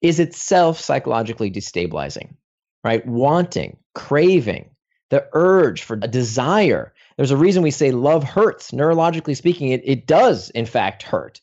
is 0.00 0.18
itself 0.18 0.80
psychologically 0.80 1.50
destabilizing, 1.50 2.34
right? 2.82 3.06
Wanting, 3.06 3.76
craving, 3.94 4.70
the 5.10 5.28
urge 5.32 5.82
for 5.82 5.94
a 6.00 6.08
desire 6.08 6.92
there's 7.18 7.32
a 7.32 7.36
reason 7.36 7.64
we 7.64 7.72
say 7.72 7.90
love 7.90 8.22
hurts. 8.22 8.70
Neurologically 8.70 9.36
speaking, 9.36 9.70
it, 9.70 9.82
it 9.84 10.06
does, 10.06 10.50
in 10.50 10.66
fact, 10.66 11.02
hurt. 11.02 11.40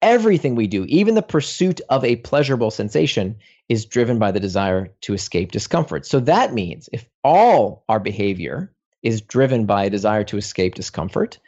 Everything 0.00 0.54
we 0.54 0.66
do, 0.66 0.86
even 0.88 1.14
the 1.14 1.22
pursuit 1.22 1.82
of 1.90 2.02
a 2.04 2.16
pleasurable 2.16 2.70
sensation, 2.70 3.36
is 3.68 3.84
driven 3.84 4.18
by 4.18 4.32
the 4.32 4.40
desire 4.40 4.88
to 5.02 5.12
escape 5.12 5.52
discomfort. 5.52 6.06
So 6.06 6.20
that 6.20 6.54
means 6.54 6.88
if 6.90 7.06
all 7.22 7.84
our 7.86 8.00
behavior 8.00 8.72
is 9.02 9.20
driven 9.20 9.66
by 9.66 9.84
a 9.84 9.90
desire 9.90 10.24
to 10.24 10.38
escape 10.38 10.74
discomfort, 10.74 11.38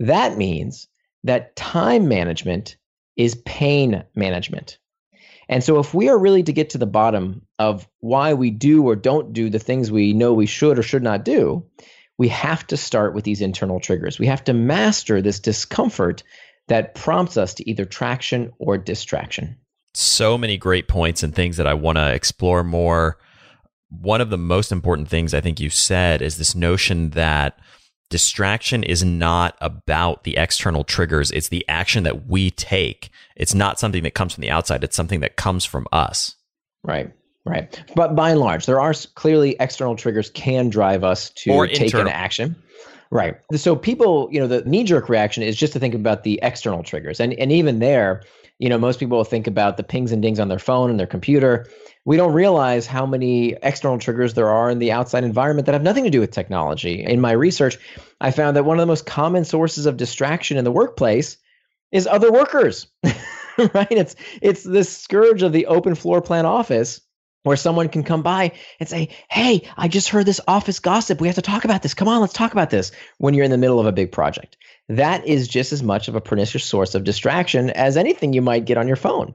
that 0.00 0.36
means 0.36 0.88
that 1.22 1.54
time 1.54 2.08
management 2.08 2.76
is 3.16 3.36
pain 3.46 4.02
management. 4.16 4.78
And 5.48 5.62
so, 5.62 5.78
if 5.78 5.94
we 5.94 6.08
are 6.08 6.18
really 6.18 6.42
to 6.42 6.52
get 6.52 6.70
to 6.70 6.78
the 6.78 6.86
bottom 6.86 7.42
of 7.58 7.86
why 8.00 8.34
we 8.34 8.50
do 8.50 8.88
or 8.88 8.96
don't 8.96 9.32
do 9.32 9.50
the 9.50 9.58
things 9.58 9.92
we 9.92 10.14
know 10.14 10.32
we 10.32 10.46
should 10.46 10.78
or 10.78 10.82
should 10.82 11.02
not 11.02 11.24
do, 11.24 11.66
we 12.18 12.28
have 12.28 12.66
to 12.68 12.76
start 12.76 13.14
with 13.14 13.24
these 13.24 13.40
internal 13.40 13.80
triggers. 13.80 14.18
We 14.18 14.26
have 14.26 14.44
to 14.44 14.52
master 14.52 15.20
this 15.20 15.40
discomfort 15.40 16.22
that 16.68 16.94
prompts 16.94 17.36
us 17.36 17.54
to 17.54 17.68
either 17.68 17.84
traction 17.84 18.52
or 18.58 18.78
distraction. 18.78 19.56
So 19.94 20.38
many 20.38 20.56
great 20.56 20.88
points 20.88 21.22
and 21.22 21.34
things 21.34 21.56
that 21.56 21.66
I 21.66 21.74
want 21.74 21.98
to 21.98 22.12
explore 22.12 22.64
more. 22.64 23.18
One 23.90 24.20
of 24.20 24.30
the 24.30 24.38
most 24.38 24.72
important 24.72 25.08
things 25.08 25.34
I 25.34 25.40
think 25.40 25.60
you 25.60 25.70
said 25.70 26.22
is 26.22 26.36
this 26.36 26.54
notion 26.54 27.10
that 27.10 27.58
distraction 28.10 28.82
is 28.82 29.04
not 29.04 29.56
about 29.60 30.24
the 30.24 30.36
external 30.36 30.84
triggers, 30.84 31.30
it's 31.30 31.48
the 31.48 31.64
action 31.68 32.04
that 32.04 32.26
we 32.26 32.50
take. 32.50 33.10
It's 33.36 33.54
not 33.54 33.78
something 33.78 34.02
that 34.04 34.14
comes 34.14 34.34
from 34.34 34.42
the 34.42 34.50
outside, 34.50 34.84
it's 34.84 34.96
something 34.96 35.20
that 35.20 35.36
comes 35.36 35.64
from 35.64 35.86
us. 35.92 36.36
Right. 36.82 37.12
Right. 37.44 37.82
But 37.94 38.16
by 38.16 38.30
and 38.30 38.40
large, 38.40 38.64
there 38.64 38.80
are 38.80 38.94
clearly 39.14 39.54
external 39.60 39.96
triggers 39.96 40.30
can 40.30 40.70
drive 40.70 41.04
us 41.04 41.28
to 41.30 41.50
or 41.50 41.66
take 41.66 41.82
internal. 41.82 42.06
an 42.06 42.12
action. 42.12 42.56
Right. 43.10 43.36
So 43.54 43.76
people, 43.76 44.28
you 44.32 44.40
know, 44.40 44.46
the 44.46 44.62
knee 44.62 44.82
jerk 44.82 45.08
reaction 45.08 45.42
is 45.42 45.56
just 45.56 45.72
to 45.74 45.78
think 45.78 45.94
about 45.94 46.24
the 46.24 46.40
external 46.42 46.82
triggers. 46.82 47.20
And 47.20 47.34
and 47.34 47.52
even 47.52 47.80
there, 47.80 48.22
you 48.58 48.68
know, 48.70 48.78
most 48.78 48.98
people 48.98 49.18
will 49.18 49.24
think 49.24 49.46
about 49.46 49.76
the 49.76 49.82
pings 49.82 50.10
and 50.10 50.22
dings 50.22 50.40
on 50.40 50.48
their 50.48 50.58
phone 50.58 50.88
and 50.88 50.98
their 50.98 51.06
computer. 51.06 51.66
We 52.06 52.16
don't 52.16 52.32
realize 52.32 52.86
how 52.86 53.04
many 53.04 53.56
external 53.62 53.98
triggers 53.98 54.34
there 54.34 54.48
are 54.48 54.70
in 54.70 54.78
the 54.78 54.90
outside 54.90 55.22
environment 55.22 55.66
that 55.66 55.72
have 55.72 55.82
nothing 55.82 56.04
to 56.04 56.10
do 56.10 56.20
with 56.20 56.30
technology. 56.30 57.04
In 57.04 57.20
my 57.20 57.32
research, 57.32 57.78
I 58.20 58.30
found 58.30 58.56
that 58.56 58.64
one 58.64 58.78
of 58.78 58.82
the 58.82 58.86
most 58.86 59.06
common 59.06 59.44
sources 59.44 59.84
of 59.86 59.96
distraction 59.96 60.56
in 60.56 60.64
the 60.64 60.72
workplace 60.72 61.36
is 61.92 62.06
other 62.06 62.32
workers. 62.32 62.86
right? 63.74 63.86
It's 63.90 64.16
it's 64.40 64.64
this 64.64 64.96
scourge 64.96 65.42
of 65.42 65.52
the 65.52 65.66
open 65.66 65.94
floor 65.94 66.22
plan 66.22 66.46
office 66.46 67.00
where 67.44 67.56
someone 67.56 67.88
can 67.88 68.02
come 68.02 68.22
by 68.22 68.52
and 68.80 68.88
say, 68.88 69.10
Hey, 69.30 69.68
I 69.76 69.86
just 69.86 70.08
heard 70.08 70.26
this 70.26 70.40
office 70.48 70.80
gossip. 70.80 71.20
We 71.20 71.28
have 71.28 71.36
to 71.36 71.42
talk 71.42 71.64
about 71.64 71.82
this. 71.82 71.94
Come 71.94 72.08
on, 72.08 72.20
let's 72.20 72.32
talk 72.32 72.52
about 72.52 72.70
this 72.70 72.90
when 73.18 73.34
you're 73.34 73.44
in 73.44 73.50
the 73.52 73.58
middle 73.58 73.78
of 73.78 73.86
a 73.86 73.92
big 73.92 74.10
project. 74.10 74.56
That 74.88 75.26
is 75.26 75.46
just 75.46 75.72
as 75.72 75.82
much 75.82 76.08
of 76.08 76.16
a 76.16 76.20
pernicious 76.20 76.64
source 76.64 76.94
of 76.94 77.04
distraction 77.04 77.70
as 77.70 77.96
anything 77.96 78.32
you 78.32 78.42
might 78.42 78.64
get 78.64 78.76
on 78.76 78.88
your 78.88 78.96
phone. 78.96 79.34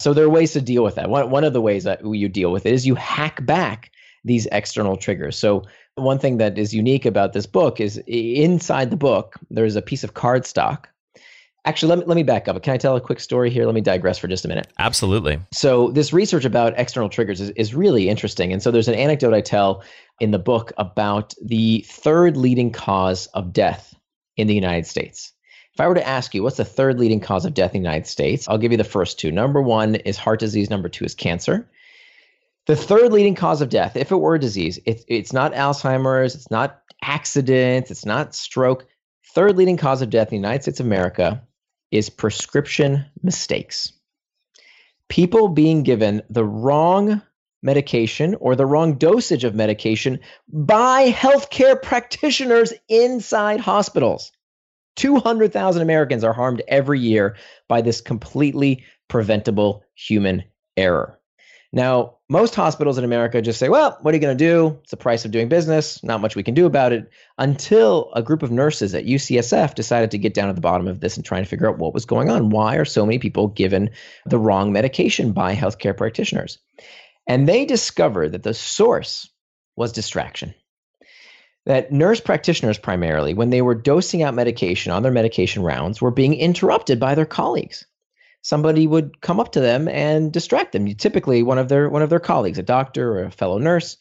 So 0.00 0.12
there 0.12 0.24
are 0.24 0.30
ways 0.30 0.52
to 0.52 0.60
deal 0.60 0.84
with 0.84 0.96
that. 0.96 1.08
One, 1.08 1.30
one 1.30 1.44
of 1.44 1.52
the 1.52 1.60
ways 1.60 1.84
that 1.84 2.04
you 2.04 2.28
deal 2.28 2.52
with 2.52 2.66
it 2.66 2.74
is 2.74 2.86
you 2.86 2.94
hack 2.94 3.44
back 3.44 3.90
these 4.24 4.46
external 4.50 4.96
triggers. 4.96 5.36
So 5.36 5.64
one 5.94 6.18
thing 6.18 6.38
that 6.38 6.58
is 6.58 6.74
unique 6.74 7.06
about 7.06 7.32
this 7.32 7.46
book 7.46 7.80
is 7.80 7.98
inside 8.06 8.90
the 8.90 8.96
book, 8.96 9.36
there's 9.50 9.76
a 9.76 9.82
piece 9.82 10.02
of 10.02 10.14
cardstock 10.14 10.86
Actually, 11.66 11.88
let 11.88 11.98
me, 12.00 12.04
let 12.04 12.16
me 12.16 12.22
back 12.22 12.46
up. 12.46 12.62
Can 12.62 12.74
I 12.74 12.76
tell 12.76 12.94
a 12.94 13.00
quick 13.00 13.20
story 13.20 13.48
here? 13.48 13.64
Let 13.64 13.74
me 13.74 13.80
digress 13.80 14.18
for 14.18 14.28
just 14.28 14.44
a 14.44 14.48
minute. 14.48 14.66
Absolutely. 14.78 15.38
So, 15.52 15.90
this 15.92 16.12
research 16.12 16.44
about 16.44 16.78
external 16.78 17.08
triggers 17.08 17.40
is, 17.40 17.50
is 17.50 17.74
really 17.74 18.08
interesting. 18.08 18.52
And 18.52 18.62
so, 18.62 18.70
there's 18.70 18.88
an 18.88 18.94
anecdote 18.94 19.32
I 19.32 19.40
tell 19.40 19.82
in 20.20 20.30
the 20.30 20.38
book 20.38 20.72
about 20.76 21.34
the 21.42 21.84
third 21.88 22.36
leading 22.36 22.70
cause 22.70 23.26
of 23.28 23.52
death 23.52 23.94
in 24.36 24.46
the 24.46 24.54
United 24.54 24.86
States. 24.86 25.32
If 25.72 25.80
I 25.80 25.88
were 25.88 25.94
to 25.94 26.06
ask 26.06 26.34
you, 26.34 26.42
what's 26.42 26.58
the 26.58 26.64
third 26.64 27.00
leading 27.00 27.18
cause 27.18 27.44
of 27.44 27.54
death 27.54 27.74
in 27.74 27.82
the 27.82 27.88
United 27.88 28.06
States? 28.06 28.46
I'll 28.46 28.58
give 28.58 28.70
you 28.70 28.78
the 28.78 28.84
first 28.84 29.18
two. 29.18 29.32
Number 29.32 29.60
one 29.62 29.96
is 29.96 30.16
heart 30.18 30.40
disease, 30.40 30.70
number 30.70 30.88
two 30.88 31.04
is 31.04 31.14
cancer. 31.14 31.68
The 32.66 32.76
third 32.76 33.12
leading 33.12 33.34
cause 33.34 33.60
of 33.60 33.70
death, 33.70 33.96
if 33.96 34.12
it 34.12 34.16
were 34.16 34.36
a 34.36 34.40
disease, 34.40 34.78
it, 34.86 35.04
it's 35.08 35.32
not 35.32 35.52
Alzheimer's, 35.52 36.34
it's 36.34 36.50
not 36.50 36.80
accidents, 37.02 37.90
it's 37.90 38.06
not 38.06 38.34
stroke. 38.34 38.86
Third 39.34 39.56
leading 39.56 39.76
cause 39.76 40.00
of 40.00 40.10
death 40.10 40.28
in 40.28 40.40
the 40.40 40.46
United 40.46 40.62
States 40.62 40.80
of 40.80 40.86
America 40.86 41.42
is 41.90 42.10
prescription 42.10 43.04
mistakes. 43.22 43.92
People 45.08 45.48
being 45.48 45.82
given 45.82 46.22
the 46.30 46.44
wrong 46.44 47.22
medication 47.62 48.36
or 48.40 48.54
the 48.54 48.66
wrong 48.66 48.98
dosage 48.98 49.44
of 49.44 49.54
medication 49.54 50.20
by 50.48 51.10
healthcare 51.10 51.80
practitioners 51.80 52.72
inside 52.88 53.60
hospitals. 53.60 54.32
200,000 54.96 55.82
Americans 55.82 56.22
are 56.22 56.32
harmed 56.32 56.62
every 56.68 57.00
year 57.00 57.36
by 57.68 57.80
this 57.80 58.00
completely 58.00 58.84
preventable 59.08 59.82
human 59.94 60.44
error. 60.76 61.18
Now, 61.74 62.18
most 62.28 62.54
hospitals 62.54 62.98
in 62.98 63.04
America 63.04 63.42
just 63.42 63.58
say, 63.58 63.68
well, 63.68 63.98
what 64.00 64.14
are 64.14 64.16
you 64.16 64.20
going 64.20 64.38
to 64.38 64.44
do? 64.44 64.78
It's 64.82 64.92
the 64.92 64.96
price 64.96 65.24
of 65.24 65.32
doing 65.32 65.48
business. 65.48 66.02
Not 66.04 66.20
much 66.20 66.36
we 66.36 66.44
can 66.44 66.54
do 66.54 66.66
about 66.66 66.92
it. 66.92 67.10
Until 67.36 68.12
a 68.14 68.22
group 68.22 68.44
of 68.44 68.52
nurses 68.52 68.94
at 68.94 69.06
UCSF 69.06 69.74
decided 69.74 70.12
to 70.12 70.18
get 70.18 70.34
down 70.34 70.46
to 70.46 70.54
the 70.54 70.60
bottom 70.60 70.86
of 70.86 71.00
this 71.00 71.16
and 71.16 71.26
try 71.26 71.38
and 71.38 71.48
figure 71.48 71.68
out 71.68 71.78
what 71.78 71.92
was 71.92 72.06
going 72.06 72.30
on. 72.30 72.50
Why 72.50 72.76
are 72.76 72.84
so 72.84 73.04
many 73.04 73.18
people 73.18 73.48
given 73.48 73.90
the 74.24 74.38
wrong 74.38 74.72
medication 74.72 75.32
by 75.32 75.56
healthcare 75.56 75.96
practitioners? 75.96 76.58
And 77.26 77.48
they 77.48 77.64
discovered 77.64 78.30
that 78.32 78.44
the 78.44 78.54
source 78.54 79.28
was 79.74 79.90
distraction. 79.90 80.54
That 81.66 81.90
nurse 81.90 82.20
practitioners, 82.20 82.78
primarily, 82.78 83.34
when 83.34 83.50
they 83.50 83.62
were 83.62 83.74
dosing 83.74 84.22
out 84.22 84.34
medication 84.34 84.92
on 84.92 85.02
their 85.02 85.10
medication 85.10 85.64
rounds, 85.64 86.00
were 86.00 86.12
being 86.12 86.34
interrupted 86.34 87.00
by 87.00 87.16
their 87.16 87.26
colleagues 87.26 87.84
somebody 88.44 88.86
would 88.86 89.22
come 89.22 89.40
up 89.40 89.52
to 89.52 89.60
them 89.60 89.88
and 89.88 90.30
distract 90.30 90.72
them. 90.72 90.86
Typically, 90.94 91.42
one 91.42 91.58
of 91.58 91.68
their 91.68 91.88
one 91.88 92.02
of 92.02 92.10
their 92.10 92.20
colleagues, 92.20 92.58
a 92.58 92.62
doctor 92.62 93.18
or 93.18 93.24
a 93.24 93.30
fellow 93.30 93.58
nurse. 93.58 93.96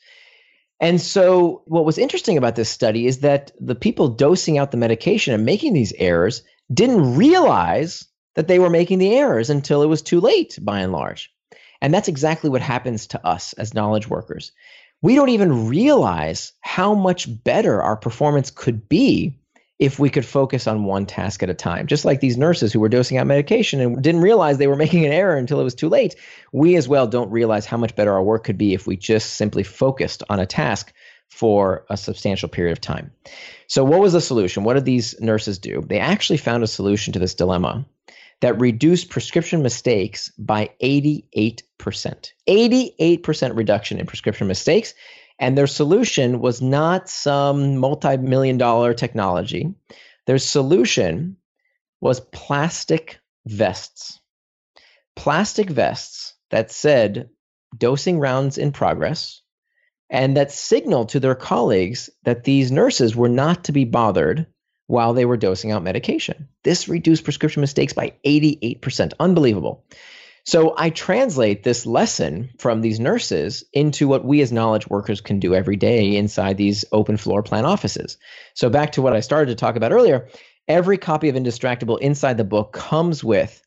And 0.79 1.01
so, 1.01 1.63
what 1.65 1.85
was 1.85 1.97
interesting 1.97 2.37
about 2.37 2.55
this 2.55 2.69
study 2.69 3.07
is 3.07 3.19
that 3.19 3.51
the 3.59 3.75
people 3.75 4.09
dosing 4.09 4.57
out 4.57 4.71
the 4.71 4.77
medication 4.77 5.33
and 5.33 5.45
making 5.45 5.73
these 5.73 5.93
errors 5.93 6.43
didn't 6.71 7.15
realize 7.15 8.05
that 8.35 8.47
they 8.47 8.59
were 8.59 8.69
making 8.69 8.99
the 8.99 9.15
errors 9.15 9.49
until 9.49 9.81
it 9.81 9.87
was 9.87 10.01
too 10.01 10.19
late, 10.19 10.59
by 10.61 10.79
and 10.81 10.91
large. 10.91 11.31
And 11.81 11.93
that's 11.93 12.07
exactly 12.07 12.49
what 12.49 12.61
happens 12.61 13.07
to 13.07 13.25
us 13.25 13.53
as 13.53 13.73
knowledge 13.73 14.09
workers. 14.09 14.51
We 15.01 15.15
don't 15.15 15.29
even 15.29 15.67
realize 15.67 16.53
how 16.61 16.95
much 16.95 17.27
better 17.43 17.81
our 17.81 17.97
performance 17.97 18.51
could 18.51 18.89
be 18.89 19.37
if 19.83 19.99
we 19.99 20.09
could 20.09 20.25
focus 20.25 20.65
on 20.65 20.85
one 20.85 21.05
task 21.05 21.43
at 21.43 21.49
a 21.49 21.53
time. 21.53 21.87
Just 21.87 22.05
like 22.05 22.21
these 22.21 22.37
nurses 22.37 22.71
who 22.71 22.79
were 22.79 22.87
dosing 22.87 23.17
out 23.17 23.27
medication 23.27 23.81
and 23.81 24.01
didn't 24.01 24.21
realize 24.21 24.57
they 24.57 24.67
were 24.67 24.77
making 24.85 25.05
an 25.05 25.11
error 25.11 25.35
until 25.35 25.59
it 25.59 25.65
was 25.65 25.75
too 25.75 25.89
late, 25.89 26.15
we 26.53 26.77
as 26.77 26.87
well 26.87 27.05
don't 27.05 27.29
realize 27.31 27.65
how 27.65 27.75
much 27.75 27.93
better 27.93 28.13
our 28.13 28.23
work 28.23 28.45
could 28.45 28.57
be 28.57 28.73
if 28.73 28.87
we 28.87 28.95
just 28.95 29.33
simply 29.33 29.61
focused 29.61 30.23
on 30.29 30.39
a 30.39 30.45
task 30.45 30.93
for 31.27 31.85
a 31.89 31.97
substantial 31.97 32.47
period 32.47 32.71
of 32.71 32.79
time. 32.79 33.11
So, 33.67 33.83
what 33.83 33.99
was 33.99 34.13
the 34.13 34.21
solution? 34.21 34.63
What 34.63 34.75
did 34.75 34.85
these 34.85 35.19
nurses 35.19 35.59
do? 35.59 35.81
They 35.85 35.99
actually 35.99 36.37
found 36.37 36.63
a 36.63 36.67
solution 36.67 37.11
to 37.13 37.19
this 37.19 37.35
dilemma 37.35 37.85
that 38.39 38.61
reduced 38.61 39.09
prescription 39.09 39.63
mistakes 39.63 40.29
by 40.37 40.69
88%. 40.81 41.63
88% 42.47 43.55
reduction 43.57 43.99
in 43.99 44.05
prescription 44.05 44.47
mistakes 44.47 44.93
and 45.43 45.57
their 45.57 45.67
solution 45.67 46.39
was 46.39 46.61
not 46.61 47.09
some 47.09 47.75
multi 47.75 48.15
million 48.15 48.57
dollar 48.57 48.93
technology. 48.93 49.73
Their 50.25 50.37
solution 50.37 51.35
was 51.99 52.21
plastic 52.21 53.19
vests. 53.45 54.21
Plastic 55.17 55.69
vests 55.69 56.35
that 56.49 56.71
said 56.71 57.29
dosing 57.77 58.19
rounds 58.19 58.57
in 58.57 58.71
progress 58.71 59.41
and 60.09 60.37
that 60.37 60.49
signaled 60.53 61.09
to 61.09 61.19
their 61.19 61.35
colleagues 61.35 62.09
that 62.23 62.45
these 62.45 62.71
nurses 62.71 63.13
were 63.13 63.27
not 63.27 63.65
to 63.65 63.73
be 63.73 63.83
bothered 63.83 64.47
while 64.87 65.13
they 65.13 65.25
were 65.25 65.35
dosing 65.35 65.73
out 65.73 65.83
medication. 65.83 66.47
This 66.63 66.87
reduced 66.87 67.25
prescription 67.25 67.59
mistakes 67.59 67.91
by 67.91 68.13
88%. 68.25 69.11
Unbelievable. 69.19 69.83
So 70.45 70.73
I 70.77 70.89
translate 70.89 71.63
this 71.63 71.85
lesson 71.85 72.49
from 72.59 72.81
these 72.81 72.99
nurses 72.99 73.63
into 73.71 74.09
what 74.09 74.25
we 74.25 74.41
as 74.41 74.51
knowledge 74.51 74.89
workers 74.89 75.21
can 75.21 75.39
do 75.39 75.55
every 75.55 75.77
day 75.77 76.17
inside 76.17 76.57
these 76.57 76.83
open 76.91 77.15
floor 77.15 77.41
plan 77.41 77.65
offices. 77.65 78.17
So 78.53 78.69
back 78.69 78.91
to 78.93 79.01
what 79.01 79.13
I 79.13 79.21
started 79.21 79.51
to 79.51 79.55
talk 79.55 79.77
about 79.77 79.93
earlier, 79.93 80.27
every 80.67 80.97
copy 80.97 81.29
of 81.29 81.35
Indistractable 81.35 81.99
inside 81.99 82.37
the 82.37 82.43
book 82.43 82.73
comes 82.73 83.23
with 83.23 83.61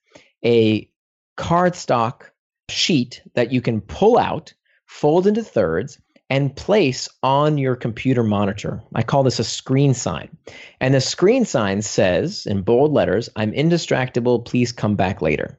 a 0.44 0.90
cardstock 1.38 2.24
sheet 2.68 3.22
that 3.34 3.52
you 3.52 3.62
can 3.62 3.80
pull 3.80 4.18
out, 4.18 4.52
fold 4.86 5.26
into 5.26 5.42
thirds, 5.42 5.98
and 6.28 6.54
place 6.56 7.08
on 7.22 7.56
your 7.56 7.76
computer 7.76 8.22
monitor. 8.22 8.82
I 8.94 9.02
call 9.02 9.22
this 9.22 9.38
a 9.38 9.44
screen 9.44 9.94
sign. 9.94 10.36
And 10.80 10.92
the 10.92 11.00
screen 11.00 11.44
sign 11.44 11.82
says 11.82 12.46
in 12.46 12.62
bold 12.62 12.92
letters, 12.92 13.30
I'm 13.36 13.52
indistractable, 13.52 14.44
please 14.44 14.72
come 14.72 14.96
back 14.96 15.22
later. 15.22 15.58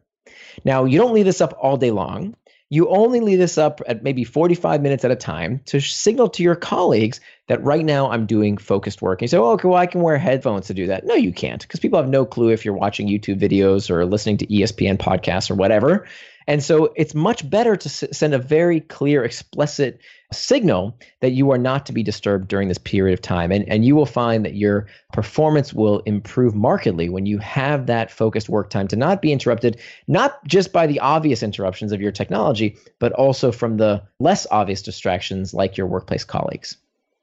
Now, 0.66 0.86
you 0.86 0.98
don't 0.98 1.14
leave 1.14 1.26
this 1.26 1.42
up 1.42 1.58
all 1.62 1.78
day 1.78 1.92
long. 1.92 2.36
You 2.70 2.90
only 2.90 3.22
leave 3.22 3.40
this 3.40 3.58
up 3.58 3.82
at 3.88 4.04
maybe 4.04 4.26
45 4.26 4.82
minutes 4.82 5.06
at 5.06 5.12
a 5.12 5.16
time 5.16 5.62
to 5.68 5.80
signal 5.80 6.28
to 6.32 6.44
your 6.44 6.56
colleagues 6.56 7.22
that 7.48 7.64
right 7.64 7.86
now 7.86 8.12
I'm 8.12 8.26
doing 8.26 8.58
focused 8.58 9.02
work. 9.02 9.22
And 9.22 9.24
you 9.24 9.30
say, 9.30 9.38
oh, 9.38 9.52
okay, 9.52 9.70
well, 9.70 9.78
I 9.78 9.86
can 9.86 10.02
wear 10.02 10.18
headphones 10.18 10.68
to 10.68 10.74
do 10.74 10.88
that. 10.88 11.06
No, 11.06 11.16
you 11.16 11.32
can't, 11.32 11.62
because 11.62 11.80
people 11.80 11.98
have 11.98 12.10
no 12.10 12.26
clue 12.26 12.50
if 12.50 12.66
you're 12.66 12.74
watching 12.74 13.08
YouTube 13.08 13.40
videos 13.40 13.90
or 13.90 14.06
listening 14.06 14.38
to 14.38 14.48
ESPN 14.48 14.98
podcasts 14.98 15.50
or 15.50 15.56
whatever. 15.56 16.08
And 16.46 16.62
so 16.62 16.94
it's 16.96 17.16
much 17.16 17.50
better 17.50 17.78
to 17.78 17.90
send 17.90 18.34
a 18.34 18.38
very 18.38 18.82
clear, 18.82 19.24
explicit 19.24 20.02
signal 20.32 20.98
that 21.22 21.32
you 21.32 21.52
are 21.52 21.58
not 21.58 21.86
to 21.86 21.94
be 21.94 22.04
disturbed 22.04 22.48
during 22.48 22.68
this 22.68 22.78
period 22.78 23.14
of 23.14 23.22
time. 23.22 23.52
And, 23.52 23.68
and 23.70 23.86
you 23.86 23.96
will 23.96 24.06
find 24.06 24.44
that 24.44 24.56
your 24.56 24.88
performance 25.14 25.74
will 25.74 26.00
improve 26.02 26.54
markedly 26.54 27.10
when 27.10 27.26
you 27.26 27.38
have 27.38 27.86
that 27.86 28.12
focused 28.12 28.50
work 28.50 28.70
time 28.70 28.88
to 28.90 28.96
not 28.96 29.22
be 29.22 29.32
interrupted, 29.32 29.80
not 30.08 30.46
just 30.46 30.74
by 30.74 30.86
the 30.86 31.00
obvious 31.00 31.44
interruptions 31.44 31.92
of 31.92 32.02
your 32.02 32.12
technology, 32.12 32.78
but 33.00 33.14
also 33.14 33.52
from 33.52 33.78
the 33.78 34.04
less 34.20 34.46
obvious 34.52 34.82
distractions 34.82 35.54
like 35.54 35.78
your 35.78 35.88
workplace 35.88 36.24
colleagues. 36.24 36.78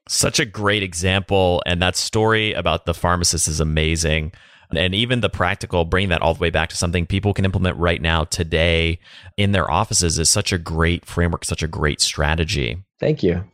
Such 0.09 0.39
a 0.39 0.45
great 0.45 0.83
example. 0.83 1.63
And 1.67 1.81
that 1.83 1.97
story 1.97 2.53
about 2.53 2.87
the 2.87 2.95
pharmacist 2.95 3.49
is 3.49 3.61
amazing 3.61 4.33
and 4.77 4.95
even 4.95 5.21
the 5.21 5.31
practical 5.31 5.85
bringing 5.85 6.09
that 6.11 6.23
all 6.23 6.35
the 6.35 6.41
way 6.41 6.51
back 6.51 6.69
to 6.71 6.77
something 6.77 7.07
people 7.07 7.35
can 7.35 7.45
implement 7.45 7.77
right 7.77 8.01
now 8.01 8.25
today 8.25 8.99
in 9.37 9.53
their 9.53 9.71
offices 9.71 10.19
is 10.19 10.29
such 10.29 10.53
a 10.53 10.59
great 10.59 11.05
framework 11.05 11.45
such 11.45 11.63
a 11.63 11.69
great 11.69 12.01
strategy 12.01 12.84
thank 13.05 13.23
you. 13.23 13.45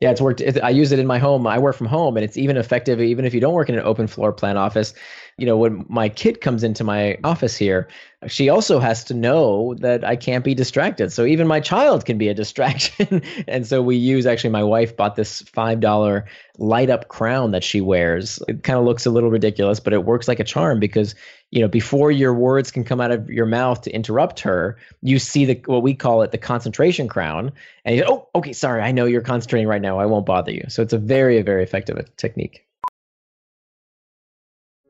Yeah 0.00 0.10
it's 0.10 0.20
worked 0.20 0.42
i 0.62 0.68
use 0.68 0.92
it 0.92 0.98
in 0.98 1.06
my 1.06 1.18
home. 1.18 1.46
I 1.46 1.58
work 1.58 1.76
from 1.76 1.86
home 1.86 2.16
and 2.16 2.24
it's 2.24 2.36
even 2.36 2.56
effective 2.56 3.00
even 3.00 3.24
if 3.24 3.32
you 3.32 3.40
don't 3.40 3.54
work 3.54 3.68
in 3.68 3.76
an 3.76 3.84
open 3.84 4.06
floor 4.06 4.32
plan 4.32 4.56
office 4.56 4.92
you 5.38 5.46
know, 5.46 5.56
when 5.56 5.84
my 5.88 6.08
kid 6.08 6.40
comes 6.40 6.62
into 6.62 6.84
my 6.84 7.18
office 7.24 7.56
here, 7.56 7.88
she 8.28 8.48
also 8.48 8.78
has 8.78 9.02
to 9.04 9.14
know 9.14 9.74
that 9.78 10.04
I 10.04 10.14
can't 10.14 10.44
be 10.44 10.54
distracted. 10.54 11.10
So 11.10 11.24
even 11.24 11.46
my 11.46 11.58
child 11.58 12.04
can 12.04 12.18
be 12.18 12.28
a 12.28 12.34
distraction. 12.42 13.22
and 13.48 13.66
so 13.66 13.82
we 13.82 13.96
use 13.96 14.26
actually, 14.26 14.50
my 14.50 14.62
wife 14.62 14.96
bought 14.96 15.16
this 15.16 15.42
$5 15.42 16.24
light 16.58 16.90
up 16.90 17.08
crown 17.08 17.50
that 17.52 17.64
she 17.64 17.80
wears. 17.80 18.40
It 18.46 18.62
kind 18.62 18.78
of 18.78 18.84
looks 18.84 19.06
a 19.06 19.10
little 19.10 19.30
ridiculous, 19.30 19.80
but 19.80 19.92
it 19.92 20.04
works 20.04 20.28
like 20.28 20.38
a 20.38 20.44
charm 20.44 20.78
because, 20.78 21.14
you 21.50 21.60
know, 21.60 21.68
before 21.68 22.10
your 22.10 22.34
words 22.34 22.70
can 22.70 22.84
come 22.84 23.00
out 23.00 23.10
of 23.10 23.28
your 23.30 23.46
mouth 23.46 23.80
to 23.82 23.90
interrupt 23.90 24.40
her, 24.40 24.76
you 25.00 25.18
see 25.18 25.46
the 25.46 25.60
what 25.66 25.82
we 25.82 25.94
call 25.94 26.22
it 26.22 26.30
the 26.30 26.38
concentration 26.38 27.08
crown. 27.08 27.52
And 27.84 27.96
you 27.96 28.04
go, 28.04 28.28
oh, 28.34 28.38
okay, 28.38 28.52
sorry, 28.52 28.82
I 28.82 28.92
know 28.92 29.06
you're 29.06 29.22
concentrating 29.22 29.66
right 29.66 29.82
now. 29.82 29.98
I 29.98 30.06
won't 30.06 30.26
bother 30.26 30.52
you. 30.52 30.64
So 30.68 30.82
it's 30.82 30.92
a 30.92 30.98
very, 30.98 31.40
very 31.42 31.62
effective 31.62 31.96
uh, 31.96 32.02
technique. 32.16 32.66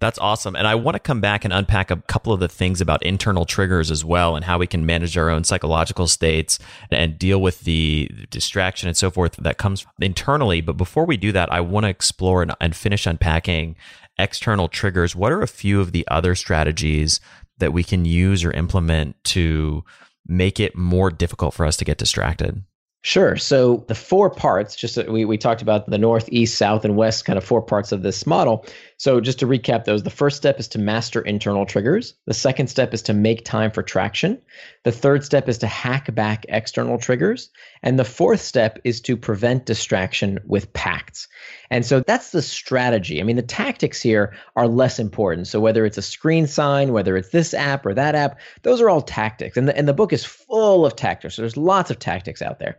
That's 0.00 0.18
awesome. 0.18 0.56
And 0.56 0.66
I 0.66 0.76
want 0.76 0.94
to 0.94 0.98
come 0.98 1.20
back 1.20 1.44
and 1.44 1.52
unpack 1.52 1.90
a 1.90 1.96
couple 1.96 2.32
of 2.32 2.40
the 2.40 2.48
things 2.48 2.80
about 2.80 3.02
internal 3.02 3.44
triggers 3.44 3.90
as 3.90 4.02
well 4.02 4.34
and 4.34 4.44
how 4.46 4.58
we 4.58 4.66
can 4.66 4.86
manage 4.86 5.16
our 5.18 5.28
own 5.28 5.44
psychological 5.44 6.08
states 6.08 6.58
and 6.90 7.18
deal 7.18 7.40
with 7.40 7.60
the 7.60 8.10
distraction 8.30 8.88
and 8.88 8.96
so 8.96 9.10
forth 9.10 9.36
that 9.36 9.58
comes 9.58 9.86
internally. 10.00 10.62
But 10.62 10.78
before 10.78 11.04
we 11.04 11.18
do 11.18 11.32
that, 11.32 11.52
I 11.52 11.60
want 11.60 11.84
to 11.84 11.90
explore 11.90 12.40
and, 12.40 12.54
and 12.62 12.74
finish 12.74 13.06
unpacking 13.06 13.76
external 14.18 14.68
triggers. 14.68 15.14
What 15.14 15.32
are 15.32 15.42
a 15.42 15.46
few 15.46 15.82
of 15.82 15.92
the 15.92 16.08
other 16.08 16.34
strategies 16.34 17.20
that 17.58 17.74
we 17.74 17.84
can 17.84 18.06
use 18.06 18.42
or 18.42 18.52
implement 18.52 19.22
to 19.24 19.84
make 20.26 20.58
it 20.58 20.74
more 20.74 21.10
difficult 21.10 21.52
for 21.52 21.66
us 21.66 21.76
to 21.76 21.84
get 21.84 21.98
distracted? 21.98 22.62
Sure. 23.02 23.36
So 23.36 23.84
the 23.88 23.94
four 23.94 24.28
parts, 24.28 24.76
just 24.76 24.98
we, 25.08 25.24
we 25.24 25.38
talked 25.38 25.62
about 25.62 25.88
the 25.88 25.96
north, 25.96 26.28
east, 26.30 26.58
south, 26.58 26.84
and 26.84 26.96
west 26.96 27.24
kind 27.24 27.38
of 27.38 27.44
four 27.44 27.62
parts 27.62 27.92
of 27.92 28.02
this 28.02 28.26
model. 28.26 28.66
So, 29.00 29.18
just 29.18 29.38
to 29.38 29.46
recap 29.46 29.86
those, 29.86 30.02
the 30.02 30.10
first 30.10 30.36
step 30.36 30.60
is 30.60 30.68
to 30.68 30.78
master 30.78 31.22
internal 31.22 31.64
triggers. 31.64 32.12
The 32.26 32.34
second 32.34 32.66
step 32.66 32.92
is 32.92 33.00
to 33.04 33.14
make 33.14 33.46
time 33.46 33.70
for 33.70 33.82
traction. 33.82 34.42
The 34.84 34.92
third 34.92 35.24
step 35.24 35.48
is 35.48 35.56
to 35.58 35.66
hack 35.66 36.14
back 36.14 36.44
external 36.50 36.98
triggers. 36.98 37.48
And 37.82 37.98
the 37.98 38.04
fourth 38.04 38.42
step 38.42 38.78
is 38.84 39.00
to 39.02 39.16
prevent 39.16 39.64
distraction 39.64 40.38
with 40.44 40.74
pacts. 40.74 41.28
And 41.70 41.86
so 41.86 42.00
that's 42.00 42.32
the 42.32 42.42
strategy. 42.42 43.22
I 43.22 43.24
mean, 43.24 43.36
the 43.36 43.42
tactics 43.42 44.02
here 44.02 44.34
are 44.54 44.68
less 44.68 44.98
important. 44.98 45.46
So, 45.46 45.60
whether 45.60 45.86
it's 45.86 45.96
a 45.96 46.02
screen 46.02 46.46
sign, 46.46 46.92
whether 46.92 47.16
it's 47.16 47.30
this 47.30 47.54
app 47.54 47.86
or 47.86 47.94
that 47.94 48.14
app, 48.14 48.38
those 48.64 48.82
are 48.82 48.90
all 48.90 49.00
tactics. 49.00 49.56
And 49.56 49.66
the, 49.66 49.74
and 49.74 49.88
the 49.88 49.94
book 49.94 50.12
is 50.12 50.26
full 50.26 50.84
of 50.84 50.94
tactics. 50.94 51.36
So, 51.36 51.40
there's 51.40 51.56
lots 51.56 51.90
of 51.90 52.00
tactics 52.00 52.42
out 52.42 52.58
there. 52.58 52.76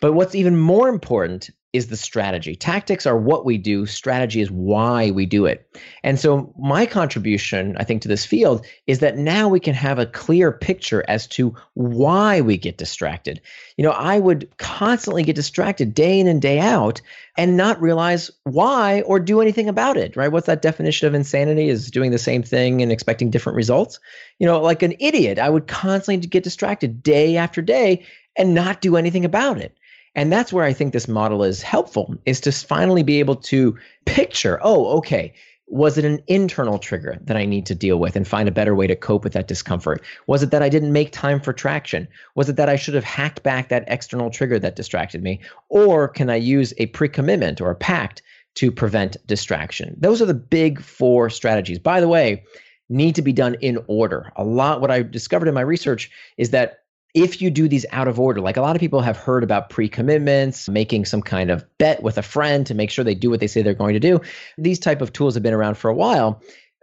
But 0.00 0.12
what's 0.12 0.34
even 0.34 0.56
more 0.56 0.88
important 0.88 1.50
is 1.74 1.88
the 1.88 1.96
strategy. 1.96 2.56
Tactics 2.56 3.04
are 3.04 3.16
what 3.16 3.44
we 3.44 3.58
do, 3.58 3.84
strategy 3.84 4.40
is 4.40 4.50
why 4.50 5.10
we 5.10 5.26
do 5.26 5.44
it. 5.44 5.68
And 6.02 6.18
so, 6.18 6.54
my 6.58 6.86
contribution, 6.86 7.76
I 7.76 7.84
think, 7.84 8.02
to 8.02 8.08
this 8.08 8.24
field 8.24 8.64
is 8.86 9.00
that 9.00 9.18
now 9.18 9.48
we 9.48 9.60
can 9.60 9.74
have 9.74 9.98
a 9.98 10.06
clear 10.06 10.50
picture 10.50 11.04
as 11.08 11.26
to 11.28 11.54
why 11.74 12.40
we 12.40 12.56
get 12.56 12.78
distracted. 12.78 13.42
You 13.76 13.84
know, 13.84 13.90
I 13.90 14.18
would 14.18 14.48
constantly 14.56 15.22
get 15.24 15.36
distracted 15.36 15.92
day 15.92 16.18
in 16.18 16.26
and 16.26 16.40
day 16.40 16.58
out 16.58 17.02
and 17.36 17.58
not 17.58 17.82
realize 17.82 18.30
why 18.44 19.02
or 19.02 19.20
do 19.20 19.42
anything 19.42 19.68
about 19.68 19.98
it, 19.98 20.16
right? 20.16 20.32
What's 20.32 20.46
that 20.46 20.62
definition 20.62 21.06
of 21.06 21.14
insanity? 21.14 21.68
Is 21.68 21.90
doing 21.90 22.12
the 22.12 22.18
same 22.18 22.42
thing 22.42 22.80
and 22.80 22.90
expecting 22.90 23.30
different 23.30 23.56
results. 23.56 24.00
You 24.38 24.46
know, 24.46 24.58
like 24.62 24.82
an 24.82 24.94
idiot, 25.00 25.38
I 25.38 25.50
would 25.50 25.66
constantly 25.66 26.26
get 26.26 26.44
distracted 26.44 27.02
day 27.02 27.36
after 27.36 27.60
day 27.60 28.06
and 28.36 28.54
not 28.54 28.80
do 28.80 28.96
anything 28.96 29.26
about 29.26 29.58
it. 29.58 29.76
And 30.14 30.32
that's 30.32 30.52
where 30.52 30.64
I 30.64 30.72
think 30.72 30.92
this 30.92 31.08
model 31.08 31.44
is 31.44 31.62
helpful 31.62 32.16
is 32.26 32.40
to 32.42 32.52
finally 32.52 33.02
be 33.02 33.18
able 33.20 33.36
to 33.36 33.76
picture, 34.04 34.58
oh, 34.62 34.98
okay, 34.98 35.34
was 35.70 35.98
it 35.98 36.04
an 36.04 36.22
internal 36.26 36.78
trigger 36.78 37.18
that 37.22 37.36
I 37.36 37.44
need 37.44 37.66
to 37.66 37.74
deal 37.74 37.98
with 37.98 38.16
and 38.16 38.26
find 38.26 38.48
a 38.48 38.52
better 38.52 38.74
way 38.74 38.86
to 38.86 38.96
cope 38.96 39.22
with 39.22 39.34
that 39.34 39.48
discomfort? 39.48 40.02
Was 40.26 40.42
it 40.42 40.50
that 40.50 40.62
I 40.62 40.68
didn't 40.68 40.92
make 40.92 41.12
time 41.12 41.40
for 41.40 41.52
traction? 41.52 42.08
Was 42.34 42.48
it 42.48 42.56
that 42.56 42.70
I 42.70 42.76
should 42.76 42.94
have 42.94 43.04
hacked 43.04 43.42
back 43.42 43.68
that 43.68 43.84
external 43.86 44.30
trigger 44.30 44.58
that 44.58 44.76
distracted 44.76 45.22
me? 45.22 45.40
Or 45.68 46.08
can 46.08 46.30
I 46.30 46.36
use 46.36 46.72
a 46.78 46.86
pre 46.86 47.08
commitment 47.08 47.60
or 47.60 47.70
a 47.70 47.76
pact 47.76 48.22
to 48.54 48.72
prevent 48.72 49.16
distraction? 49.26 49.94
Those 49.98 50.22
are 50.22 50.26
the 50.26 50.34
big 50.34 50.80
four 50.80 51.28
strategies. 51.28 51.78
By 51.78 52.00
the 52.00 52.08
way, 52.08 52.44
need 52.88 53.14
to 53.16 53.22
be 53.22 53.32
done 53.32 53.54
in 53.60 53.78
order. 53.86 54.32
A 54.36 54.44
lot, 54.44 54.80
what 54.80 54.90
I 54.90 55.02
discovered 55.02 55.48
in 55.48 55.54
my 55.54 55.60
research 55.60 56.10
is 56.38 56.50
that 56.50 56.84
if 57.14 57.40
you 57.40 57.50
do 57.50 57.68
these 57.68 57.86
out 57.90 58.08
of 58.08 58.20
order, 58.20 58.40
like 58.40 58.56
a 58.56 58.60
lot 58.60 58.76
of 58.76 58.80
people 58.80 59.00
have 59.00 59.16
heard 59.16 59.42
about 59.42 59.70
pre 59.70 59.88
commitments, 59.88 60.68
making 60.68 61.04
some 61.04 61.22
kind 61.22 61.50
of 61.50 61.64
bet 61.78 62.02
with 62.02 62.18
a 62.18 62.22
friend 62.22 62.66
to 62.66 62.74
make 62.74 62.90
sure 62.90 63.04
they 63.04 63.14
do 63.14 63.30
what 63.30 63.40
they 63.40 63.46
say 63.46 63.62
they're 63.62 63.74
going 63.74 63.94
to 63.94 64.00
do, 64.00 64.20
these 64.56 64.78
type 64.78 65.00
of 65.00 65.12
tools 65.12 65.34
have 65.34 65.42
been 65.42 65.54
around 65.54 65.76
for 65.76 65.88
a 65.90 65.94
while. 65.94 66.42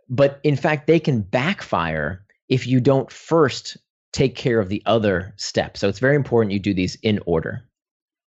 But 0.09 0.39
in 0.43 0.55
fact, 0.55 0.87
they 0.87 0.99
can 0.99 1.21
backfire 1.21 2.23
if 2.49 2.67
you 2.67 2.79
don't 2.79 3.11
first 3.11 3.77
take 4.13 4.35
care 4.35 4.59
of 4.59 4.69
the 4.69 4.81
other 4.85 5.33
step. 5.37 5.77
So 5.77 5.89
it's 5.89 5.99
very 5.99 6.15
important 6.15 6.53
you 6.53 6.59
do 6.59 6.73
these 6.73 6.95
in 6.95 7.19
order. 7.25 7.63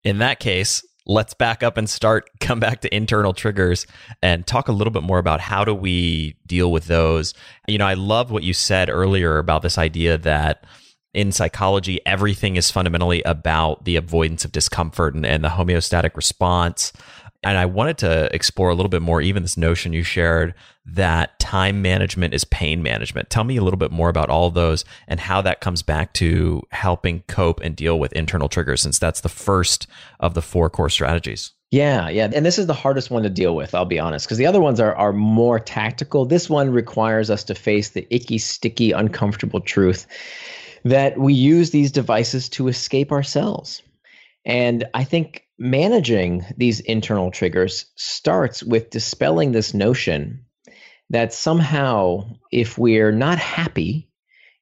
In 0.03 0.19
that 0.19 0.39
case, 0.39 0.83
let's 1.05 1.33
back 1.33 1.63
up 1.63 1.77
and 1.77 1.89
start 1.89 2.29
come 2.39 2.59
back 2.59 2.81
to 2.81 2.95
internal 2.95 3.33
triggers 3.33 3.87
and 4.21 4.45
talk 4.45 4.67
a 4.67 4.71
little 4.71 4.91
bit 4.91 5.03
more 5.03 5.17
about 5.17 5.41
how 5.41 5.65
do 5.65 5.73
we 5.73 6.37
deal 6.45 6.71
with 6.71 6.85
those 6.85 7.33
you 7.67 7.77
know 7.77 7.85
i 7.85 7.95
love 7.95 8.31
what 8.31 8.43
you 8.43 8.53
said 8.53 8.89
earlier 8.89 9.39
about 9.39 9.61
this 9.61 9.77
idea 9.77 10.17
that 10.17 10.65
in 11.13 11.31
psychology 11.31 11.99
everything 12.05 12.55
is 12.55 12.69
fundamentally 12.69 13.21
about 13.23 13.83
the 13.85 13.95
avoidance 13.95 14.45
of 14.45 14.51
discomfort 14.51 15.15
and, 15.15 15.25
and 15.25 15.43
the 15.43 15.49
homeostatic 15.49 16.15
response 16.15 16.93
and 17.43 17.57
I 17.57 17.65
wanted 17.65 17.97
to 17.99 18.33
explore 18.35 18.69
a 18.69 18.75
little 18.75 18.89
bit 18.89 19.01
more, 19.01 19.21
even 19.21 19.43
this 19.43 19.57
notion 19.57 19.93
you 19.93 20.03
shared 20.03 20.53
that 20.85 21.39
time 21.39 21.81
management 21.81 22.33
is 22.33 22.43
pain 22.43 22.83
management. 22.83 23.29
Tell 23.29 23.43
me 23.43 23.55
a 23.57 23.63
little 23.63 23.77
bit 23.77 23.91
more 23.91 24.09
about 24.09 24.29
all 24.29 24.49
those 24.49 24.83
and 25.07 25.19
how 25.19 25.41
that 25.41 25.61
comes 25.61 25.81
back 25.81 26.13
to 26.13 26.61
helping 26.71 27.21
cope 27.27 27.61
and 27.61 27.75
deal 27.75 27.97
with 27.97 28.11
internal 28.13 28.49
triggers, 28.49 28.81
since 28.81 28.99
that's 28.99 29.21
the 29.21 29.29
first 29.29 29.87
of 30.19 30.33
the 30.33 30.41
four 30.41 30.69
core 30.69 30.89
strategies. 30.89 31.51
Yeah, 31.71 32.09
yeah. 32.09 32.29
And 32.33 32.45
this 32.45 32.57
is 32.57 32.65
the 32.65 32.73
hardest 32.73 33.11
one 33.11 33.23
to 33.23 33.29
deal 33.29 33.55
with, 33.55 33.75
I'll 33.75 33.85
be 33.85 33.99
honest, 33.99 34.25
because 34.25 34.39
the 34.39 34.47
other 34.47 34.59
ones 34.59 34.79
are, 34.79 34.95
are 34.95 35.13
more 35.13 35.59
tactical. 35.59 36.25
This 36.25 36.49
one 36.49 36.71
requires 36.71 37.29
us 37.29 37.43
to 37.45 37.55
face 37.55 37.89
the 37.89 38.07
icky, 38.13 38.39
sticky, 38.39 38.91
uncomfortable 38.91 39.61
truth 39.61 40.07
that 40.85 41.17
we 41.17 41.33
use 41.33 41.71
these 41.71 41.91
devices 41.91 42.49
to 42.49 42.67
escape 42.67 43.11
ourselves. 43.11 43.81
And 44.45 44.85
I 44.93 45.03
think 45.03 45.45
managing 45.57 46.45
these 46.57 46.79
internal 46.79 47.31
triggers 47.31 47.85
starts 47.95 48.63
with 48.63 48.89
dispelling 48.89 49.51
this 49.51 49.73
notion 49.73 50.45
that 51.09 51.33
somehow, 51.33 52.29
if 52.51 52.77
we're 52.77 53.11
not 53.11 53.39
happy, 53.39 54.09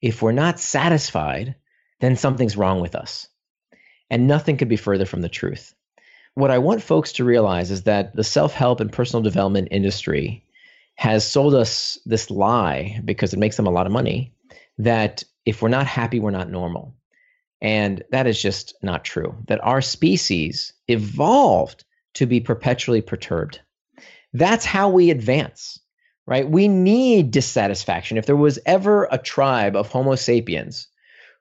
if 0.01 0.22
we're 0.22 0.32
not 0.32 0.59
satisfied, 0.59 1.55
then 1.99 2.15
something's 2.15 2.57
wrong 2.57 2.80
with 2.80 2.95
us. 2.95 3.28
And 4.09 4.28
nothing 4.28 4.57
could 4.57 4.70
be 4.70 4.78
further 4.78 5.05
from 5.05 5.22
the 5.22 5.30
truth. 5.30 5.76
What 6.36 6.51
I 6.51 6.59
want 6.59 6.84
folks 6.84 7.13
to 7.13 7.26
realize 7.26 7.72
is 7.72 7.84
that 7.84 8.15
the 8.15 8.24
self 8.24 8.53
help 8.53 8.80
and 8.80 8.91
personal 8.91 9.24
development 9.24 9.70
industry 9.72 10.45
has 10.95 11.30
sold 11.30 11.53
us 11.53 11.97
this 12.05 12.30
lie 12.32 13.01
because 13.03 13.34
it 13.34 13.39
makes 13.39 13.57
them 13.57 13.68
a 13.68 13.72
lot 13.72 13.86
of 13.86 13.91
money 13.91 14.34
that 14.78 15.23
if 15.45 15.61
we're 15.61 15.69
not 15.69 15.88
happy, 15.88 16.19
we're 16.19 16.32
not 16.32 16.49
normal. 16.49 16.95
And 17.61 18.03
that 18.11 18.28
is 18.28 18.41
just 18.41 18.75
not 18.84 19.03
true. 19.03 19.36
That 19.47 19.63
our 19.63 19.82
species 19.82 20.73
evolved 20.88 21.84
to 22.15 22.25
be 22.25 22.39
perpetually 22.39 23.01
perturbed. 23.01 23.61
That's 24.34 24.65
how 24.65 24.89
we 24.89 25.09
advance, 25.09 25.80
right? 26.25 26.47
We 26.47 26.67
need 26.67 27.32
dissatisfaction. 27.32 28.17
If 28.17 28.25
there 28.25 28.36
was 28.36 28.59
ever 28.65 29.07
a 29.11 29.17
tribe 29.17 29.75
of 29.75 29.88
Homo 29.88 30.15
sapiens 30.15 30.88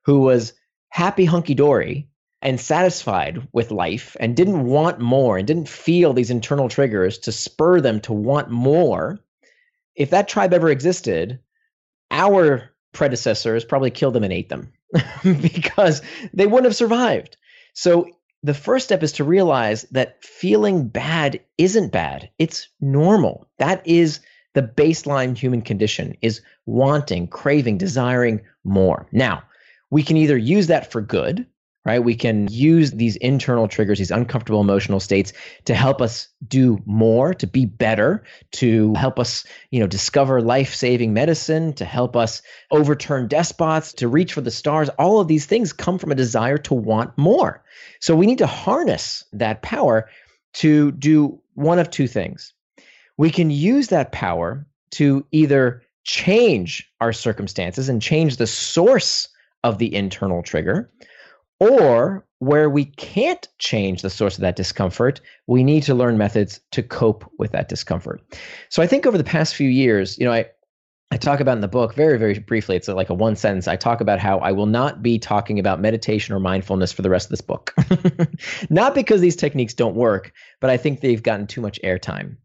who 0.04 0.20
was 0.20 0.54
happy 0.88 1.24
hunky 1.24 1.54
dory 1.54 2.08
and 2.40 2.60
satisfied 2.60 3.46
with 3.52 3.70
life 3.70 4.16
and 4.20 4.36
didn't 4.36 4.64
want 4.64 5.00
more 5.00 5.36
and 5.36 5.46
didn't 5.46 5.68
feel 5.68 6.12
these 6.12 6.30
internal 6.30 6.68
triggers 6.68 7.18
to 7.18 7.32
spur 7.32 7.80
them 7.80 8.00
to 8.00 8.12
want 8.12 8.50
more, 8.50 9.18
if 9.94 10.10
that 10.10 10.28
tribe 10.28 10.54
ever 10.54 10.70
existed, 10.70 11.40
our 12.10 12.70
predecessors 12.92 13.64
probably 13.64 13.90
killed 13.90 14.14
them 14.14 14.24
and 14.24 14.32
ate 14.32 14.48
them 14.48 14.72
because 15.22 16.02
they 16.32 16.46
wouldn't 16.46 16.64
have 16.64 16.76
survived. 16.76 17.36
So 17.74 18.08
the 18.42 18.54
first 18.54 18.86
step 18.86 19.02
is 19.02 19.12
to 19.12 19.24
realize 19.24 19.82
that 19.90 20.22
feeling 20.24 20.88
bad 20.88 21.40
isn't 21.58 21.92
bad. 21.92 22.30
It's 22.38 22.68
normal. 22.80 23.48
That 23.58 23.86
is 23.86 24.20
the 24.54 24.62
baseline 24.62 25.36
human 25.36 25.62
condition 25.62 26.16
is 26.22 26.40
wanting, 26.64 27.28
craving, 27.28 27.78
desiring 27.78 28.40
more. 28.64 29.06
Now, 29.12 29.42
we 29.90 30.02
can 30.02 30.16
either 30.16 30.36
use 30.36 30.68
that 30.68 30.90
for 30.90 31.00
good, 31.00 31.46
right? 31.86 32.02
We 32.02 32.16
can 32.16 32.48
use 32.50 32.90
these 32.90 33.14
internal 33.16 33.68
triggers, 33.68 33.98
these 33.98 34.10
uncomfortable 34.10 34.60
emotional 34.60 34.98
states 34.98 35.32
to 35.66 35.74
help 35.74 36.02
us 36.02 36.26
do 36.46 36.82
more, 36.84 37.32
to 37.34 37.46
be 37.46 37.64
better, 37.64 38.24
to 38.52 38.92
help 38.94 39.20
us, 39.20 39.46
you 39.70 39.78
know, 39.78 39.86
discover 39.86 40.42
life-saving 40.42 41.14
medicine, 41.14 41.72
to 41.74 41.84
help 41.84 42.16
us 42.16 42.42
overturn 42.72 43.28
despots, 43.28 43.92
to 43.94 44.08
reach 44.08 44.32
for 44.32 44.40
the 44.40 44.50
stars. 44.50 44.88
All 44.98 45.20
of 45.20 45.28
these 45.28 45.46
things 45.46 45.72
come 45.72 45.96
from 45.98 46.10
a 46.10 46.16
desire 46.16 46.58
to 46.58 46.74
want 46.74 47.16
more. 47.16 47.62
So 48.00 48.16
we 48.16 48.26
need 48.26 48.38
to 48.38 48.48
harness 48.48 49.22
that 49.32 49.62
power 49.62 50.10
to 50.54 50.90
do 50.90 51.40
one 51.54 51.78
of 51.78 51.88
two 51.88 52.08
things. 52.08 52.52
We 53.16 53.30
can 53.30 53.48
use 53.48 53.88
that 53.88 54.10
power 54.10 54.66
to 54.92 55.24
either 55.30 55.82
change 56.02 56.90
our 57.00 57.12
circumstances 57.12 57.88
and 57.88 58.02
change 58.02 58.38
the 58.38 58.46
source 58.46 59.28
of 59.62 59.78
the 59.78 59.94
internal 59.94 60.42
trigger, 60.42 60.90
or 61.60 62.26
where 62.38 62.68
we 62.68 62.84
can't 62.84 63.48
change 63.58 64.02
the 64.02 64.10
source 64.10 64.36
of 64.36 64.42
that 64.42 64.56
discomfort, 64.56 65.20
we 65.46 65.64
need 65.64 65.82
to 65.84 65.94
learn 65.94 66.18
methods 66.18 66.60
to 66.72 66.82
cope 66.82 67.30
with 67.38 67.52
that 67.52 67.68
discomfort. 67.68 68.22
So 68.68 68.82
I 68.82 68.86
think 68.86 69.06
over 69.06 69.16
the 69.16 69.24
past 69.24 69.54
few 69.54 69.68
years, 69.68 70.18
you 70.18 70.26
know, 70.26 70.32
I 70.32 70.46
I 71.12 71.16
talk 71.16 71.38
about 71.38 71.56
in 71.56 71.60
the 71.60 71.68
book 71.68 71.94
very, 71.94 72.18
very 72.18 72.38
briefly. 72.40 72.74
It's 72.74 72.88
like 72.88 73.10
a 73.10 73.14
one 73.14 73.36
sentence. 73.36 73.68
I 73.68 73.76
talk 73.76 74.00
about 74.00 74.18
how 74.18 74.38
I 74.40 74.50
will 74.50 74.66
not 74.66 75.02
be 75.02 75.20
talking 75.20 75.58
about 75.60 75.80
meditation 75.80 76.34
or 76.34 76.40
mindfulness 76.40 76.90
for 76.92 77.02
the 77.02 77.10
rest 77.10 77.26
of 77.26 77.30
this 77.30 77.40
book. 77.40 77.72
not 78.70 78.92
because 78.92 79.20
these 79.20 79.36
techniques 79.36 79.72
don't 79.72 79.94
work, 79.94 80.32
but 80.60 80.68
I 80.68 80.76
think 80.76 81.00
they've 81.00 81.22
gotten 81.22 81.46
too 81.46 81.60
much 81.60 81.78
airtime. 81.84 82.36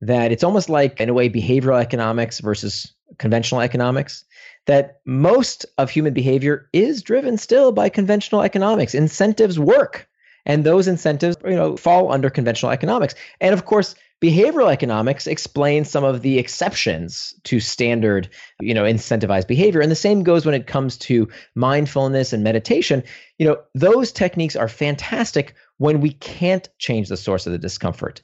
That 0.00 0.32
it's 0.32 0.44
almost 0.44 0.70
like, 0.70 0.98
in 1.00 1.10
a 1.10 1.14
way, 1.14 1.28
behavioral 1.28 1.80
economics 1.80 2.40
versus 2.40 2.90
conventional 3.18 3.60
economics 3.60 4.24
that 4.68 5.00
most 5.06 5.64
of 5.78 5.88
human 5.88 6.12
behavior 6.12 6.68
is 6.74 7.02
driven 7.02 7.38
still 7.38 7.72
by 7.72 7.88
conventional 7.88 8.42
economics. 8.42 8.94
Incentives 8.94 9.58
work, 9.58 10.06
and 10.44 10.62
those 10.62 10.86
incentives, 10.86 11.38
you 11.42 11.56
know, 11.56 11.76
fall 11.78 12.12
under 12.12 12.28
conventional 12.28 12.70
economics. 12.70 13.14
And 13.40 13.54
of 13.54 13.64
course, 13.64 13.94
behavioral 14.20 14.70
economics 14.70 15.26
explains 15.26 15.88
some 15.88 16.04
of 16.04 16.20
the 16.20 16.38
exceptions 16.38 17.34
to 17.44 17.60
standard, 17.60 18.28
you 18.60 18.74
know, 18.74 18.82
incentivized 18.82 19.46
behavior. 19.46 19.80
And 19.80 19.90
the 19.90 19.96
same 19.96 20.22
goes 20.22 20.44
when 20.44 20.54
it 20.54 20.66
comes 20.66 20.98
to 20.98 21.26
mindfulness 21.54 22.34
and 22.34 22.44
meditation. 22.44 23.02
You 23.38 23.48
know, 23.48 23.56
those 23.74 24.12
techniques 24.12 24.54
are 24.54 24.68
fantastic 24.68 25.54
when 25.78 26.02
we 26.02 26.10
can't 26.12 26.68
change 26.78 27.08
the 27.08 27.16
source 27.16 27.46
of 27.46 27.52
the 27.52 27.58
discomfort. 27.58 28.20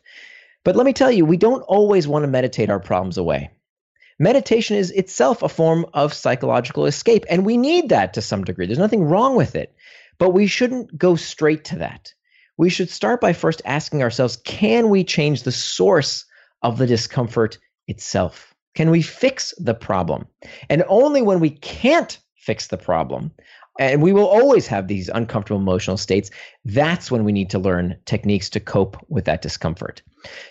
But 0.63 0.77
let 0.77 0.85
me 0.85 0.93
tell 0.93 1.11
you, 1.11 1.25
we 1.25 1.39
don't 1.39 1.63
always 1.63 2.07
want 2.07 2.25
to 2.25 2.29
meditate 2.29 2.69
our 2.69 2.81
problems 2.81 3.17
away. 3.17 3.51
Meditation 4.19 4.77
is 4.77 4.91
itself 4.93 5.43
a 5.43 5.49
form 5.49 5.87
of 5.93 6.15
psychological 6.15 6.87
escape, 6.87 7.25
and 7.29 7.45
we 7.45 7.57
need 7.57 7.89
that 7.89 8.15
to 8.15 8.23
some 8.23 8.45
degree. 8.45 8.67
There's 8.67 8.79
nothing 8.79 9.05
wrong 9.05 9.35
with 9.35 9.57
it, 9.57 9.75
but 10.19 10.31
we 10.31 10.47
shouldn't 10.47 10.97
go 10.97 11.17
straight 11.17 11.65
to 11.67 11.77
that. 11.77 12.13
We 12.57 12.71
should 12.71 12.91
start 12.91 13.21
by 13.21 13.33
first 13.33 13.61
asking 13.65 14.03
ourselves 14.03 14.37
can 14.37 14.89
we 14.89 15.03
change 15.03 15.43
the 15.43 15.53
source 15.53 16.25
of 16.63 16.79
the 16.79 16.87
discomfort 16.87 17.59
itself? 17.89 18.55
Can 18.75 18.91
we 18.91 19.03
fix 19.03 19.53
the 19.59 19.75
problem? 19.75 20.27
And 20.69 20.85
only 20.89 21.23
when 21.23 21.41
we 21.41 21.51
can't 21.51 22.19
fix 22.37 22.69
the 22.69 22.77
problem, 22.77 23.33
and 23.79 24.03
we 24.03 24.13
will 24.13 24.27
always 24.27 24.67
have 24.69 24.87
these 24.87 25.09
uncomfortable 25.09 25.61
emotional 25.61 25.97
states, 25.97 26.31
that's 26.65 27.11
when 27.11 27.25
we 27.25 27.33
need 27.33 27.51
to 27.51 27.59
learn 27.59 27.97
techniques 28.05 28.49
to 28.51 28.61
cope 28.61 28.97
with 29.09 29.25
that 29.25 29.43
discomfort. 29.43 30.03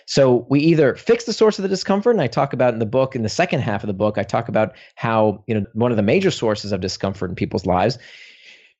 So 0.06 0.46
we 0.50 0.60
either 0.60 0.94
fix 0.94 1.24
the 1.24 1.32
source 1.32 1.58
of 1.58 1.62
the 1.62 1.68
discomfort, 1.68 2.10
and 2.10 2.20
I 2.20 2.26
talk 2.26 2.52
about 2.52 2.74
in 2.74 2.80
the 2.80 2.86
book, 2.86 3.16
in 3.16 3.22
the 3.22 3.28
second 3.28 3.60
half 3.60 3.82
of 3.82 3.86
the 3.86 3.94
book, 3.94 4.18
I 4.18 4.22
talk 4.22 4.48
about 4.48 4.74
how, 4.94 5.42
you 5.46 5.54
know, 5.54 5.66
one 5.72 5.90
of 5.90 5.96
the 5.96 6.02
major 6.02 6.30
sources 6.30 6.70
of 6.70 6.80
discomfort 6.80 7.30
in 7.30 7.36
people's 7.36 7.66
lives 7.66 7.98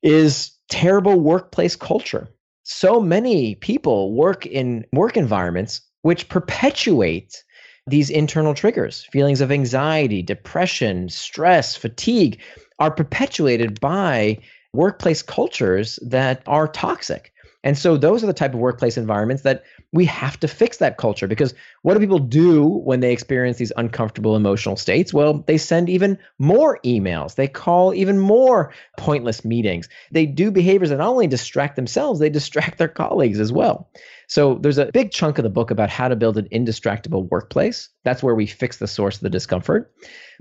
is 0.03 0.53
terrible 0.69 1.19
workplace 1.19 1.75
culture. 1.75 2.29
So 2.65 3.01
many 3.01 3.55
people 3.57 4.13
work 4.13 4.47
in 4.47 4.85
work 4.93 5.17
environments 5.17 5.81
which 6.03 6.29
perpetuate 6.29 7.43
these 7.87 8.11
internal 8.11 8.55
triggers. 8.55 9.07
Feelings 9.11 9.41
of 9.41 9.51
anxiety, 9.51 10.23
depression, 10.23 11.09
stress, 11.09 11.77
fatigue 11.77 12.41
are 12.79 12.91
perpetuated 12.91 13.81
by 13.81 14.39
workplace 14.73 15.23
cultures 15.23 15.99
that 16.03 16.43
are 16.47 16.69
toxic. 16.69 17.33
And 17.63 17.79
so 17.79 17.97
those 17.97 18.23
are 18.23 18.27
the 18.27 18.33
type 18.33 18.53
of 18.53 18.61
workplace 18.61 18.97
environments 18.97 19.43
that 19.43 19.65
we 19.95 20.05
have 20.07 20.39
to 20.41 20.49
fix 20.49 20.79
that 20.79 20.97
culture 20.97 21.29
because 21.29 21.55
what 21.83 21.95
do 21.95 22.01
people 22.01 22.19
do 22.19 22.67
when 22.67 22.99
they 22.99 23.13
experience 23.13 23.59
these 23.59 23.73
uncomfortable 23.77 24.35
emotional 24.35 24.77
states? 24.77 25.15
Well, 25.15 25.45
they 25.47 25.57
send 25.57 25.89
even 25.89 26.19
more 26.41 26.81
emails. 26.85 27.37
They 27.37 27.47
call 27.47 27.95
even 27.95 28.19
more 28.19 28.75
pointless 28.99 29.45
meetings. 29.45 29.89
They 30.11 30.27
do 30.27 30.51
behaviors 30.51 30.91
that 30.91 30.97
not 30.97 31.11
only 31.11 31.29
distract 31.29 31.77
themselves, 31.77 32.19
they 32.19 32.29
distract 32.29 32.79
their 32.79 32.89
colleagues 32.89 33.39
as 33.39 33.53
well. 33.53 33.89
So 34.27 34.57
there's 34.57 34.79
a 34.79 34.91
big 34.93 35.13
chunk 35.13 35.39
of 35.39 35.45
the 35.45 35.49
book 35.49 35.71
about 35.71 35.91
how 35.91 36.09
to 36.09 36.17
build 36.17 36.39
an 36.39 36.49
indistractable 36.49 37.31
workplace. 37.31 37.89
That's 38.03 38.23
where 38.23 38.35
we 38.35 38.47
fix 38.47 38.79
the 38.79 38.89
source 38.89 39.17
of 39.17 39.23
the 39.23 39.31
discomfort. 39.31 39.95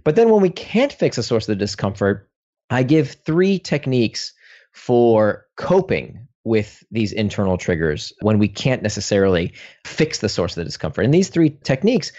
But 0.03 0.15
then 0.15 0.31
when 0.31 0.41
we 0.41 0.49
can't 0.49 0.91
fix 0.91 1.17
the 1.17 1.23
source 1.23 1.47
of 1.47 1.53
the 1.53 1.63
discomfort, 1.63 2.27
I 2.71 2.81
give 2.81 3.17
three 3.23 3.59
techniques 3.59 4.33
for 4.71 5.45
coping 5.57 6.27
with 6.43 6.83
these 6.91 7.11
internal 7.11 7.57
triggers 7.57 8.13
when 8.21 8.37
we 8.37 8.47
can't 8.47 8.83
necessarily 8.83 9.53
fix 9.85 10.19
the 10.19 10.29
source 10.29 10.53
of 10.53 10.61
the 10.61 10.65
discomfort. 10.65 11.05
And 11.05 11.13
these 11.13 11.29
three 11.29 11.51
techniques 11.63 12.11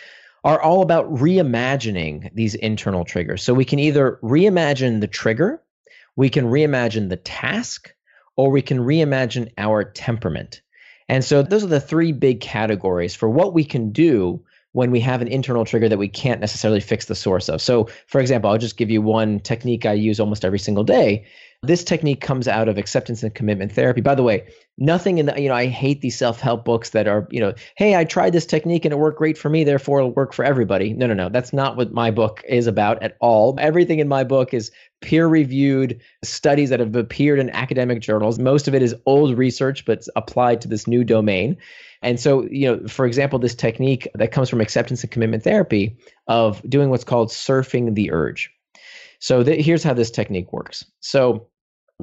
are 0.44 0.60
all 0.60 0.82
about 0.82 1.12
reimagining 1.12 2.30
these 2.34 2.54
internal 2.54 3.04
triggers. 3.04 3.42
So 3.42 3.54
we 3.54 3.64
can 3.64 3.78
either 3.78 4.18
reimagine 4.22 5.00
the 5.00 5.08
trigger, 5.08 5.62
we 6.16 6.28
can 6.28 6.46
reimagine 6.46 7.08
the 7.08 7.16
task, 7.16 7.94
or 8.36 8.50
we 8.50 8.62
can 8.62 8.78
reimagine 8.78 9.50
our 9.58 9.84
temperament. 9.84 10.60
And 11.08 11.24
so 11.24 11.42
those 11.42 11.64
are 11.64 11.68
the 11.68 11.80
three 11.80 12.12
big 12.12 12.40
categories 12.40 13.14
for 13.14 13.28
what 13.28 13.54
we 13.54 13.64
can 13.64 13.90
do 13.90 14.42
when 14.72 14.90
we 14.90 15.00
have 15.00 15.22
an 15.22 15.28
internal 15.28 15.64
trigger 15.64 15.88
that 15.88 15.98
we 15.98 16.08
can't 16.08 16.40
necessarily 16.40 16.80
fix 16.80 17.06
the 17.06 17.14
source 17.14 17.48
of. 17.48 17.62
So, 17.62 17.88
for 18.08 18.20
example, 18.20 18.50
I'll 18.50 18.58
just 18.58 18.76
give 18.76 18.90
you 18.90 19.00
one 19.00 19.38
technique 19.38 19.86
I 19.86 19.92
use 19.92 20.18
almost 20.18 20.44
every 20.44 20.58
single 20.58 20.82
day. 20.82 21.26
This 21.66 21.84
technique 21.84 22.20
comes 22.20 22.46
out 22.46 22.68
of 22.68 22.78
acceptance 22.78 23.22
and 23.22 23.34
commitment 23.34 23.72
therapy. 23.72 24.00
By 24.00 24.14
the 24.14 24.22
way, 24.22 24.46
nothing 24.78 25.18
in 25.18 25.26
the, 25.26 25.40
you 25.40 25.48
know, 25.48 25.54
I 25.54 25.66
hate 25.66 26.00
these 26.00 26.16
self 26.16 26.40
help 26.40 26.64
books 26.64 26.90
that 26.90 27.06
are, 27.06 27.26
you 27.30 27.40
know, 27.40 27.54
hey, 27.76 27.96
I 27.96 28.04
tried 28.04 28.32
this 28.32 28.46
technique 28.46 28.84
and 28.84 28.92
it 28.92 28.98
worked 28.98 29.18
great 29.18 29.38
for 29.38 29.48
me, 29.48 29.64
therefore 29.64 29.98
it'll 29.98 30.12
work 30.12 30.32
for 30.32 30.44
everybody. 30.44 30.92
No, 30.92 31.06
no, 31.06 31.14
no. 31.14 31.28
That's 31.28 31.52
not 31.52 31.76
what 31.76 31.92
my 31.92 32.10
book 32.10 32.42
is 32.48 32.66
about 32.66 33.02
at 33.02 33.16
all. 33.20 33.56
Everything 33.58 33.98
in 33.98 34.08
my 34.08 34.24
book 34.24 34.54
is 34.54 34.70
peer 35.00 35.26
reviewed 35.26 36.00
studies 36.22 36.70
that 36.70 36.80
have 36.80 36.96
appeared 36.96 37.38
in 37.38 37.50
academic 37.50 38.00
journals. 38.00 38.38
Most 38.38 38.68
of 38.68 38.74
it 38.74 38.82
is 38.82 38.94
old 39.06 39.36
research, 39.36 39.84
but 39.84 40.06
applied 40.16 40.60
to 40.62 40.68
this 40.68 40.86
new 40.86 41.04
domain. 41.04 41.56
And 42.02 42.20
so, 42.20 42.44
you 42.50 42.66
know, 42.66 42.86
for 42.86 43.06
example, 43.06 43.38
this 43.38 43.54
technique 43.54 44.08
that 44.14 44.30
comes 44.30 44.50
from 44.50 44.60
acceptance 44.60 45.02
and 45.02 45.10
commitment 45.10 45.42
therapy 45.42 45.96
of 46.26 46.62
doing 46.68 46.90
what's 46.90 47.04
called 47.04 47.30
surfing 47.30 47.94
the 47.94 48.12
urge. 48.12 48.50
So 49.20 49.42
th- 49.42 49.64
here's 49.64 49.82
how 49.82 49.94
this 49.94 50.10
technique 50.10 50.52
works. 50.52 50.84
So 51.00 51.48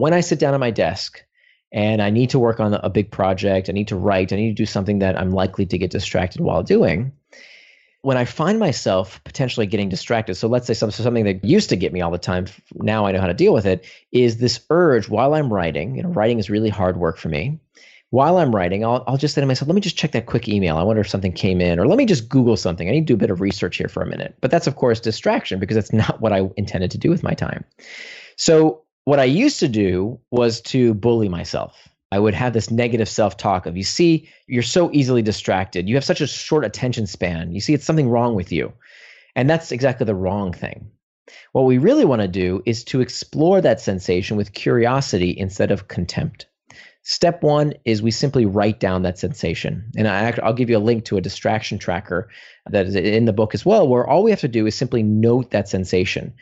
when 0.02 0.14
I 0.14 0.22
sit 0.22 0.40
down 0.40 0.56
at 0.56 0.60
my 0.60 0.72
desk 0.72 1.24
and 1.72 2.02
I 2.02 2.10
need 2.10 2.32
to 2.32 2.40
work 2.40 2.60
on 2.60 2.74
a 2.74 2.90
big 2.90 3.12
project, 3.12 3.70
I 3.70 3.72
need 3.72 3.88
to 3.90 3.96
write, 3.96 4.34
I 4.34 4.36
need 4.36 4.50
to 4.50 4.64
do 4.64 4.66
something 4.66 4.98
that 4.98 5.16
I'm 5.16 5.30
likely 5.30 5.64
to 5.68 5.78
get 5.78 5.92
distracted 5.92 6.42
while 6.42 6.64
doing. 6.64 7.12
When 8.02 8.18
I 8.18 8.26
find 8.26 8.58
myself 8.58 9.24
potentially 9.26 9.68
getting 9.68 9.90
distracted, 9.90 10.34
so 10.34 10.48
let's 10.48 10.66
say 10.66 10.74
something 10.74 11.26
that 11.26 11.46
used 11.46 11.70
to 11.70 11.76
get 11.76 11.94
me 11.94 12.02
all 12.02 12.10
the 12.10 12.18
time, 12.18 12.48
now 12.74 13.06
I 13.06 13.12
know 13.12 13.22
how 13.22 13.28
to 13.28 13.36
deal 13.36 13.54
with 13.54 13.68
it, 13.68 13.86
is 14.12 14.38
this 14.38 14.60
urge 14.72 15.08
while 15.08 15.36
I'm 15.36 15.54
writing. 15.54 15.96
You 15.96 16.02
know, 16.02 16.10
writing 16.10 16.40
is 16.40 16.50
really 16.50 16.70
hard 16.70 16.98
work 16.98 17.18
for 17.20 17.30
me 17.30 17.60
while 18.10 18.40
I'm 18.40 18.54
writing, 18.54 18.84
I'll, 18.84 19.04
I'll 19.08 19.18
just 19.18 19.36
say 19.36 19.42
to 19.42 19.48
myself, 19.48 19.70
let 19.70 19.76
me 19.76 19.82
just 19.82 19.98
check 19.98 20.12
that 20.12 20.26
quick 20.26 20.50
email. 20.50 20.78
I 20.78 20.84
wonder 20.84 21.00
if 21.00 21.08
something 21.08 21.32
came 21.32 21.62
in, 21.62 21.80
or 21.80 21.88
let 21.88 21.98
me 21.98 22.06
just 22.06 22.28
Google 22.28 22.58
something. 22.58 22.90
I 22.90 22.92
need 22.92 23.02
to 23.02 23.06
do 23.06 23.14
a 23.14 23.18
bit 23.18 23.30
of 23.30 23.40
research 23.40 23.78
here 23.78 23.88
for 23.88 24.04
a 24.04 24.06
minute. 24.06 24.36
But 24.42 24.52
that's, 24.52 24.68
of 24.68 24.76
course, 24.76 25.00
distraction 25.00 25.60
because 25.60 25.76
that's 25.76 25.94
not 25.94 26.20
what 26.20 26.34
I 26.34 26.50
intended 26.58 26.92
to 26.92 26.98
do 26.98 27.10
with 27.10 27.24
my 27.24 27.34
time. 27.34 27.64
So, 28.36 28.84
what 29.06 29.20
I 29.20 29.26
used 29.26 29.60
to 29.60 29.68
do 29.68 30.20
was 30.32 30.62
to 30.62 30.94
bully 30.94 31.30
myself. 31.30 31.88
I 32.12 32.20
would 32.20 32.34
have 32.34 32.54
this 32.54 32.70
negative 32.70 33.08
self 33.08 33.38
talk 33.38 33.66
of, 33.66 33.78
you 33.78 33.84
see, 33.84 34.30
you're 34.48 34.64
so 34.64 34.92
easily 34.92 35.22
distracted. 35.22 35.88
You 35.88 35.96
have 35.96 36.04
such 36.04 36.22
a 36.22 36.28
short 36.28 36.66
attention 36.66 37.08
span. 37.08 37.54
You 37.54 37.62
see, 37.62 37.74
it's 37.74 37.86
something 37.86 38.10
wrong 38.10 38.36
with 38.36 38.52
you. 38.52 38.74
And 39.36 39.50
that's 39.50 39.72
exactly 39.72 40.06
the 40.06 40.16
wrong 40.16 40.52
thing. 40.52 40.92
What 41.54 41.66
we 41.66 41.78
really 41.78 42.04
want 42.04 42.22
to 42.22 42.28
do 42.28 42.62
is 42.66 42.84
to 42.86 43.00
explore 43.00 43.62
that 43.62 43.80
sensation 43.80 44.36
with 44.36 44.54
curiosity 44.54 45.34
instead 45.38 45.72
of 45.72 45.88
contempt. 45.88 46.48
Step 47.04 47.42
one 47.42 47.74
is 47.86 48.02
we 48.02 48.12
simply 48.12 48.46
write 48.46 48.80
down 48.80 49.02
that 49.04 49.18
sensation. 49.18 49.90
And 49.98 50.08
I, 50.08 50.38
will 50.44 50.54
give 50.54 50.70
you 50.70 50.78
a 50.78 50.80
link 50.80 51.06
to 51.06 51.18
a 51.18 51.22
distraction 51.22 51.80
tracker 51.80 52.30
that 52.70 52.86
is 52.86 52.96
in 52.96 53.26
the 53.26 53.34
book 53.34 53.56
as 53.56 53.66
well, 53.66 53.88
where 53.88 54.06
all 54.06 54.24
we 54.24 54.32
have 54.32 54.42
to 54.42 54.48
do 54.48 54.68
is 54.68 54.76
simply 54.76 55.02
note 55.02 55.52
that 55.52 55.70
sensation. 55.70 56.34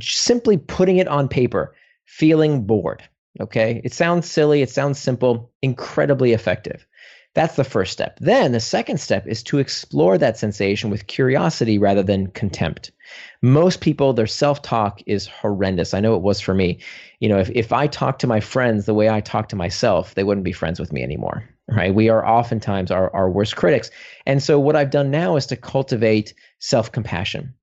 Simply 0.00 0.58
putting 0.58 0.98
it 0.98 1.08
on 1.08 1.28
paper, 1.28 1.74
feeling 2.12 2.66
bored. 2.66 3.02
Okay. 3.40 3.80
It 3.84 3.94
sounds 3.94 4.30
silly, 4.30 4.60
it 4.60 4.68
sounds 4.68 4.98
simple, 4.98 5.50
incredibly 5.62 6.34
effective. 6.34 6.86
That's 7.34 7.56
the 7.56 7.64
first 7.64 7.90
step. 7.90 8.18
Then 8.20 8.52
the 8.52 8.60
second 8.60 8.98
step 8.98 9.26
is 9.26 9.42
to 9.44 9.58
explore 9.58 10.18
that 10.18 10.36
sensation 10.36 10.90
with 10.90 11.06
curiosity 11.06 11.78
rather 11.78 12.02
than 12.02 12.26
contempt. 12.26 12.92
Most 13.40 13.80
people, 13.80 14.12
their 14.12 14.26
self 14.26 14.60
talk 14.60 15.00
is 15.06 15.26
horrendous. 15.26 15.94
I 15.94 16.00
know 16.00 16.14
it 16.14 16.20
was 16.20 16.38
for 16.38 16.52
me. 16.52 16.80
You 17.20 17.30
know, 17.30 17.38
if, 17.38 17.48
if 17.54 17.72
I 17.72 17.86
talk 17.86 18.18
to 18.18 18.26
my 18.26 18.40
friends 18.40 18.84
the 18.84 18.92
way 18.92 19.08
I 19.08 19.22
talk 19.22 19.48
to 19.48 19.56
myself, 19.56 20.14
they 20.14 20.24
wouldn't 20.24 20.44
be 20.44 20.52
friends 20.52 20.78
with 20.78 20.92
me 20.92 21.02
anymore. 21.02 21.48
Right. 21.66 21.94
We 21.94 22.10
are 22.10 22.26
oftentimes 22.26 22.90
our, 22.90 23.10
our 23.14 23.30
worst 23.30 23.56
critics. 23.56 23.90
And 24.26 24.42
so 24.42 24.60
what 24.60 24.76
I've 24.76 24.90
done 24.90 25.10
now 25.10 25.36
is 25.36 25.46
to 25.46 25.56
cultivate 25.56 26.34
self 26.58 26.92
compassion, 26.92 27.54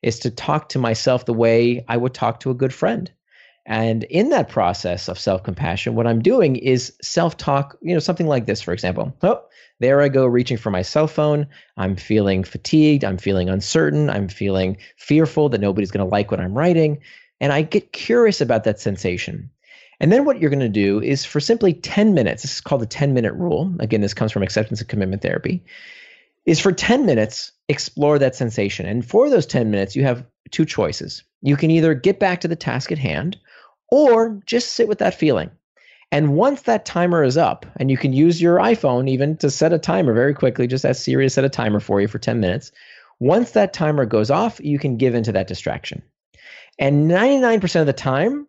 is 0.00 0.18
to 0.20 0.30
talk 0.30 0.70
to 0.70 0.78
myself 0.78 1.26
the 1.26 1.34
way 1.34 1.84
I 1.88 1.98
would 1.98 2.14
talk 2.14 2.40
to 2.40 2.50
a 2.50 2.54
good 2.54 2.72
friend. 2.72 3.12
And 3.68 4.04
in 4.04 4.30
that 4.30 4.48
process 4.48 5.08
of 5.08 5.18
self 5.18 5.42
compassion, 5.42 5.94
what 5.94 6.06
I'm 6.06 6.22
doing 6.22 6.56
is 6.56 6.94
self 7.02 7.36
talk, 7.36 7.76
you 7.82 7.92
know, 7.92 8.00
something 8.00 8.26
like 8.26 8.46
this, 8.46 8.62
for 8.62 8.72
example. 8.72 9.14
Oh, 9.22 9.42
there 9.78 10.00
I 10.00 10.08
go 10.08 10.24
reaching 10.26 10.56
for 10.56 10.70
my 10.70 10.80
cell 10.80 11.06
phone. 11.06 11.46
I'm 11.76 11.94
feeling 11.94 12.44
fatigued. 12.44 13.04
I'm 13.04 13.18
feeling 13.18 13.50
uncertain. 13.50 14.08
I'm 14.08 14.26
feeling 14.26 14.78
fearful 14.96 15.50
that 15.50 15.60
nobody's 15.60 15.90
going 15.90 16.04
to 16.04 16.10
like 16.10 16.30
what 16.30 16.40
I'm 16.40 16.56
writing. 16.56 16.98
And 17.40 17.52
I 17.52 17.60
get 17.60 17.92
curious 17.92 18.40
about 18.40 18.64
that 18.64 18.80
sensation. 18.80 19.50
And 20.00 20.10
then 20.10 20.24
what 20.24 20.40
you're 20.40 20.50
going 20.50 20.60
to 20.60 20.68
do 20.70 21.02
is 21.02 21.26
for 21.26 21.38
simply 21.38 21.74
10 21.74 22.14
minutes, 22.14 22.42
this 22.42 22.54
is 22.54 22.60
called 22.62 22.80
the 22.80 22.86
10 22.86 23.12
minute 23.12 23.34
rule. 23.34 23.72
Again, 23.80 24.00
this 24.00 24.14
comes 24.14 24.32
from 24.32 24.42
acceptance 24.42 24.80
and 24.80 24.88
commitment 24.88 25.20
therapy. 25.20 25.62
Is 26.46 26.58
for 26.58 26.72
10 26.72 27.04
minutes, 27.04 27.52
explore 27.68 28.18
that 28.18 28.34
sensation. 28.34 28.86
And 28.86 29.04
for 29.04 29.28
those 29.28 29.44
10 29.44 29.70
minutes, 29.70 29.94
you 29.94 30.04
have 30.04 30.24
two 30.50 30.64
choices. 30.64 31.22
You 31.42 31.56
can 31.56 31.70
either 31.70 31.92
get 31.92 32.18
back 32.18 32.40
to 32.40 32.48
the 32.48 32.56
task 32.56 32.90
at 32.90 32.98
hand, 32.98 33.36
or 33.90 34.40
just 34.46 34.74
sit 34.74 34.88
with 34.88 34.98
that 34.98 35.14
feeling. 35.14 35.50
And 36.10 36.34
once 36.34 36.62
that 36.62 36.86
timer 36.86 37.22
is 37.22 37.36
up, 37.36 37.66
and 37.76 37.90
you 37.90 37.98
can 37.98 38.12
use 38.12 38.40
your 38.40 38.58
iPhone 38.58 39.08
even 39.08 39.36
to 39.38 39.50
set 39.50 39.72
a 39.74 39.78
timer 39.78 40.14
very 40.14 40.32
quickly, 40.32 40.66
just 40.66 40.86
ask 40.86 41.02
Siri 41.02 41.26
to 41.26 41.30
set 41.30 41.44
a 41.44 41.50
timer 41.50 41.80
for 41.80 42.00
you 42.00 42.08
for 42.08 42.18
10 42.18 42.40
minutes. 42.40 42.72
Once 43.20 43.50
that 43.50 43.72
timer 43.72 44.06
goes 44.06 44.30
off, 44.30 44.60
you 44.60 44.78
can 44.78 44.96
give 44.96 45.14
into 45.14 45.32
that 45.32 45.48
distraction. 45.48 46.02
And 46.78 47.10
99% 47.10 47.80
of 47.80 47.86
the 47.86 47.92
time, 47.92 48.46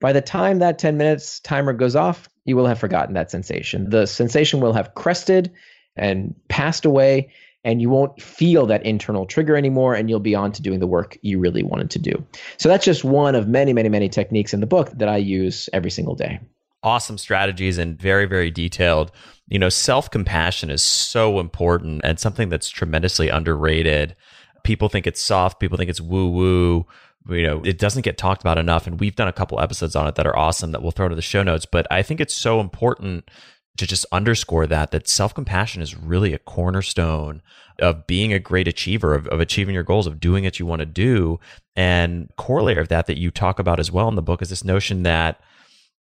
by 0.00 0.12
the 0.12 0.22
time 0.22 0.60
that 0.60 0.78
10 0.78 0.96
minutes 0.96 1.40
timer 1.40 1.72
goes 1.72 1.96
off, 1.96 2.28
you 2.44 2.56
will 2.56 2.66
have 2.66 2.78
forgotten 2.78 3.14
that 3.14 3.30
sensation. 3.30 3.90
The 3.90 4.06
sensation 4.06 4.60
will 4.60 4.72
have 4.72 4.94
crested 4.94 5.50
and 5.96 6.34
passed 6.48 6.84
away, 6.84 7.30
and 7.64 7.80
you 7.80 7.88
won't 7.88 8.20
feel 8.20 8.66
that 8.66 8.84
internal 8.84 9.26
trigger 9.26 9.56
anymore 9.56 9.94
and 9.94 10.08
you'll 10.08 10.20
be 10.20 10.34
on 10.34 10.52
to 10.52 10.62
doing 10.62 10.80
the 10.80 10.86
work 10.86 11.18
you 11.22 11.38
really 11.38 11.62
wanted 11.62 11.90
to 11.90 11.98
do. 11.98 12.24
So 12.58 12.68
that's 12.68 12.84
just 12.84 13.04
one 13.04 13.34
of 13.34 13.48
many, 13.48 13.72
many, 13.72 13.88
many 13.88 14.08
techniques 14.08 14.52
in 14.52 14.60
the 14.60 14.66
book 14.66 14.90
that 14.90 15.08
I 15.08 15.16
use 15.16 15.68
every 15.72 15.90
single 15.90 16.14
day. 16.14 16.40
Awesome 16.82 17.16
strategies 17.16 17.78
and 17.78 17.98
very, 17.98 18.26
very 18.26 18.50
detailed. 18.50 19.10
You 19.48 19.58
know, 19.58 19.70
self 19.70 20.10
compassion 20.10 20.70
is 20.70 20.82
so 20.82 21.40
important 21.40 22.02
and 22.04 22.20
something 22.20 22.50
that's 22.50 22.68
tremendously 22.68 23.30
underrated. 23.30 24.14
People 24.64 24.88
think 24.88 25.06
it's 25.06 25.22
soft, 25.22 25.60
people 25.60 25.78
think 25.78 25.90
it's 25.90 26.00
woo 26.00 26.28
woo. 26.28 26.86
You 27.26 27.46
know, 27.46 27.62
it 27.64 27.78
doesn't 27.78 28.02
get 28.02 28.18
talked 28.18 28.42
about 28.42 28.58
enough. 28.58 28.86
And 28.86 29.00
we've 29.00 29.16
done 29.16 29.28
a 29.28 29.32
couple 29.32 29.58
episodes 29.58 29.96
on 29.96 30.06
it 30.06 30.14
that 30.16 30.26
are 30.26 30.36
awesome 30.36 30.72
that 30.72 30.82
we'll 30.82 30.90
throw 30.90 31.08
to 31.08 31.14
the 31.14 31.22
show 31.22 31.42
notes. 31.42 31.64
But 31.64 31.86
I 31.90 32.02
think 32.02 32.20
it's 32.20 32.34
so 32.34 32.60
important 32.60 33.30
to 33.76 33.86
just 33.86 34.06
underscore 34.12 34.66
that 34.66 34.90
that 34.92 35.08
self-compassion 35.08 35.82
is 35.82 35.96
really 35.96 36.32
a 36.32 36.38
cornerstone 36.38 37.42
of 37.80 38.06
being 38.06 38.32
a 38.32 38.38
great 38.38 38.68
achiever 38.68 39.14
of, 39.14 39.26
of 39.28 39.40
achieving 39.40 39.74
your 39.74 39.82
goals 39.82 40.06
of 40.06 40.20
doing 40.20 40.44
what 40.44 40.60
you 40.60 40.66
want 40.66 40.80
to 40.80 40.86
do. 40.86 41.40
And 41.74 42.30
corollary 42.36 42.80
of 42.80 42.88
that 42.88 43.06
that 43.06 43.18
you 43.18 43.30
talk 43.30 43.58
about 43.58 43.80
as 43.80 43.90
well 43.90 44.08
in 44.08 44.14
the 44.14 44.22
book 44.22 44.42
is 44.42 44.50
this 44.50 44.64
notion 44.64 45.02
that 45.02 45.40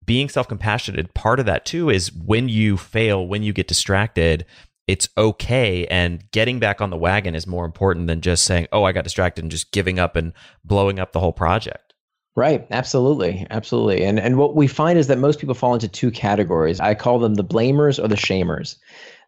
being 0.06 0.28
self-compassionate 0.28 1.14
part 1.14 1.40
of 1.40 1.46
that 1.46 1.66
too 1.66 1.90
is 1.90 2.12
when 2.12 2.50
you 2.50 2.76
fail 2.76 3.26
when 3.26 3.44
you 3.44 3.54
get 3.54 3.68
distracted 3.68 4.46
it's 4.88 5.08
okay. 5.18 5.86
And 5.88 6.30
getting 6.32 6.60
back 6.60 6.82
on 6.82 6.90
the 6.90 6.98
wagon 6.98 7.36
is 7.36 7.48
more 7.48 7.64
important 7.64 8.08
than 8.08 8.20
just 8.20 8.44
saying 8.44 8.68
oh 8.74 8.84
i 8.84 8.92
got 8.92 9.06
distracted 9.06 9.44
and 9.44 9.52
just 9.52 9.72
giving 9.72 10.00
up 10.00 10.16
and 10.16 10.34
blowing 10.66 11.00
up 11.00 11.14
the 11.14 11.20
whole 11.20 11.32
project 11.32 11.91
Right, 12.36 12.66
absolutely, 12.72 13.46
absolutely. 13.50 14.06
And 14.06 14.18
and 14.18 14.38
what 14.38 14.56
we 14.56 14.68
find 14.68 14.98
is 14.98 15.08
that 15.08 15.18
most 15.18 15.40
people 15.40 15.54
fall 15.56 15.74
into 15.74 15.90
two 15.90 16.12
categories. 16.12 16.80
I 16.80 16.94
call 16.96 17.20
them 17.20 17.36
the 17.36 17.44
blamers 17.44 18.02
or 18.02 18.08
the 18.08 18.16
shamers. 18.16 18.78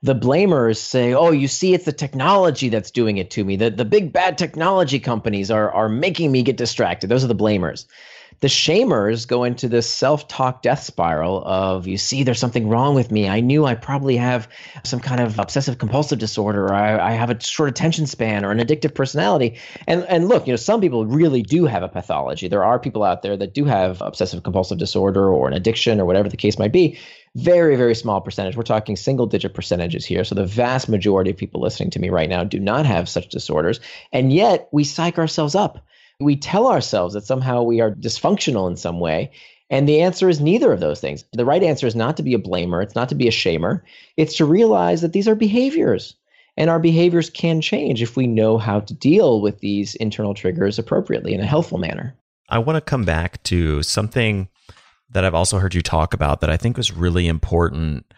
The 0.04 0.16
blamers 0.16 0.78
say, 0.80 1.14
"Oh, 1.14 1.32
you 1.32 1.50
see 1.50 1.74
it's 1.74 1.84
the 1.86 1.92
technology 1.92 2.70
that's 2.70 2.92
doing 2.92 3.18
it 3.18 3.30
to 3.32 3.44
me. 3.44 3.58
The 3.58 3.70
the 3.70 3.84
big 3.84 4.14
bad 4.14 4.38
technology 4.38 5.00
companies 5.00 5.52
are 5.52 5.70
are 5.72 5.90
making 5.90 6.32
me 6.32 6.44
get 6.44 6.56
distracted." 6.56 7.10
Those 7.10 7.26
are 7.26 7.28
the 7.28 7.36
blamers 7.36 7.86
the 8.44 8.50
shamers 8.50 9.26
go 9.26 9.46
into 9.46 9.70
this 9.70 9.90
self-talk 9.90 10.62
death 10.62 10.84
spiral 10.84 11.42
of 11.46 11.88
you 11.88 11.98
see 11.98 12.24
there's 12.24 12.42
something 12.42 12.68
wrong 12.68 12.94
with 12.94 13.10
me. 13.10 13.30
I 13.30 13.40
knew 13.40 13.64
i 13.64 13.74
probably 13.74 14.18
have 14.18 14.50
some 14.84 15.00
kind 15.00 15.22
of 15.22 15.40
obsessive 15.40 15.78
compulsive 15.78 16.20
disorder 16.20 16.66
or 16.66 16.74
I, 16.74 17.12
I, 17.12 17.12
have 17.12 17.30
a 17.30 17.40
short 17.40 17.70
attention 17.70 18.06
span 18.06 18.44
or 18.44 18.52
an 18.52 18.58
addictive 18.58 18.96
personality. 18.96 19.58
And 19.88 20.04
and 20.10 20.28
look 20.28 20.46
you 20.46 20.52
know 20.52 20.58
some 20.58 20.82
people 20.82 21.06
really 21.06 21.42
do 21.42 21.64
have 21.68 21.84
a 21.84 21.88
pathology. 21.88 22.50
There 22.50 22.66
are 22.66 22.80
people 22.80 23.04
out 23.04 23.22
there 23.22 23.38
that 23.38 23.54
do 23.54 23.64
have 23.64 24.02
obsessive 24.02 24.44
compulsive 24.44 24.78
disorder 24.78 25.32
or 25.32 25.48
an 25.48 25.54
addiction 25.54 26.02
or 26.02 26.06
whatever 26.06 26.28
the 26.28 26.36
case 26.36 26.60
might 26.60 26.74
be. 26.74 27.00
Very 27.36 27.78
very 27.78 27.96
small 27.96 28.20
percentage. 28.20 28.58
We're 28.58 28.64
talking 28.64 28.98
single 28.98 29.26
digit 29.26 29.54
percentages 29.54 30.06
here. 30.06 30.26
So 30.26 30.36
the 30.36 30.46
vast 30.46 30.90
majority 30.90 31.32
of 31.32 31.38
people 31.38 31.62
listening 31.62 31.92
to 31.92 32.00
me 32.00 32.10
right 32.10 32.28
now 32.28 32.44
do 32.44 32.60
not 32.60 32.86
have 32.86 33.08
such 33.08 33.30
disorders. 33.30 33.80
And 34.12 34.34
yet 34.34 34.68
we 34.74 34.84
psych 34.84 35.18
ourselves 35.18 35.56
up 35.56 35.80
we 36.20 36.36
tell 36.36 36.68
ourselves 36.68 37.14
that 37.14 37.26
somehow 37.26 37.64
we 37.64 37.82
are 37.82 37.92
dysfunctional 37.92 38.70
in 38.70 38.76
some 38.76 39.00
way. 39.00 39.32
And 39.70 39.88
the 39.88 40.02
answer 40.02 40.30
is 40.30 40.40
neither 40.40 40.72
of 40.72 40.80
those 40.80 41.00
things. 41.00 41.26
The 41.34 41.46
right 41.46 41.64
answer 41.64 41.88
is 41.88 41.96
not 41.96 42.18
to 42.18 42.24
be 42.24 42.34
a 42.34 42.40
blamer, 42.40 42.84
it's 42.84 42.96
not 42.96 43.10
to 43.10 43.16
be 43.16 43.28
a 43.28 43.32
shamer, 43.32 43.82
it's 44.18 44.36
to 44.38 44.46
realize 44.46 45.02
that 45.02 45.14
these 45.14 45.28
are 45.28 45.36
behaviors. 45.36 46.16
And 46.56 46.70
our 46.70 46.80
behaviors 46.80 47.32
can 47.32 47.62
change 47.62 48.02
if 48.02 48.16
we 48.16 48.28
know 48.28 48.60
how 48.60 48.82
to 48.82 48.94
deal 48.94 49.42
with 49.42 49.60
these 49.60 49.96
internal 49.96 50.36
triggers 50.36 50.78
appropriately 50.78 51.34
in 51.34 51.40
a 51.40 51.46
helpful 51.46 51.80
manner. 51.80 52.16
I 52.50 52.60
want 52.60 52.78
to 52.78 52.82
come 52.82 53.06
back 53.06 53.42
to 53.44 53.82
something 53.82 54.48
that 55.10 55.26
I've 55.26 55.34
also 55.34 55.58
heard 55.58 55.74
you 55.74 55.82
talk 55.82 56.14
about 56.14 56.42
that 56.42 56.52
I 56.52 56.58
think 56.58 56.78
was 56.78 56.92
really 56.92 57.28
important 57.28 58.14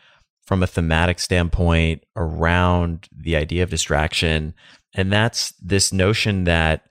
from 0.46 0.62
a 0.62 0.68
thematic 0.68 1.20
standpoint 1.20 2.04
around 2.16 3.08
the 3.16 3.36
idea 3.36 3.64
of 3.64 3.70
distraction. 3.70 4.54
And 4.94 5.12
that's 5.12 5.54
this 5.62 5.94
notion 5.94 6.44
that 6.44 6.86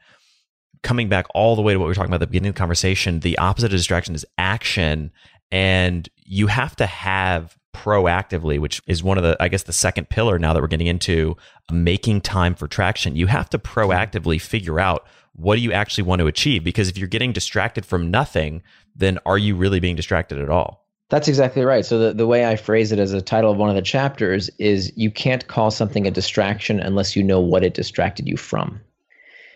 coming 0.85 1.09
back 1.09 1.27
all 1.35 1.57
the 1.57 1.63
way 1.63 1.73
to 1.73 1.79
what 1.79 1.87
we 1.87 1.89
were 1.89 1.95
talking 1.95 2.11
about 2.11 2.17
at 2.17 2.21
the 2.21 2.27
beginning 2.29 2.51
of 2.51 2.55
the 2.55 2.59
conversation, 2.59 3.21
the 3.21 3.37
opposite 3.39 3.67
of 3.67 3.73
distraction 3.73 4.15
is 4.15 4.25
action. 4.39 5.11
And 5.51 6.09
you 6.25 6.47
have 6.47 6.77
to 6.77 6.87
have 6.87 7.57
proactively, 7.75 8.61
which 8.61 8.81
is 8.87 9.03
one 9.03 9.19
of 9.19 9.25
the, 9.25 9.37
I 9.41 9.49
guess, 9.49 9.65
the 9.65 9.73
second 9.73 10.09
pillar 10.09 10.39
now 10.39 10.53
that 10.53 10.63
we're 10.63 10.69
getting 10.69 10.87
into 10.87 11.37
uh, 11.69 11.75
making 11.75 12.21
time 12.21 12.55
for 12.55 12.69
traction. 12.69 13.17
You 13.17 13.27
have 13.27 13.51
to 13.51 13.59
proactively 13.59 14.41
figure 14.41 14.79
out 14.79 15.07
what 15.33 15.57
do 15.57 15.63
you 15.63 15.73
actually 15.73 16.05
want 16.05 16.21
to 16.21 16.29
achieve? 16.29 16.63
Because 16.63 16.89
if 16.89 16.97
you're 16.97 17.09
getting 17.09 17.33
distracted 17.33 17.85
from 17.85 18.11
nothing, 18.11 18.63
then 18.95 19.19
are 19.27 19.39
you 19.39 19.57
really 19.57 19.81
being 19.81 19.97
distracted 19.97 20.39
at 20.39 20.49
all? 20.49 20.87
That's 21.11 21.29
exactly 21.29 21.63
right. 21.65 21.85
So 21.85 21.99
the, 21.99 22.15
the 22.15 22.27
way 22.27 22.47
I 22.47 22.57
phrase 22.57 22.93
it 22.93 22.99
as 22.99 23.13
a 23.13 23.21
title 23.21 23.51
of 23.51 23.59
one 23.59 23.69
of 23.69 23.77
the 23.77 23.83
chapters 23.83 24.49
is 24.59 24.93
you 24.97 25.11
can't 25.11 25.47
call 25.49 25.71
something 25.71 26.07
a 26.07 26.11
distraction 26.11 26.81
unless 26.81 27.17
you 27.17 27.23
know 27.23 27.41
what 27.41 27.65
it 27.65 27.75
distracted 27.75 28.29
you 28.29 28.37
from. 28.37 28.81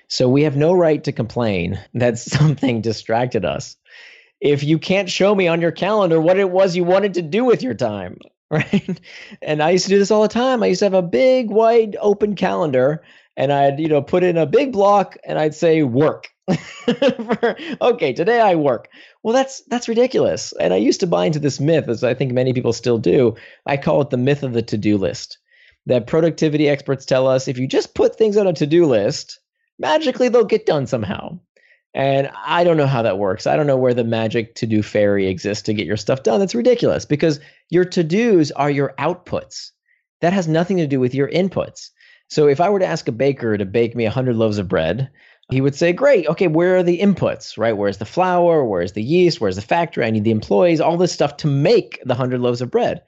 So 0.09 0.29
we 0.29 0.43
have 0.43 0.57
no 0.57 0.73
right 0.73 1.03
to 1.05 1.13
complain 1.13 1.79
that 1.95 2.19
something 2.19 2.81
distracted 2.81 3.45
us 3.45 3.77
if 4.41 4.63
you 4.63 4.79
can't 4.79 5.11
show 5.11 5.35
me 5.35 5.49
on 5.49 5.61
your 5.61 5.73
calendar 5.73 6.21
what 6.21 6.39
it 6.39 6.51
was 6.51 6.77
you 6.77 6.85
wanted 6.85 7.15
to 7.15 7.23
do 7.23 7.45
with 7.45 7.63
your 7.63 7.75
time, 7.75 8.19
right? 8.51 9.01
And 9.43 9.63
I 9.63 9.71
used 9.71 9.85
to 9.85 9.91
do 9.91 9.99
this 9.99 10.11
all 10.11 10.23
the 10.23 10.29
time. 10.29 10.63
I 10.63 10.67
used 10.67 10.81
to 10.81 10.87
have 10.87 10.95
a 10.95 11.03
big 11.03 11.51
wide 11.51 11.97
open 12.01 12.35
calendar 12.35 13.03
and 13.37 13.53
I'd, 13.53 13.79
you 13.79 13.89
know, 13.89 14.03
put 14.03 14.25
in 14.25 14.37
a 14.37 14.47
big 14.47 14.73
block 14.73 15.17
and 15.25 15.39
I'd 15.39 15.55
say 15.55 15.83
work. 15.83 16.29
For, 16.85 17.57
okay, 17.81 18.13
today 18.13 18.41
I 18.41 18.55
work. 18.55 18.89
Well, 19.23 19.35
that's 19.35 19.63
that's 19.69 19.89
ridiculous. 19.89 20.53
And 20.59 20.73
I 20.73 20.79
used 20.79 21.01
to 21.01 21.07
buy 21.07 21.27
into 21.27 21.39
this 21.39 21.61
myth, 21.61 21.89
as 21.89 22.03
I 22.03 22.15
think 22.15 22.33
many 22.33 22.53
people 22.53 22.73
still 22.73 22.99
do. 22.99 23.37
I 23.67 23.77
call 23.77 24.01
it 24.01 24.11
the 24.11 24.17
myth 24.17 24.43
of 24.43 24.55
the 24.55 24.63
to-do 24.63 24.97
list. 24.97 25.39
That 25.87 26.07
productivity 26.07 26.69
experts 26.69 27.05
tell 27.05 27.27
us 27.27 27.49
if 27.49 27.59
you 27.59 27.67
just 27.67 27.95
put 27.95 28.17
things 28.17 28.37
on 28.37 28.47
a 28.47 28.53
to-do 28.53 28.87
list, 28.87 29.39
magically 29.79 30.29
they'll 30.29 30.45
get 30.45 30.67
done 30.67 30.87
somehow. 30.87 31.39
And 31.95 32.31
I 32.45 32.65
don't 32.65 32.77
know 32.77 32.87
how 32.87 33.03
that 33.03 33.19
works. 33.19 33.47
I 33.47 33.57
don't 33.57 33.67
know 33.67 33.77
where 33.77 33.95
the 33.95 34.05
magic 34.05 34.55
to 34.57 34.67
do 34.67 34.83
fairy 34.83 35.27
exists 35.27 35.65
to 35.65 35.75
get 35.75 35.87
your 35.87 35.97
stuff 35.97 36.23
done. 36.23 36.39
That's 36.41 36.55
ridiculous 36.55 37.05
because 37.05 37.41
your 37.71 37.85
to 37.87 38.05
dos 38.05 38.51
are 38.51 38.71
your 38.71 38.95
outputs. 38.99 39.71
That 40.21 40.33
has 40.33 40.47
nothing 40.47 40.77
to 40.79 40.87
do 40.87 41.01
with 41.01 41.15
your 41.15 41.29
inputs. 41.29 41.91
So 42.29 42.47
if 42.47 42.61
I 42.61 42.69
were 42.69 42.81
to 42.81 42.87
ask 42.87 43.09
a 43.09 43.13
baker 43.13 43.57
to 43.57 43.65
bake 43.65 43.97
me 43.97 44.05
100 44.05 44.37
loaves 44.37 44.59
of 44.59 44.69
bread, 44.69 45.11
he 45.51 45.63
would 45.63 45.75
say, 45.75 45.93
Great, 45.95 46.27
okay, 46.29 46.47
where 46.47 46.77
are 46.77 46.83
the 46.83 47.01
inputs, 47.01 47.57
right? 47.57 47.77
Where's 47.77 47.97
the 47.97 48.05
flour? 48.05 48.65
Where's 48.65 48.93
the 48.93 49.03
yeast? 49.03 49.41
Where's 49.41 49.57
the 49.57 49.63
factory? 49.63 50.05
I 50.05 50.11
need 50.11 50.25
the 50.25 50.31
employees, 50.31 50.81
all 50.81 50.99
this 50.99 51.13
stuff 51.13 51.39
to 51.39 51.47
make 51.47 52.01
the 52.03 52.15
100 52.15 52.41
loaves 52.41 52.61
of 52.61 52.71
bread. 52.71 53.03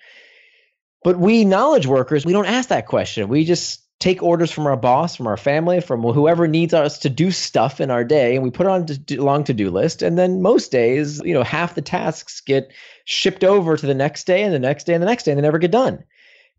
But 1.04 1.18
we 1.18 1.44
knowledge 1.44 1.86
workers, 1.86 2.24
we 2.24 2.32
don't 2.32 2.46
ask 2.46 2.70
that 2.70 2.86
question. 2.86 3.28
We 3.28 3.44
just 3.44 3.82
take 4.00 4.22
orders 4.22 4.50
from 4.50 4.66
our 4.66 4.78
boss, 4.78 5.14
from 5.14 5.26
our 5.26 5.36
family, 5.36 5.80
from 5.80 6.02
whoever 6.02 6.48
needs 6.48 6.72
us 6.72 6.98
to 6.98 7.10
do 7.10 7.30
stuff 7.30 7.80
in 7.80 7.90
our 7.90 8.02
day, 8.02 8.34
and 8.34 8.42
we 8.42 8.50
put 8.50 8.66
it 8.66 8.70
on 8.70 8.86
a 8.88 9.22
long 9.22 9.44
to-do 9.44 9.70
list. 9.70 10.02
And 10.02 10.18
then 10.18 10.42
most 10.42 10.72
days, 10.72 11.20
you 11.22 11.34
know, 11.34 11.42
half 11.42 11.74
the 11.74 11.82
tasks 11.82 12.40
get 12.40 12.72
shipped 13.04 13.44
over 13.44 13.76
to 13.76 13.86
the 13.86 13.94
next 13.94 14.26
day, 14.26 14.42
and 14.42 14.54
the 14.54 14.58
next 14.58 14.84
day, 14.84 14.94
and 14.94 15.02
the 15.02 15.06
next 15.06 15.24
day, 15.24 15.32
and 15.32 15.38
they 15.38 15.42
never 15.42 15.58
get 15.58 15.70
done 15.70 16.02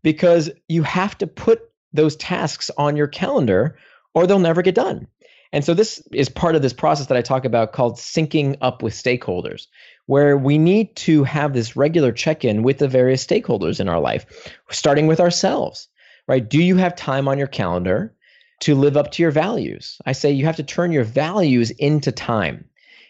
because 0.02 0.50
you 0.68 0.84
have 0.84 1.18
to 1.18 1.26
put 1.26 1.68
those 1.92 2.16
tasks 2.16 2.70
on 2.78 2.96
your 2.96 3.08
calendar, 3.08 3.76
or 4.14 4.26
they'll 4.26 4.38
never 4.38 4.62
get 4.62 4.74
done. 4.74 5.06
And 5.52 5.64
so 5.64 5.74
this 5.74 6.02
is 6.12 6.30
part 6.30 6.54
of 6.54 6.62
this 6.62 6.72
process 6.72 7.08
that 7.08 7.18
I 7.18 7.22
talk 7.22 7.44
about 7.44 7.72
called 7.72 7.96
syncing 7.96 8.56
up 8.62 8.82
with 8.82 8.94
stakeholders, 8.94 9.66
where 10.06 10.38
we 10.38 10.58
need 10.58 10.94
to 10.96 11.24
have 11.24 11.52
this 11.52 11.76
regular 11.76 12.12
check-in 12.12 12.62
with 12.62 12.78
the 12.78 12.88
various 12.88 13.26
stakeholders 13.26 13.78
in 13.78 13.88
our 13.88 14.00
life, 14.00 14.48
starting 14.70 15.08
with 15.08 15.20
ourselves 15.20 15.88
right? 16.28 16.48
Do 16.48 16.62
you 16.62 16.76
have 16.76 16.94
time 16.96 17.28
on 17.28 17.38
your 17.38 17.46
calendar 17.46 18.14
to 18.60 18.74
live 18.74 18.96
up 18.96 19.10
to 19.12 19.22
your 19.22 19.30
values? 19.30 19.98
I 20.06 20.12
say 20.12 20.30
you 20.30 20.44
have 20.44 20.56
to 20.56 20.62
turn 20.62 20.92
your 20.92 21.04
values 21.04 21.70
into 21.72 22.12
time. 22.12 22.64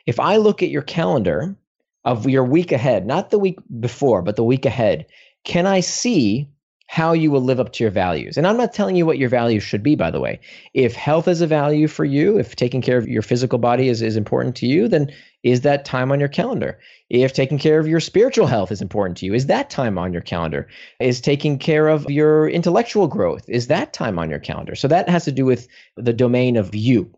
If 0.07 0.19
I 0.19 0.37
look 0.37 0.63
at 0.63 0.71
your 0.71 0.83
calendar 0.83 1.57
of 2.05 2.29
your 2.29 2.45
week 2.45 2.73
ahead, 2.73 3.07
not 3.07 3.31
the 3.31 3.39
week 3.39 3.59
before, 3.81 4.23
but 4.23 4.37
the 4.37 4.45
week 4.45 4.67
ahead, 4.67 5.07
can 5.45 5.67
I 5.67 5.81
see 5.81 6.49
how 6.93 7.15
you 7.15 7.31
will 7.31 7.41
live 7.41 7.59
up 7.59 7.73
to 7.73 7.83
your 7.83 7.91
values. 7.91 8.37
And 8.37 8.47
I'm 8.47 8.59
not 8.59 8.75
telling 8.75 8.97
you 8.97 9.07
what 9.07 9.17
your 9.17 9.31
values 9.31 9.63
should 9.63 9.83
be, 9.83 9.95
by 9.97 10.11
the 10.11 10.21
way. 10.21 10.39
If 10.75 10.95
health 10.95 11.27
is 11.27 11.41
a 11.41 11.47
value 11.47 11.89
for 11.89 12.05
you, 12.05 12.39
if 12.39 12.55
taking 12.55 12.83
care 12.83 12.99
of 12.99 13.09
your 13.09 13.23
physical 13.23 13.59
body 13.59 13.89
is, 13.89 14.03
is 14.03 14.15
important 14.15 14.57
to 14.57 14.67
you, 14.67 14.89
then 14.89 15.11
is 15.43 15.63
that 15.63 15.85
time 15.85 16.13
on 16.13 16.21
your 16.21 16.29
calendar? 16.29 16.79
If 17.11 17.33
taking 17.33 17.59
care 17.59 17.79
of 17.79 17.89
your 17.89 18.01
spiritual 18.01 18.47
health 18.47 18.73
is 18.73 18.81
important 18.81 19.19
to 19.19 19.27
you, 19.27 19.35
is 19.35 19.47
that 19.47 19.71
time 19.71 19.99
on 19.99 20.13
your 20.13 20.23
calendar? 20.23 20.69
Is 21.01 21.21
taking 21.21 21.59
care 21.59 21.89
of 21.89 22.09
your 22.11 22.49
intellectual 22.49 23.07
growth, 23.07 23.49
is 23.49 23.67
that 23.67 23.93
time 23.93 24.19
on 24.19 24.31
your 24.31 24.39
calendar? 24.39 24.75
So 24.75 24.89
that 24.89 25.09
has 25.09 25.25
to 25.25 25.33
do 25.33 25.45
with 25.45 25.69
the 25.97 26.13
domain 26.13 26.57
of 26.57 26.75
you. 26.75 27.11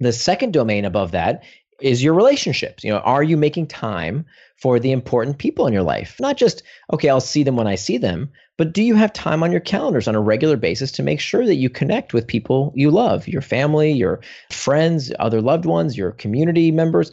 The 0.00 0.12
second 0.12 0.52
domain 0.52 0.84
above 0.84 1.10
that 1.12 1.42
is 1.80 2.02
your 2.02 2.14
relationships. 2.14 2.84
You 2.84 2.92
know, 2.92 2.98
are 2.98 3.22
you 3.22 3.36
making 3.36 3.66
time 3.66 4.24
for 4.56 4.78
the 4.78 4.92
important 4.92 5.38
people 5.38 5.66
in 5.66 5.72
your 5.72 5.82
life? 5.82 6.16
Not 6.20 6.36
just, 6.36 6.62
okay, 6.92 7.08
I'll 7.08 7.20
see 7.20 7.42
them 7.42 7.56
when 7.56 7.66
I 7.66 7.74
see 7.74 7.98
them, 7.98 8.30
but 8.56 8.72
do 8.72 8.82
you 8.82 8.94
have 8.94 9.12
time 9.12 9.42
on 9.42 9.50
your 9.50 9.60
calendars 9.60 10.06
on 10.06 10.14
a 10.14 10.20
regular 10.20 10.56
basis 10.56 10.92
to 10.92 11.02
make 11.02 11.20
sure 11.20 11.44
that 11.46 11.56
you 11.56 11.68
connect 11.68 12.14
with 12.14 12.26
people 12.26 12.72
you 12.76 12.90
love, 12.90 13.26
your 13.26 13.42
family, 13.42 13.90
your 13.90 14.20
friends, 14.50 15.12
other 15.18 15.40
loved 15.40 15.64
ones, 15.64 15.96
your 15.96 16.12
community 16.12 16.70
members? 16.70 17.10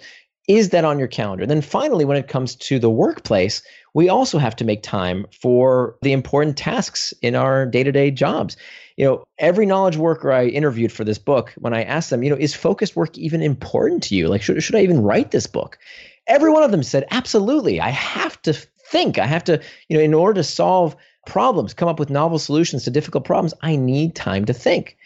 Is 0.50 0.70
that 0.70 0.84
on 0.84 1.00
your 1.00 1.08
calendar? 1.08 1.46
Then 1.46 1.62
finally, 1.62 2.04
when 2.04 2.18
it 2.18 2.28
comes 2.28 2.56
to 2.56 2.78
the 2.78 2.90
workplace, 2.90 3.62
we 3.94 4.10
also 4.10 4.38
have 4.38 4.56
to 4.58 4.66
make 4.66 4.84
time 4.84 5.26
for 5.42 5.96
the 6.02 6.12
important 6.12 6.58
tasks 6.58 7.14
in 7.22 7.36
our 7.36 7.66
day-to-day 7.66 8.12
jobs 8.12 8.58
you 9.00 9.06
know, 9.06 9.24
every 9.38 9.66
knowledge 9.66 9.96
worker 9.96 10.30
I 10.30 10.48
interviewed 10.48 10.92
for 10.92 11.06
this 11.06 11.18
book, 11.18 11.54
when 11.58 11.74
I 11.74 11.84
asked 11.84 12.10
them, 12.10 12.22
you 12.22 12.30
know, 12.30 12.36
is 12.36 12.54
focused 12.54 12.98
work 12.98 13.18
even 13.18 13.42
important 13.42 14.04
to 14.04 14.16
you? 14.16 14.28
Like, 14.28 14.42
should, 14.42 14.62
should 14.62 14.76
I 14.76 14.82
even 14.82 15.02
write 15.02 15.32
this 15.32 15.48
book? 15.48 15.80
Every 16.28 16.52
one 16.52 16.64
of 16.64 16.72
them 16.72 16.84
said, 16.84 17.08
absolutely. 17.10 17.80
I 17.80 17.92
have 17.92 18.42
to 18.42 18.52
think. 18.52 19.18
I 19.18 19.26
have 19.26 19.46
to, 19.46 19.62
you 19.88 19.98
know, 19.98 20.04
in 20.04 20.14
order 20.14 20.42
to 20.42 20.44
solve 20.44 20.98
problems, 21.26 21.74
come 21.74 21.88
up 21.88 21.98
with 21.98 22.10
novel 22.10 22.38
solutions 22.40 22.84
to 22.84 22.92
difficult 22.92 23.24
problems, 23.24 23.54
I 23.62 23.78
need 23.78 24.16
time 24.16 24.44
to 24.44 24.54
think. 24.54 24.98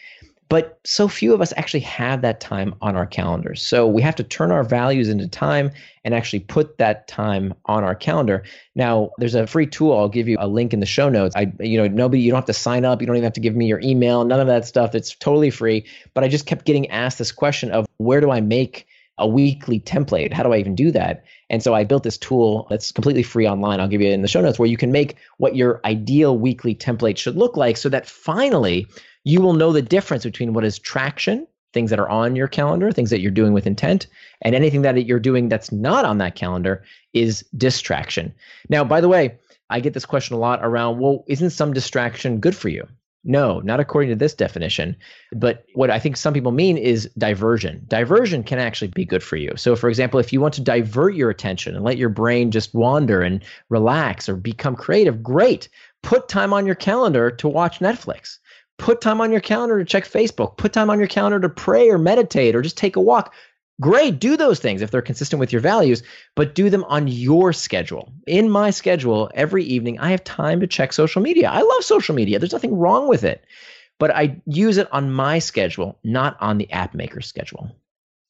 But 0.48 0.78
so 0.84 1.08
few 1.08 1.32
of 1.32 1.40
us 1.40 1.52
actually 1.56 1.80
have 1.80 2.20
that 2.22 2.40
time 2.40 2.74
on 2.82 2.96
our 2.96 3.06
calendars. 3.06 3.62
So 3.62 3.86
we 3.86 4.02
have 4.02 4.14
to 4.16 4.22
turn 4.22 4.50
our 4.50 4.62
values 4.62 5.08
into 5.08 5.26
time 5.26 5.70
and 6.04 6.14
actually 6.14 6.40
put 6.40 6.78
that 6.78 7.08
time 7.08 7.54
on 7.64 7.82
our 7.82 7.94
calendar. 7.94 8.44
Now, 8.74 9.10
there's 9.18 9.34
a 9.34 9.46
free 9.46 9.66
tool. 9.66 9.96
I'll 9.96 10.08
give 10.08 10.28
you 10.28 10.36
a 10.38 10.46
link 10.46 10.74
in 10.74 10.80
the 10.80 10.86
show 10.86 11.08
notes. 11.08 11.34
I, 11.34 11.52
you 11.60 11.78
know, 11.78 11.88
nobody, 11.88 12.20
you 12.20 12.30
don't 12.30 12.38
have 12.38 12.44
to 12.46 12.52
sign 12.52 12.84
up. 12.84 13.00
You 13.00 13.06
don't 13.06 13.16
even 13.16 13.24
have 13.24 13.32
to 13.32 13.40
give 13.40 13.56
me 13.56 13.66
your 13.66 13.80
email. 13.80 14.24
None 14.24 14.40
of 14.40 14.46
that 14.46 14.66
stuff. 14.66 14.94
It's 14.94 15.14
totally 15.14 15.50
free. 15.50 15.84
But 16.12 16.24
I 16.24 16.28
just 16.28 16.46
kept 16.46 16.66
getting 16.66 16.90
asked 16.90 17.18
this 17.18 17.32
question 17.32 17.70
of 17.70 17.86
where 17.96 18.20
do 18.20 18.30
I 18.30 18.40
make 18.40 18.86
a 19.18 19.26
weekly 19.26 19.80
template? 19.80 20.32
How 20.32 20.42
do 20.42 20.52
I 20.52 20.58
even 20.58 20.74
do 20.74 20.90
that? 20.90 21.24
And 21.48 21.62
so 21.62 21.74
I 21.74 21.84
built 21.84 22.02
this 22.02 22.18
tool 22.18 22.66
that's 22.68 22.90
completely 22.90 23.22
free 23.22 23.46
online. 23.46 23.80
I'll 23.80 23.88
give 23.88 24.00
you 24.00 24.10
in 24.10 24.22
the 24.22 24.28
show 24.28 24.40
notes 24.40 24.58
where 24.58 24.68
you 24.68 24.76
can 24.76 24.92
make 24.92 25.16
what 25.38 25.54
your 25.56 25.80
ideal 25.84 26.36
weekly 26.36 26.74
template 26.74 27.16
should 27.16 27.36
look 27.36 27.56
like 27.56 27.76
so 27.76 27.88
that 27.88 28.06
finally 28.06 28.86
you 29.24 29.40
will 29.40 29.54
know 29.54 29.72
the 29.72 29.82
difference 29.82 30.24
between 30.24 30.52
what 30.52 30.64
is 30.64 30.78
traction, 30.78 31.46
things 31.72 31.90
that 31.90 31.98
are 31.98 32.08
on 32.08 32.36
your 32.36 32.48
calendar, 32.48 32.92
things 32.92 33.10
that 33.10 33.20
you're 33.20 33.30
doing 33.30 33.52
with 33.52 33.66
intent, 33.66 34.06
and 34.42 34.54
anything 34.54 34.82
that 34.82 35.06
you're 35.06 35.18
doing 35.18 35.48
that's 35.48 35.72
not 35.72 36.04
on 36.04 36.18
that 36.18 36.36
calendar 36.36 36.84
is 37.12 37.44
distraction. 37.56 38.32
Now, 38.68 38.84
by 38.84 39.00
the 39.00 39.08
way, 39.08 39.36
I 39.70 39.80
get 39.80 39.94
this 39.94 40.06
question 40.06 40.36
a 40.36 40.38
lot 40.38 40.60
around, 40.62 41.00
well, 41.00 41.24
isn't 41.26 41.50
some 41.50 41.72
distraction 41.72 42.38
good 42.38 42.54
for 42.54 42.68
you? 42.68 42.86
No, 43.26 43.60
not 43.60 43.80
according 43.80 44.10
to 44.10 44.16
this 44.16 44.34
definition. 44.34 44.94
But 45.32 45.64
what 45.72 45.90
I 45.90 45.98
think 45.98 46.18
some 46.18 46.34
people 46.34 46.52
mean 46.52 46.76
is 46.76 47.10
diversion. 47.16 47.82
Diversion 47.88 48.44
can 48.44 48.58
actually 48.58 48.88
be 48.88 49.06
good 49.06 49.22
for 49.22 49.36
you. 49.36 49.52
So, 49.56 49.74
for 49.74 49.88
example, 49.88 50.20
if 50.20 50.32
you 50.32 50.42
want 50.42 50.52
to 50.54 50.60
divert 50.60 51.14
your 51.14 51.30
attention 51.30 51.74
and 51.74 51.82
let 51.82 51.96
your 51.96 52.10
brain 52.10 52.50
just 52.50 52.74
wander 52.74 53.22
and 53.22 53.42
relax 53.70 54.28
or 54.28 54.36
become 54.36 54.76
creative, 54.76 55.22
great. 55.22 55.70
Put 56.02 56.28
time 56.28 56.52
on 56.52 56.66
your 56.66 56.74
calendar 56.74 57.30
to 57.30 57.48
watch 57.48 57.78
Netflix. 57.78 58.38
Put 58.84 59.00
time 59.00 59.22
on 59.22 59.32
your 59.32 59.40
calendar 59.40 59.78
to 59.78 59.84
check 59.86 60.04
Facebook. 60.04 60.58
Put 60.58 60.74
time 60.74 60.90
on 60.90 60.98
your 60.98 61.08
calendar 61.08 61.40
to 61.40 61.48
pray 61.48 61.88
or 61.88 61.96
meditate 61.96 62.54
or 62.54 62.60
just 62.60 62.76
take 62.76 62.96
a 62.96 63.00
walk. 63.00 63.32
Great, 63.80 64.20
do 64.20 64.36
those 64.36 64.58
things 64.58 64.82
if 64.82 64.90
they're 64.90 65.00
consistent 65.00 65.40
with 65.40 65.52
your 65.52 65.62
values, 65.62 66.02
but 66.36 66.54
do 66.54 66.68
them 66.68 66.84
on 66.84 67.08
your 67.08 67.54
schedule. 67.54 68.12
In 68.26 68.50
my 68.50 68.68
schedule, 68.68 69.30
every 69.32 69.64
evening, 69.64 69.98
I 70.00 70.10
have 70.10 70.22
time 70.22 70.60
to 70.60 70.66
check 70.66 70.92
social 70.92 71.22
media. 71.22 71.48
I 71.48 71.62
love 71.62 71.82
social 71.82 72.14
media, 72.14 72.38
there's 72.38 72.52
nothing 72.52 72.76
wrong 72.76 73.08
with 73.08 73.24
it, 73.24 73.46
but 73.98 74.10
I 74.10 74.38
use 74.44 74.76
it 74.76 74.92
on 74.92 75.10
my 75.10 75.38
schedule, 75.38 75.98
not 76.04 76.36
on 76.42 76.58
the 76.58 76.70
app 76.70 76.94
maker's 76.94 77.26
schedule. 77.26 77.74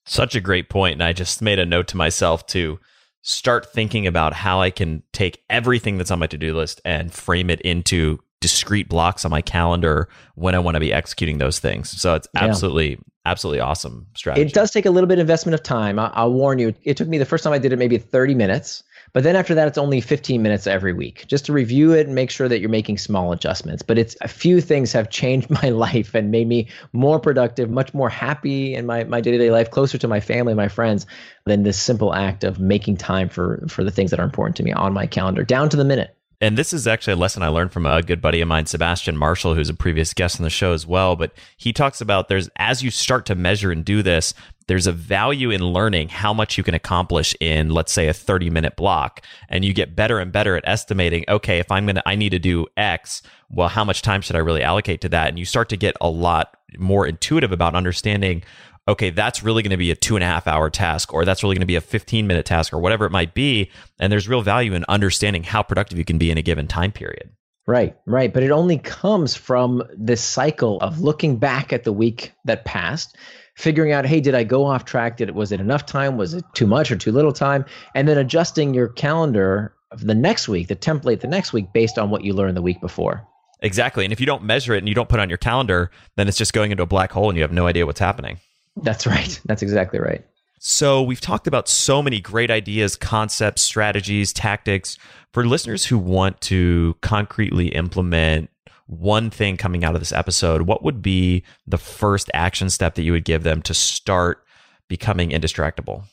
Such 0.06 0.36
a 0.36 0.40
great 0.40 0.68
point. 0.68 0.92
And 0.92 1.02
I 1.02 1.12
just 1.12 1.42
made 1.42 1.58
a 1.58 1.66
note 1.66 1.88
to 1.88 1.96
myself 1.96 2.46
to 2.48 2.78
start 3.22 3.72
thinking 3.72 4.06
about 4.06 4.34
how 4.34 4.60
I 4.60 4.70
can 4.70 5.02
take 5.12 5.42
everything 5.50 5.98
that's 5.98 6.12
on 6.12 6.20
my 6.20 6.28
to 6.28 6.38
do 6.38 6.56
list 6.56 6.80
and 6.84 7.12
frame 7.12 7.50
it 7.50 7.60
into 7.62 8.20
discrete 8.44 8.90
blocks 8.90 9.24
on 9.24 9.30
my 9.30 9.40
calendar 9.40 10.06
when 10.34 10.54
I 10.54 10.58
want 10.58 10.74
to 10.74 10.80
be 10.80 10.92
executing 10.92 11.38
those 11.38 11.60
things. 11.60 11.88
So 11.88 12.12
it's 12.12 12.28
absolutely, 12.36 12.90
yeah. 12.90 12.96
absolutely 13.24 13.60
awesome 13.60 14.06
strategy. 14.14 14.46
It 14.46 14.52
does 14.52 14.70
take 14.70 14.84
a 14.84 14.90
little 14.90 15.08
bit 15.08 15.14
of 15.14 15.22
investment 15.22 15.54
of 15.54 15.62
time. 15.62 15.98
I, 15.98 16.24
will 16.24 16.34
warn 16.34 16.58
you. 16.58 16.74
It 16.82 16.98
took 16.98 17.08
me 17.08 17.16
the 17.16 17.24
first 17.24 17.42
time 17.42 17.54
I 17.54 17.58
did 17.58 17.72
it 17.72 17.78
maybe 17.78 17.96
30 17.96 18.34
minutes, 18.34 18.82
But 19.14 19.22
then 19.22 19.34
after 19.34 19.54
that, 19.54 19.66
it's 19.66 19.78
only 19.78 20.02
15 20.02 20.42
minutes 20.42 20.66
every 20.66 20.92
week 20.92 21.24
just 21.26 21.46
to 21.46 21.54
review 21.54 21.94
it 21.94 22.04
and 22.04 22.14
make 22.14 22.30
sure 22.30 22.50
that 22.50 22.60
you're 22.60 22.68
making 22.68 22.98
small 22.98 23.32
adjustments. 23.32 23.82
But 23.82 23.96
it's 23.96 24.14
a 24.20 24.28
few 24.28 24.60
things 24.60 24.92
have 24.92 25.08
changed 25.08 25.48
my 25.62 25.70
life 25.70 26.14
and 26.14 26.30
made 26.30 26.46
me 26.46 26.68
more 26.92 27.18
productive, 27.18 27.70
much 27.70 27.94
more 27.94 28.10
happy 28.10 28.74
in 28.74 28.84
my, 28.84 29.04
my 29.04 29.22
day-to-day 29.22 29.50
life, 29.50 29.70
closer 29.70 29.96
to 29.96 30.06
my 30.06 30.20
family, 30.20 30.52
my 30.52 30.68
friends, 30.68 31.06
than 31.46 31.62
this 31.62 31.80
simple 31.80 32.12
act 32.12 32.44
of 32.44 32.60
making 32.60 32.98
time 32.98 33.30
for 33.30 33.64
for 33.68 33.84
the 33.84 33.90
things 33.90 34.10
that 34.10 34.20
are 34.20 34.24
important 34.24 34.56
to 34.56 34.62
me 34.62 34.72
on 34.74 34.92
my 34.92 35.06
calendar, 35.06 35.44
down 35.44 35.70
to 35.70 35.78
the 35.78 35.84
minute. 35.84 36.14
And 36.44 36.58
this 36.58 36.74
is 36.74 36.86
actually 36.86 37.14
a 37.14 37.16
lesson 37.16 37.42
I 37.42 37.48
learned 37.48 37.72
from 37.72 37.86
a 37.86 38.02
good 38.02 38.20
buddy 38.20 38.42
of 38.42 38.48
mine, 38.48 38.66
Sebastian 38.66 39.16
Marshall, 39.16 39.54
who's 39.54 39.70
a 39.70 39.74
previous 39.74 40.12
guest 40.12 40.38
on 40.38 40.44
the 40.44 40.50
show 40.50 40.74
as 40.74 40.86
well. 40.86 41.16
But 41.16 41.32
he 41.56 41.72
talks 41.72 42.02
about 42.02 42.28
there's, 42.28 42.50
as 42.56 42.82
you 42.82 42.90
start 42.90 43.24
to 43.26 43.34
measure 43.34 43.72
and 43.72 43.82
do 43.82 44.02
this, 44.02 44.34
there's 44.66 44.86
a 44.86 44.92
value 44.92 45.50
in 45.50 45.64
learning 45.64 46.10
how 46.10 46.34
much 46.34 46.58
you 46.58 46.62
can 46.62 46.74
accomplish 46.74 47.34
in, 47.40 47.70
let's 47.70 47.92
say, 47.92 48.08
a 48.08 48.12
30 48.12 48.50
minute 48.50 48.76
block. 48.76 49.22
And 49.48 49.64
you 49.64 49.72
get 49.72 49.96
better 49.96 50.18
and 50.18 50.30
better 50.30 50.54
at 50.54 50.68
estimating, 50.68 51.24
okay, 51.30 51.60
if 51.60 51.72
I'm 51.72 51.86
going 51.86 51.96
to, 51.96 52.06
I 52.06 52.14
need 52.14 52.30
to 52.30 52.38
do 52.38 52.66
X, 52.76 53.22
well, 53.48 53.68
how 53.68 53.84
much 53.84 54.02
time 54.02 54.20
should 54.20 54.36
I 54.36 54.40
really 54.40 54.62
allocate 54.62 55.00
to 55.00 55.08
that? 55.08 55.28
And 55.28 55.38
you 55.38 55.46
start 55.46 55.70
to 55.70 55.78
get 55.78 55.96
a 55.98 56.10
lot 56.10 56.58
more 56.76 57.06
intuitive 57.06 57.52
about 57.52 57.74
understanding 57.74 58.42
okay, 58.86 59.10
that's 59.10 59.42
really 59.42 59.62
going 59.62 59.70
to 59.70 59.76
be 59.76 59.90
a 59.90 59.96
two 59.96 60.16
and 60.16 60.22
a 60.22 60.26
half 60.26 60.46
hour 60.46 60.70
task, 60.70 61.12
or 61.12 61.24
that's 61.24 61.42
really 61.42 61.54
going 61.54 61.60
to 61.60 61.66
be 61.66 61.76
a 61.76 61.80
15 61.80 62.26
minute 62.26 62.46
task, 62.46 62.72
or 62.72 62.78
whatever 62.78 63.04
it 63.04 63.10
might 63.10 63.34
be. 63.34 63.70
And 63.98 64.12
there's 64.12 64.28
real 64.28 64.42
value 64.42 64.74
in 64.74 64.84
understanding 64.88 65.42
how 65.42 65.62
productive 65.62 65.98
you 65.98 66.04
can 66.04 66.18
be 66.18 66.30
in 66.30 66.38
a 66.38 66.42
given 66.42 66.66
time 66.66 66.92
period. 66.92 67.30
Right, 67.66 67.96
right. 68.06 68.32
But 68.32 68.42
it 68.42 68.50
only 68.50 68.78
comes 68.78 69.34
from 69.34 69.82
this 69.96 70.22
cycle 70.22 70.78
of 70.80 71.00
looking 71.00 71.38
back 71.38 71.72
at 71.72 71.84
the 71.84 71.94
week 71.94 72.32
that 72.44 72.66
passed, 72.66 73.16
figuring 73.56 73.92
out, 73.92 74.04
hey, 74.04 74.20
did 74.20 74.34
I 74.34 74.44
go 74.44 74.66
off 74.66 74.84
track? 74.84 75.16
Did 75.16 75.30
it 75.30 75.34
was 75.34 75.50
it 75.50 75.60
enough 75.60 75.86
time? 75.86 76.18
Was 76.18 76.34
it 76.34 76.44
too 76.52 76.66
much 76.66 76.90
or 76.90 76.96
too 76.96 77.12
little 77.12 77.32
time? 77.32 77.64
And 77.94 78.06
then 78.06 78.18
adjusting 78.18 78.74
your 78.74 78.88
calendar 78.88 79.74
of 79.90 80.06
the 80.06 80.14
next 80.14 80.46
week, 80.46 80.68
the 80.68 80.76
template 80.76 81.20
the 81.20 81.26
next 81.26 81.54
week 81.54 81.72
based 81.72 81.98
on 81.98 82.10
what 82.10 82.22
you 82.22 82.34
learned 82.34 82.56
the 82.56 82.62
week 82.62 82.80
before. 82.82 83.26
Exactly. 83.60 84.04
And 84.04 84.12
if 84.12 84.20
you 84.20 84.26
don't 84.26 84.42
measure 84.42 84.74
it 84.74 84.78
and 84.78 84.88
you 84.88 84.94
don't 84.94 85.08
put 85.08 85.20
it 85.20 85.22
on 85.22 85.30
your 85.30 85.38
calendar, 85.38 85.90
then 86.16 86.28
it's 86.28 86.36
just 86.36 86.52
going 86.52 86.70
into 86.70 86.82
a 86.82 86.86
black 86.86 87.12
hole 87.12 87.30
and 87.30 87.36
you 87.36 87.42
have 87.42 87.52
no 87.52 87.66
idea 87.66 87.86
what's 87.86 88.00
happening. 88.00 88.38
That's 88.76 89.06
right. 89.06 89.40
That's 89.46 89.62
exactly 89.62 90.00
right. 90.00 90.24
So, 90.58 91.02
we've 91.02 91.20
talked 91.20 91.46
about 91.46 91.68
so 91.68 92.02
many 92.02 92.20
great 92.20 92.50
ideas, 92.50 92.96
concepts, 92.96 93.60
strategies, 93.60 94.32
tactics 94.32 94.96
for 95.32 95.44
listeners 95.44 95.84
who 95.84 95.98
want 95.98 96.40
to 96.42 96.96
concretely 97.02 97.68
implement 97.68 98.48
one 98.86 99.30
thing 99.30 99.56
coming 99.56 99.84
out 99.84 99.94
of 99.94 100.00
this 100.00 100.12
episode. 100.12 100.62
What 100.62 100.82
would 100.82 101.02
be 101.02 101.42
the 101.66 101.76
first 101.76 102.30
action 102.32 102.70
step 102.70 102.94
that 102.94 103.02
you 103.02 103.12
would 103.12 103.24
give 103.24 103.42
them 103.42 103.60
to 103.62 103.74
start 103.74 104.42
becoming 104.88 105.30
indistractable? 105.30 106.04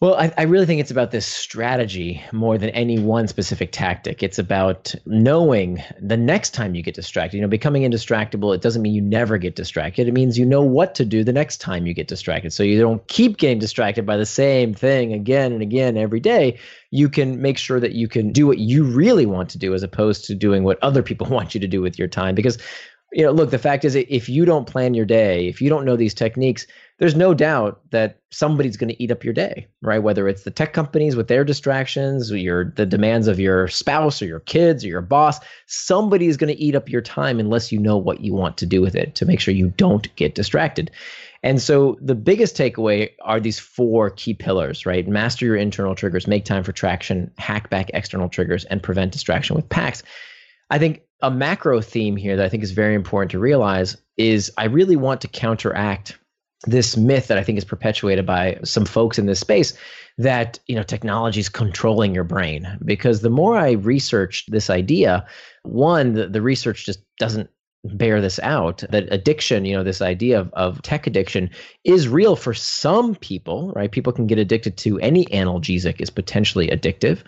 Well, 0.00 0.14
I, 0.14 0.32
I, 0.38 0.42
really 0.42 0.64
think 0.64 0.80
it's 0.80 0.92
about 0.92 1.10
this 1.10 1.26
strategy 1.26 2.22
more 2.30 2.56
than 2.56 2.70
any 2.70 3.00
one 3.00 3.26
specific 3.26 3.72
tactic. 3.72 4.22
It's 4.22 4.38
about 4.38 4.94
knowing 5.06 5.82
the 6.00 6.16
next 6.16 6.50
time 6.54 6.76
you 6.76 6.84
get 6.84 6.94
distracted. 6.94 7.36
You 7.36 7.42
know, 7.42 7.48
becoming 7.48 7.82
indistractable, 7.82 8.54
it 8.54 8.62
doesn't 8.62 8.80
mean 8.80 8.94
you 8.94 9.02
never 9.02 9.38
get 9.38 9.56
distracted. 9.56 10.06
It 10.06 10.14
means 10.14 10.38
you 10.38 10.46
know 10.46 10.62
what 10.62 10.94
to 10.94 11.04
do 11.04 11.24
the 11.24 11.32
next 11.32 11.56
time 11.56 11.84
you 11.84 11.94
get 11.94 12.06
distracted. 12.06 12.52
So 12.52 12.62
you 12.62 12.80
don't 12.80 13.04
keep 13.08 13.38
getting 13.38 13.58
distracted 13.58 14.06
by 14.06 14.16
the 14.16 14.24
same 14.24 14.72
thing 14.72 15.12
again 15.12 15.52
and 15.52 15.62
again 15.62 15.96
every 15.96 16.20
day. 16.20 16.60
You 16.92 17.08
can 17.08 17.42
make 17.42 17.58
sure 17.58 17.80
that 17.80 17.92
you 17.92 18.06
can 18.06 18.30
do 18.30 18.46
what 18.46 18.58
you 18.58 18.84
really 18.84 19.26
want 19.26 19.50
to 19.50 19.58
do 19.58 19.74
as 19.74 19.82
opposed 19.82 20.26
to 20.26 20.34
doing 20.36 20.62
what 20.62 20.78
other 20.80 21.02
people 21.02 21.26
want 21.30 21.54
you 21.54 21.60
to 21.60 21.66
do 21.66 21.82
with 21.82 21.98
your 21.98 22.08
time. 22.08 22.36
Because, 22.36 22.56
you 23.12 23.24
know, 23.24 23.32
look, 23.32 23.50
the 23.50 23.58
fact 23.58 23.84
is, 23.84 23.94
if 23.94 24.28
you 24.28 24.44
don't 24.44 24.66
plan 24.66 24.92
your 24.92 25.06
day, 25.06 25.48
if 25.48 25.62
you 25.62 25.70
don't 25.70 25.86
know 25.86 25.96
these 25.96 26.12
techniques, 26.12 26.66
there's 26.98 27.14
no 27.14 27.32
doubt 27.32 27.80
that 27.90 28.18
somebody's 28.30 28.76
going 28.76 28.88
to 28.88 29.02
eat 29.02 29.10
up 29.10 29.24
your 29.24 29.32
day, 29.32 29.66
right? 29.80 30.02
Whether 30.02 30.28
it's 30.28 30.42
the 30.42 30.50
tech 30.50 30.72
companies 30.72 31.16
with 31.16 31.28
their 31.28 31.44
distractions, 31.44 32.30
your 32.30 32.72
the 32.76 32.84
demands 32.84 33.28
of 33.28 33.40
your 33.40 33.68
spouse 33.68 34.20
or 34.20 34.26
your 34.26 34.40
kids 34.40 34.84
or 34.84 34.88
your 34.88 35.00
boss, 35.00 35.38
somebody 35.66 36.26
is 36.26 36.36
going 36.36 36.54
to 36.54 36.62
eat 36.62 36.74
up 36.74 36.90
your 36.90 37.00
time 37.00 37.40
unless 37.40 37.72
you 37.72 37.78
know 37.78 37.96
what 37.96 38.20
you 38.20 38.34
want 38.34 38.58
to 38.58 38.66
do 38.66 38.82
with 38.82 38.94
it 38.94 39.14
to 39.14 39.24
make 39.24 39.40
sure 39.40 39.54
you 39.54 39.68
don't 39.76 40.14
get 40.16 40.34
distracted. 40.34 40.90
And 41.42 41.62
so 41.62 41.96
the 42.02 42.16
biggest 42.16 42.56
takeaway 42.56 43.12
are 43.22 43.40
these 43.40 43.60
four 43.60 44.10
key 44.10 44.34
pillars, 44.34 44.84
right? 44.84 45.06
Master 45.06 45.46
your 45.46 45.56
internal 45.56 45.94
triggers, 45.94 46.26
make 46.26 46.44
time 46.44 46.64
for 46.64 46.72
traction, 46.72 47.30
hack 47.38 47.70
back 47.70 47.90
external 47.94 48.28
triggers, 48.28 48.64
and 48.64 48.82
prevent 48.82 49.12
distraction 49.12 49.54
with 49.54 49.68
pacts. 49.68 50.02
I 50.70 50.78
think 50.78 51.02
a 51.22 51.30
macro 51.30 51.80
theme 51.80 52.16
here 52.16 52.36
that 52.36 52.44
I 52.44 52.48
think 52.48 52.62
is 52.62 52.72
very 52.72 52.94
important 52.94 53.30
to 53.32 53.38
realize 53.38 53.96
is 54.16 54.52
I 54.56 54.64
really 54.66 54.96
want 54.96 55.20
to 55.22 55.28
counteract 55.28 56.18
this 56.64 56.96
myth 56.96 57.28
that 57.28 57.38
I 57.38 57.44
think 57.44 57.58
is 57.58 57.64
perpetuated 57.64 58.26
by 58.26 58.58
some 58.64 58.84
folks 58.84 59.18
in 59.18 59.26
this 59.26 59.40
space 59.40 59.74
that 60.18 60.58
you 60.66 60.74
know 60.74 60.82
technology 60.82 61.40
is 61.40 61.48
controlling 61.48 62.14
your 62.14 62.24
brain. 62.24 62.78
Because 62.84 63.20
the 63.20 63.30
more 63.30 63.56
I 63.56 63.72
researched 63.72 64.50
this 64.50 64.68
idea, 64.68 65.26
one 65.62 66.14
the, 66.14 66.26
the 66.26 66.42
research 66.42 66.84
just 66.84 67.00
doesn't 67.18 67.50
bear 67.84 68.20
this 68.20 68.40
out 68.40 68.82
that 68.90 69.06
addiction 69.12 69.64
you 69.64 69.74
know 69.74 69.84
this 69.84 70.02
idea 70.02 70.40
of, 70.40 70.52
of 70.54 70.82
tech 70.82 71.06
addiction 71.06 71.48
is 71.84 72.08
real 72.08 72.34
for 72.34 72.52
some 72.52 73.14
people 73.14 73.72
right? 73.76 73.92
People 73.92 74.12
can 74.12 74.26
get 74.26 74.38
addicted 74.38 74.76
to 74.78 74.98
any 74.98 75.24
analgesic 75.26 76.00
is 76.00 76.10
potentially 76.10 76.68
addictive 76.68 77.22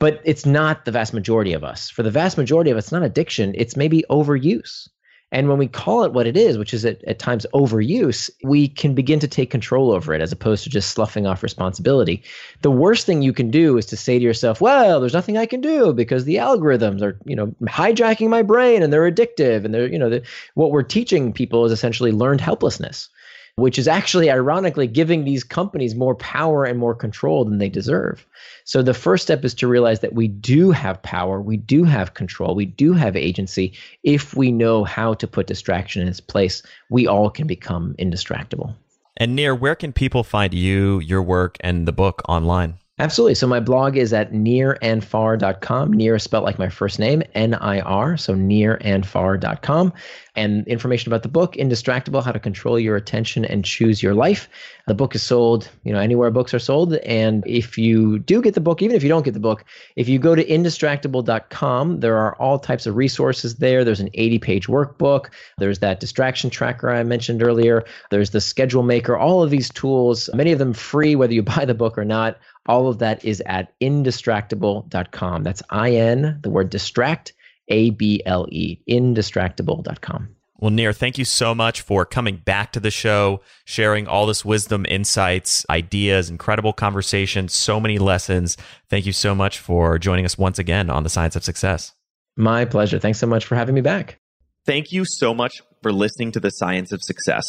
but 0.00 0.20
it's 0.24 0.44
not 0.44 0.84
the 0.84 0.90
vast 0.90 1.14
majority 1.14 1.52
of 1.52 1.62
us 1.62 1.88
for 1.88 2.02
the 2.02 2.10
vast 2.10 2.36
majority 2.36 2.70
of 2.70 2.76
us 2.76 2.86
it's 2.86 2.92
not 2.92 3.04
addiction 3.04 3.54
it's 3.56 3.76
maybe 3.76 4.04
overuse 4.10 4.88
and 5.32 5.48
when 5.48 5.58
we 5.58 5.68
call 5.68 6.02
it 6.02 6.12
what 6.12 6.26
it 6.26 6.36
is, 6.36 6.58
which 6.58 6.74
is 6.74 6.84
at, 6.84 7.04
at 7.04 7.20
times 7.20 7.46
overuse, 7.54 8.30
we 8.42 8.66
can 8.66 8.94
begin 8.94 9.20
to 9.20 9.28
take 9.28 9.50
control 9.50 9.92
over 9.92 10.12
it 10.12 10.20
as 10.20 10.32
opposed 10.32 10.64
to 10.64 10.70
just 10.70 10.90
sloughing 10.90 11.26
off 11.26 11.42
responsibility. 11.42 12.22
The 12.62 12.70
worst 12.70 13.06
thing 13.06 13.22
you 13.22 13.32
can 13.32 13.50
do 13.50 13.78
is 13.78 13.86
to 13.86 13.96
say 13.96 14.18
to 14.18 14.24
yourself, 14.24 14.60
well, 14.60 14.98
there's 14.98 15.14
nothing 15.14 15.38
I 15.38 15.46
can 15.46 15.60
do 15.60 15.92
because 15.92 16.24
the 16.24 16.36
algorithms 16.36 17.00
are, 17.00 17.16
you 17.24 17.36
know, 17.36 17.54
hijacking 17.62 18.28
my 18.28 18.42
brain 18.42 18.82
and 18.82 18.92
they're 18.92 19.10
addictive. 19.10 19.64
And 19.64 19.72
they're, 19.72 19.90
you 19.90 19.98
know, 19.98 20.10
the, 20.10 20.22
what 20.54 20.72
we're 20.72 20.82
teaching 20.82 21.32
people 21.32 21.64
is 21.64 21.72
essentially 21.72 22.10
learned 22.10 22.40
helplessness 22.40 23.08
which 23.56 23.78
is 23.78 23.88
actually 23.88 24.30
ironically 24.30 24.86
giving 24.86 25.24
these 25.24 25.44
companies 25.44 25.94
more 25.94 26.14
power 26.14 26.64
and 26.64 26.78
more 26.78 26.94
control 26.94 27.44
than 27.44 27.58
they 27.58 27.68
deserve. 27.68 28.26
So 28.64 28.82
the 28.82 28.94
first 28.94 29.22
step 29.24 29.44
is 29.44 29.54
to 29.54 29.68
realize 29.68 30.00
that 30.00 30.14
we 30.14 30.28
do 30.28 30.70
have 30.70 31.02
power, 31.02 31.40
we 31.40 31.56
do 31.56 31.84
have 31.84 32.14
control, 32.14 32.54
we 32.54 32.66
do 32.66 32.92
have 32.92 33.16
agency. 33.16 33.72
If 34.02 34.34
we 34.34 34.52
know 34.52 34.84
how 34.84 35.14
to 35.14 35.26
put 35.26 35.46
distraction 35.46 36.02
in 36.02 36.08
its 36.08 36.20
place, 36.20 36.62
we 36.88 37.06
all 37.06 37.30
can 37.30 37.46
become 37.46 37.94
indistractable. 37.98 38.74
And 39.16 39.36
Nir, 39.36 39.54
where 39.54 39.74
can 39.74 39.92
people 39.92 40.24
find 40.24 40.54
you, 40.54 41.00
your 41.00 41.22
work, 41.22 41.56
and 41.60 41.86
the 41.86 41.92
book 41.92 42.22
online? 42.28 42.78
Absolutely. 43.00 43.34
So 43.34 43.46
my 43.46 43.60
blog 43.60 43.96
is 43.96 44.12
at 44.12 44.30
nirandfar.com. 44.30 45.90
Near 45.90 46.16
is 46.16 46.22
spelled 46.22 46.44
like 46.44 46.58
my 46.58 46.68
first 46.68 46.98
name, 46.98 47.22
N-I-R. 47.34 48.18
So 48.18 48.34
nirandfar.com. 48.34 49.94
And 50.36 50.68
information 50.68 51.10
about 51.10 51.22
the 51.22 51.28
book, 51.30 51.54
Indistractable, 51.54 52.22
How 52.22 52.30
to 52.30 52.38
Control 52.38 52.78
Your 52.78 52.96
Attention 52.96 53.46
and 53.46 53.64
Choose 53.64 54.02
Your 54.02 54.12
Life. 54.12 54.50
The 54.86 54.94
book 54.94 55.14
is 55.14 55.22
sold, 55.22 55.70
you 55.82 55.92
know, 55.92 55.98
anywhere 55.98 56.30
books 56.30 56.52
are 56.52 56.58
sold. 56.58 56.94
And 56.96 57.42
if 57.46 57.78
you 57.78 58.18
do 58.18 58.42
get 58.42 58.54
the 58.54 58.60
book, 58.60 58.82
even 58.82 58.94
if 58.94 59.02
you 59.02 59.08
don't 59.08 59.24
get 59.24 59.34
the 59.34 59.40
book, 59.40 59.64
if 59.96 60.06
you 60.06 60.18
go 60.18 60.34
to 60.34 60.44
indistractable.com, 60.44 62.00
there 62.00 62.18
are 62.18 62.36
all 62.36 62.58
types 62.58 62.86
of 62.86 62.96
resources 62.96 63.56
there. 63.56 63.82
There's 63.82 64.00
an 64.00 64.10
80-page 64.10 64.68
workbook. 64.68 65.30
There's 65.56 65.78
that 65.78 66.00
distraction 66.00 66.50
tracker 66.50 66.90
I 66.90 67.02
mentioned 67.02 67.42
earlier. 67.42 67.82
There's 68.10 68.30
the 68.30 68.42
schedule 68.42 68.82
maker. 68.82 69.16
All 69.16 69.42
of 69.42 69.50
these 69.50 69.70
tools, 69.70 70.28
many 70.34 70.52
of 70.52 70.58
them 70.58 70.74
free, 70.74 71.16
whether 71.16 71.32
you 71.32 71.42
buy 71.50 71.64
the 71.64 71.74
book 71.74 71.96
or 71.96 72.04
not 72.04 72.38
all 72.70 72.86
of 72.86 73.00
that 73.00 73.24
is 73.24 73.42
at 73.46 73.78
indistractable.com. 73.80 75.42
That's 75.42 75.62
I 75.70 75.90
N, 75.90 76.38
the 76.42 76.50
word 76.50 76.70
distract, 76.70 77.32
A 77.68 77.90
B 77.90 78.22
L 78.24 78.46
E, 78.50 78.78
indistractable.com. 78.88 80.28
Well, 80.60 80.70
Nir, 80.70 80.92
thank 80.92 81.18
you 81.18 81.24
so 81.24 81.54
much 81.54 81.80
for 81.80 82.04
coming 82.04 82.36
back 82.36 82.70
to 82.72 82.80
the 82.80 82.90
show, 82.90 83.40
sharing 83.64 84.06
all 84.06 84.26
this 84.26 84.44
wisdom, 84.44 84.86
insights, 84.88 85.66
ideas, 85.68 86.30
incredible 86.30 86.72
conversation, 86.72 87.48
so 87.48 87.80
many 87.80 87.98
lessons. 87.98 88.56
Thank 88.88 89.04
you 89.04 89.12
so 89.12 89.34
much 89.34 89.58
for 89.58 89.98
joining 89.98 90.24
us 90.24 90.38
once 90.38 90.58
again 90.58 90.90
on 90.90 91.02
the 91.02 91.08
Science 91.08 91.34
of 91.34 91.42
Success. 91.42 91.92
My 92.36 92.66
pleasure. 92.66 93.00
Thanks 93.00 93.18
so 93.18 93.26
much 93.26 93.46
for 93.46 93.56
having 93.56 93.74
me 93.74 93.80
back. 93.80 94.18
Thank 94.64 94.92
you 94.92 95.04
so 95.06 95.34
much 95.34 95.62
for 95.82 95.92
listening 95.92 96.30
to 96.32 96.40
the 96.40 96.50
Science 96.50 96.92
of 96.92 97.00
Success. 97.02 97.44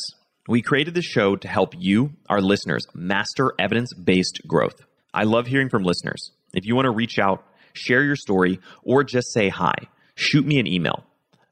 We 0.48 0.64
created 0.64 0.96
this 0.96 1.06
show 1.06 1.36
to 1.36 1.48
help 1.48 1.76
you, 1.78 2.14
our 2.28 2.42
listeners, 2.42 2.88
master 2.96 3.54
evidence 3.60 3.94
based 3.94 4.42
growth. 4.48 4.82
I 5.14 5.24
love 5.24 5.47
hearing 5.47 5.70
from 5.70 5.84
listeners. 5.84 6.32
If 6.53 6.66
you 6.66 6.76
want 6.76 6.86
to 6.86 6.91
reach 6.91 7.20
out, 7.20 7.43
share 7.74 8.03
your 8.03 8.16
story, 8.16 8.59
or 8.84 9.03
just 9.03 9.34
say 9.34 9.49
hi, 9.49 9.74
shoot 10.16 10.45
me 10.45 10.59
an 10.59 10.68
email. 10.68 11.03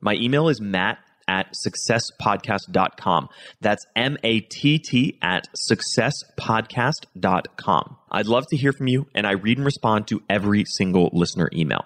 My 0.01 0.13
email 0.13 0.47
is 0.49 0.61
matt 0.61 0.99
at 1.27 1.53
successpodcast.com. 1.65 3.29
That's 3.61 3.85
M 3.95 4.17
A 4.23 4.39
T 4.39 4.79
T 4.79 5.17
at 5.21 5.47
successpodcast.com. 5.69 7.97
I'd 8.11 8.27
love 8.27 8.45
to 8.49 8.57
hear 8.57 8.73
from 8.73 8.87
you, 8.87 9.05
and 9.13 9.27
I 9.27 9.33
read 9.33 9.57
and 9.57 9.65
respond 9.65 10.07
to 10.07 10.21
every 10.29 10.63
single 10.65 11.09
listener 11.13 11.49
email. 11.53 11.85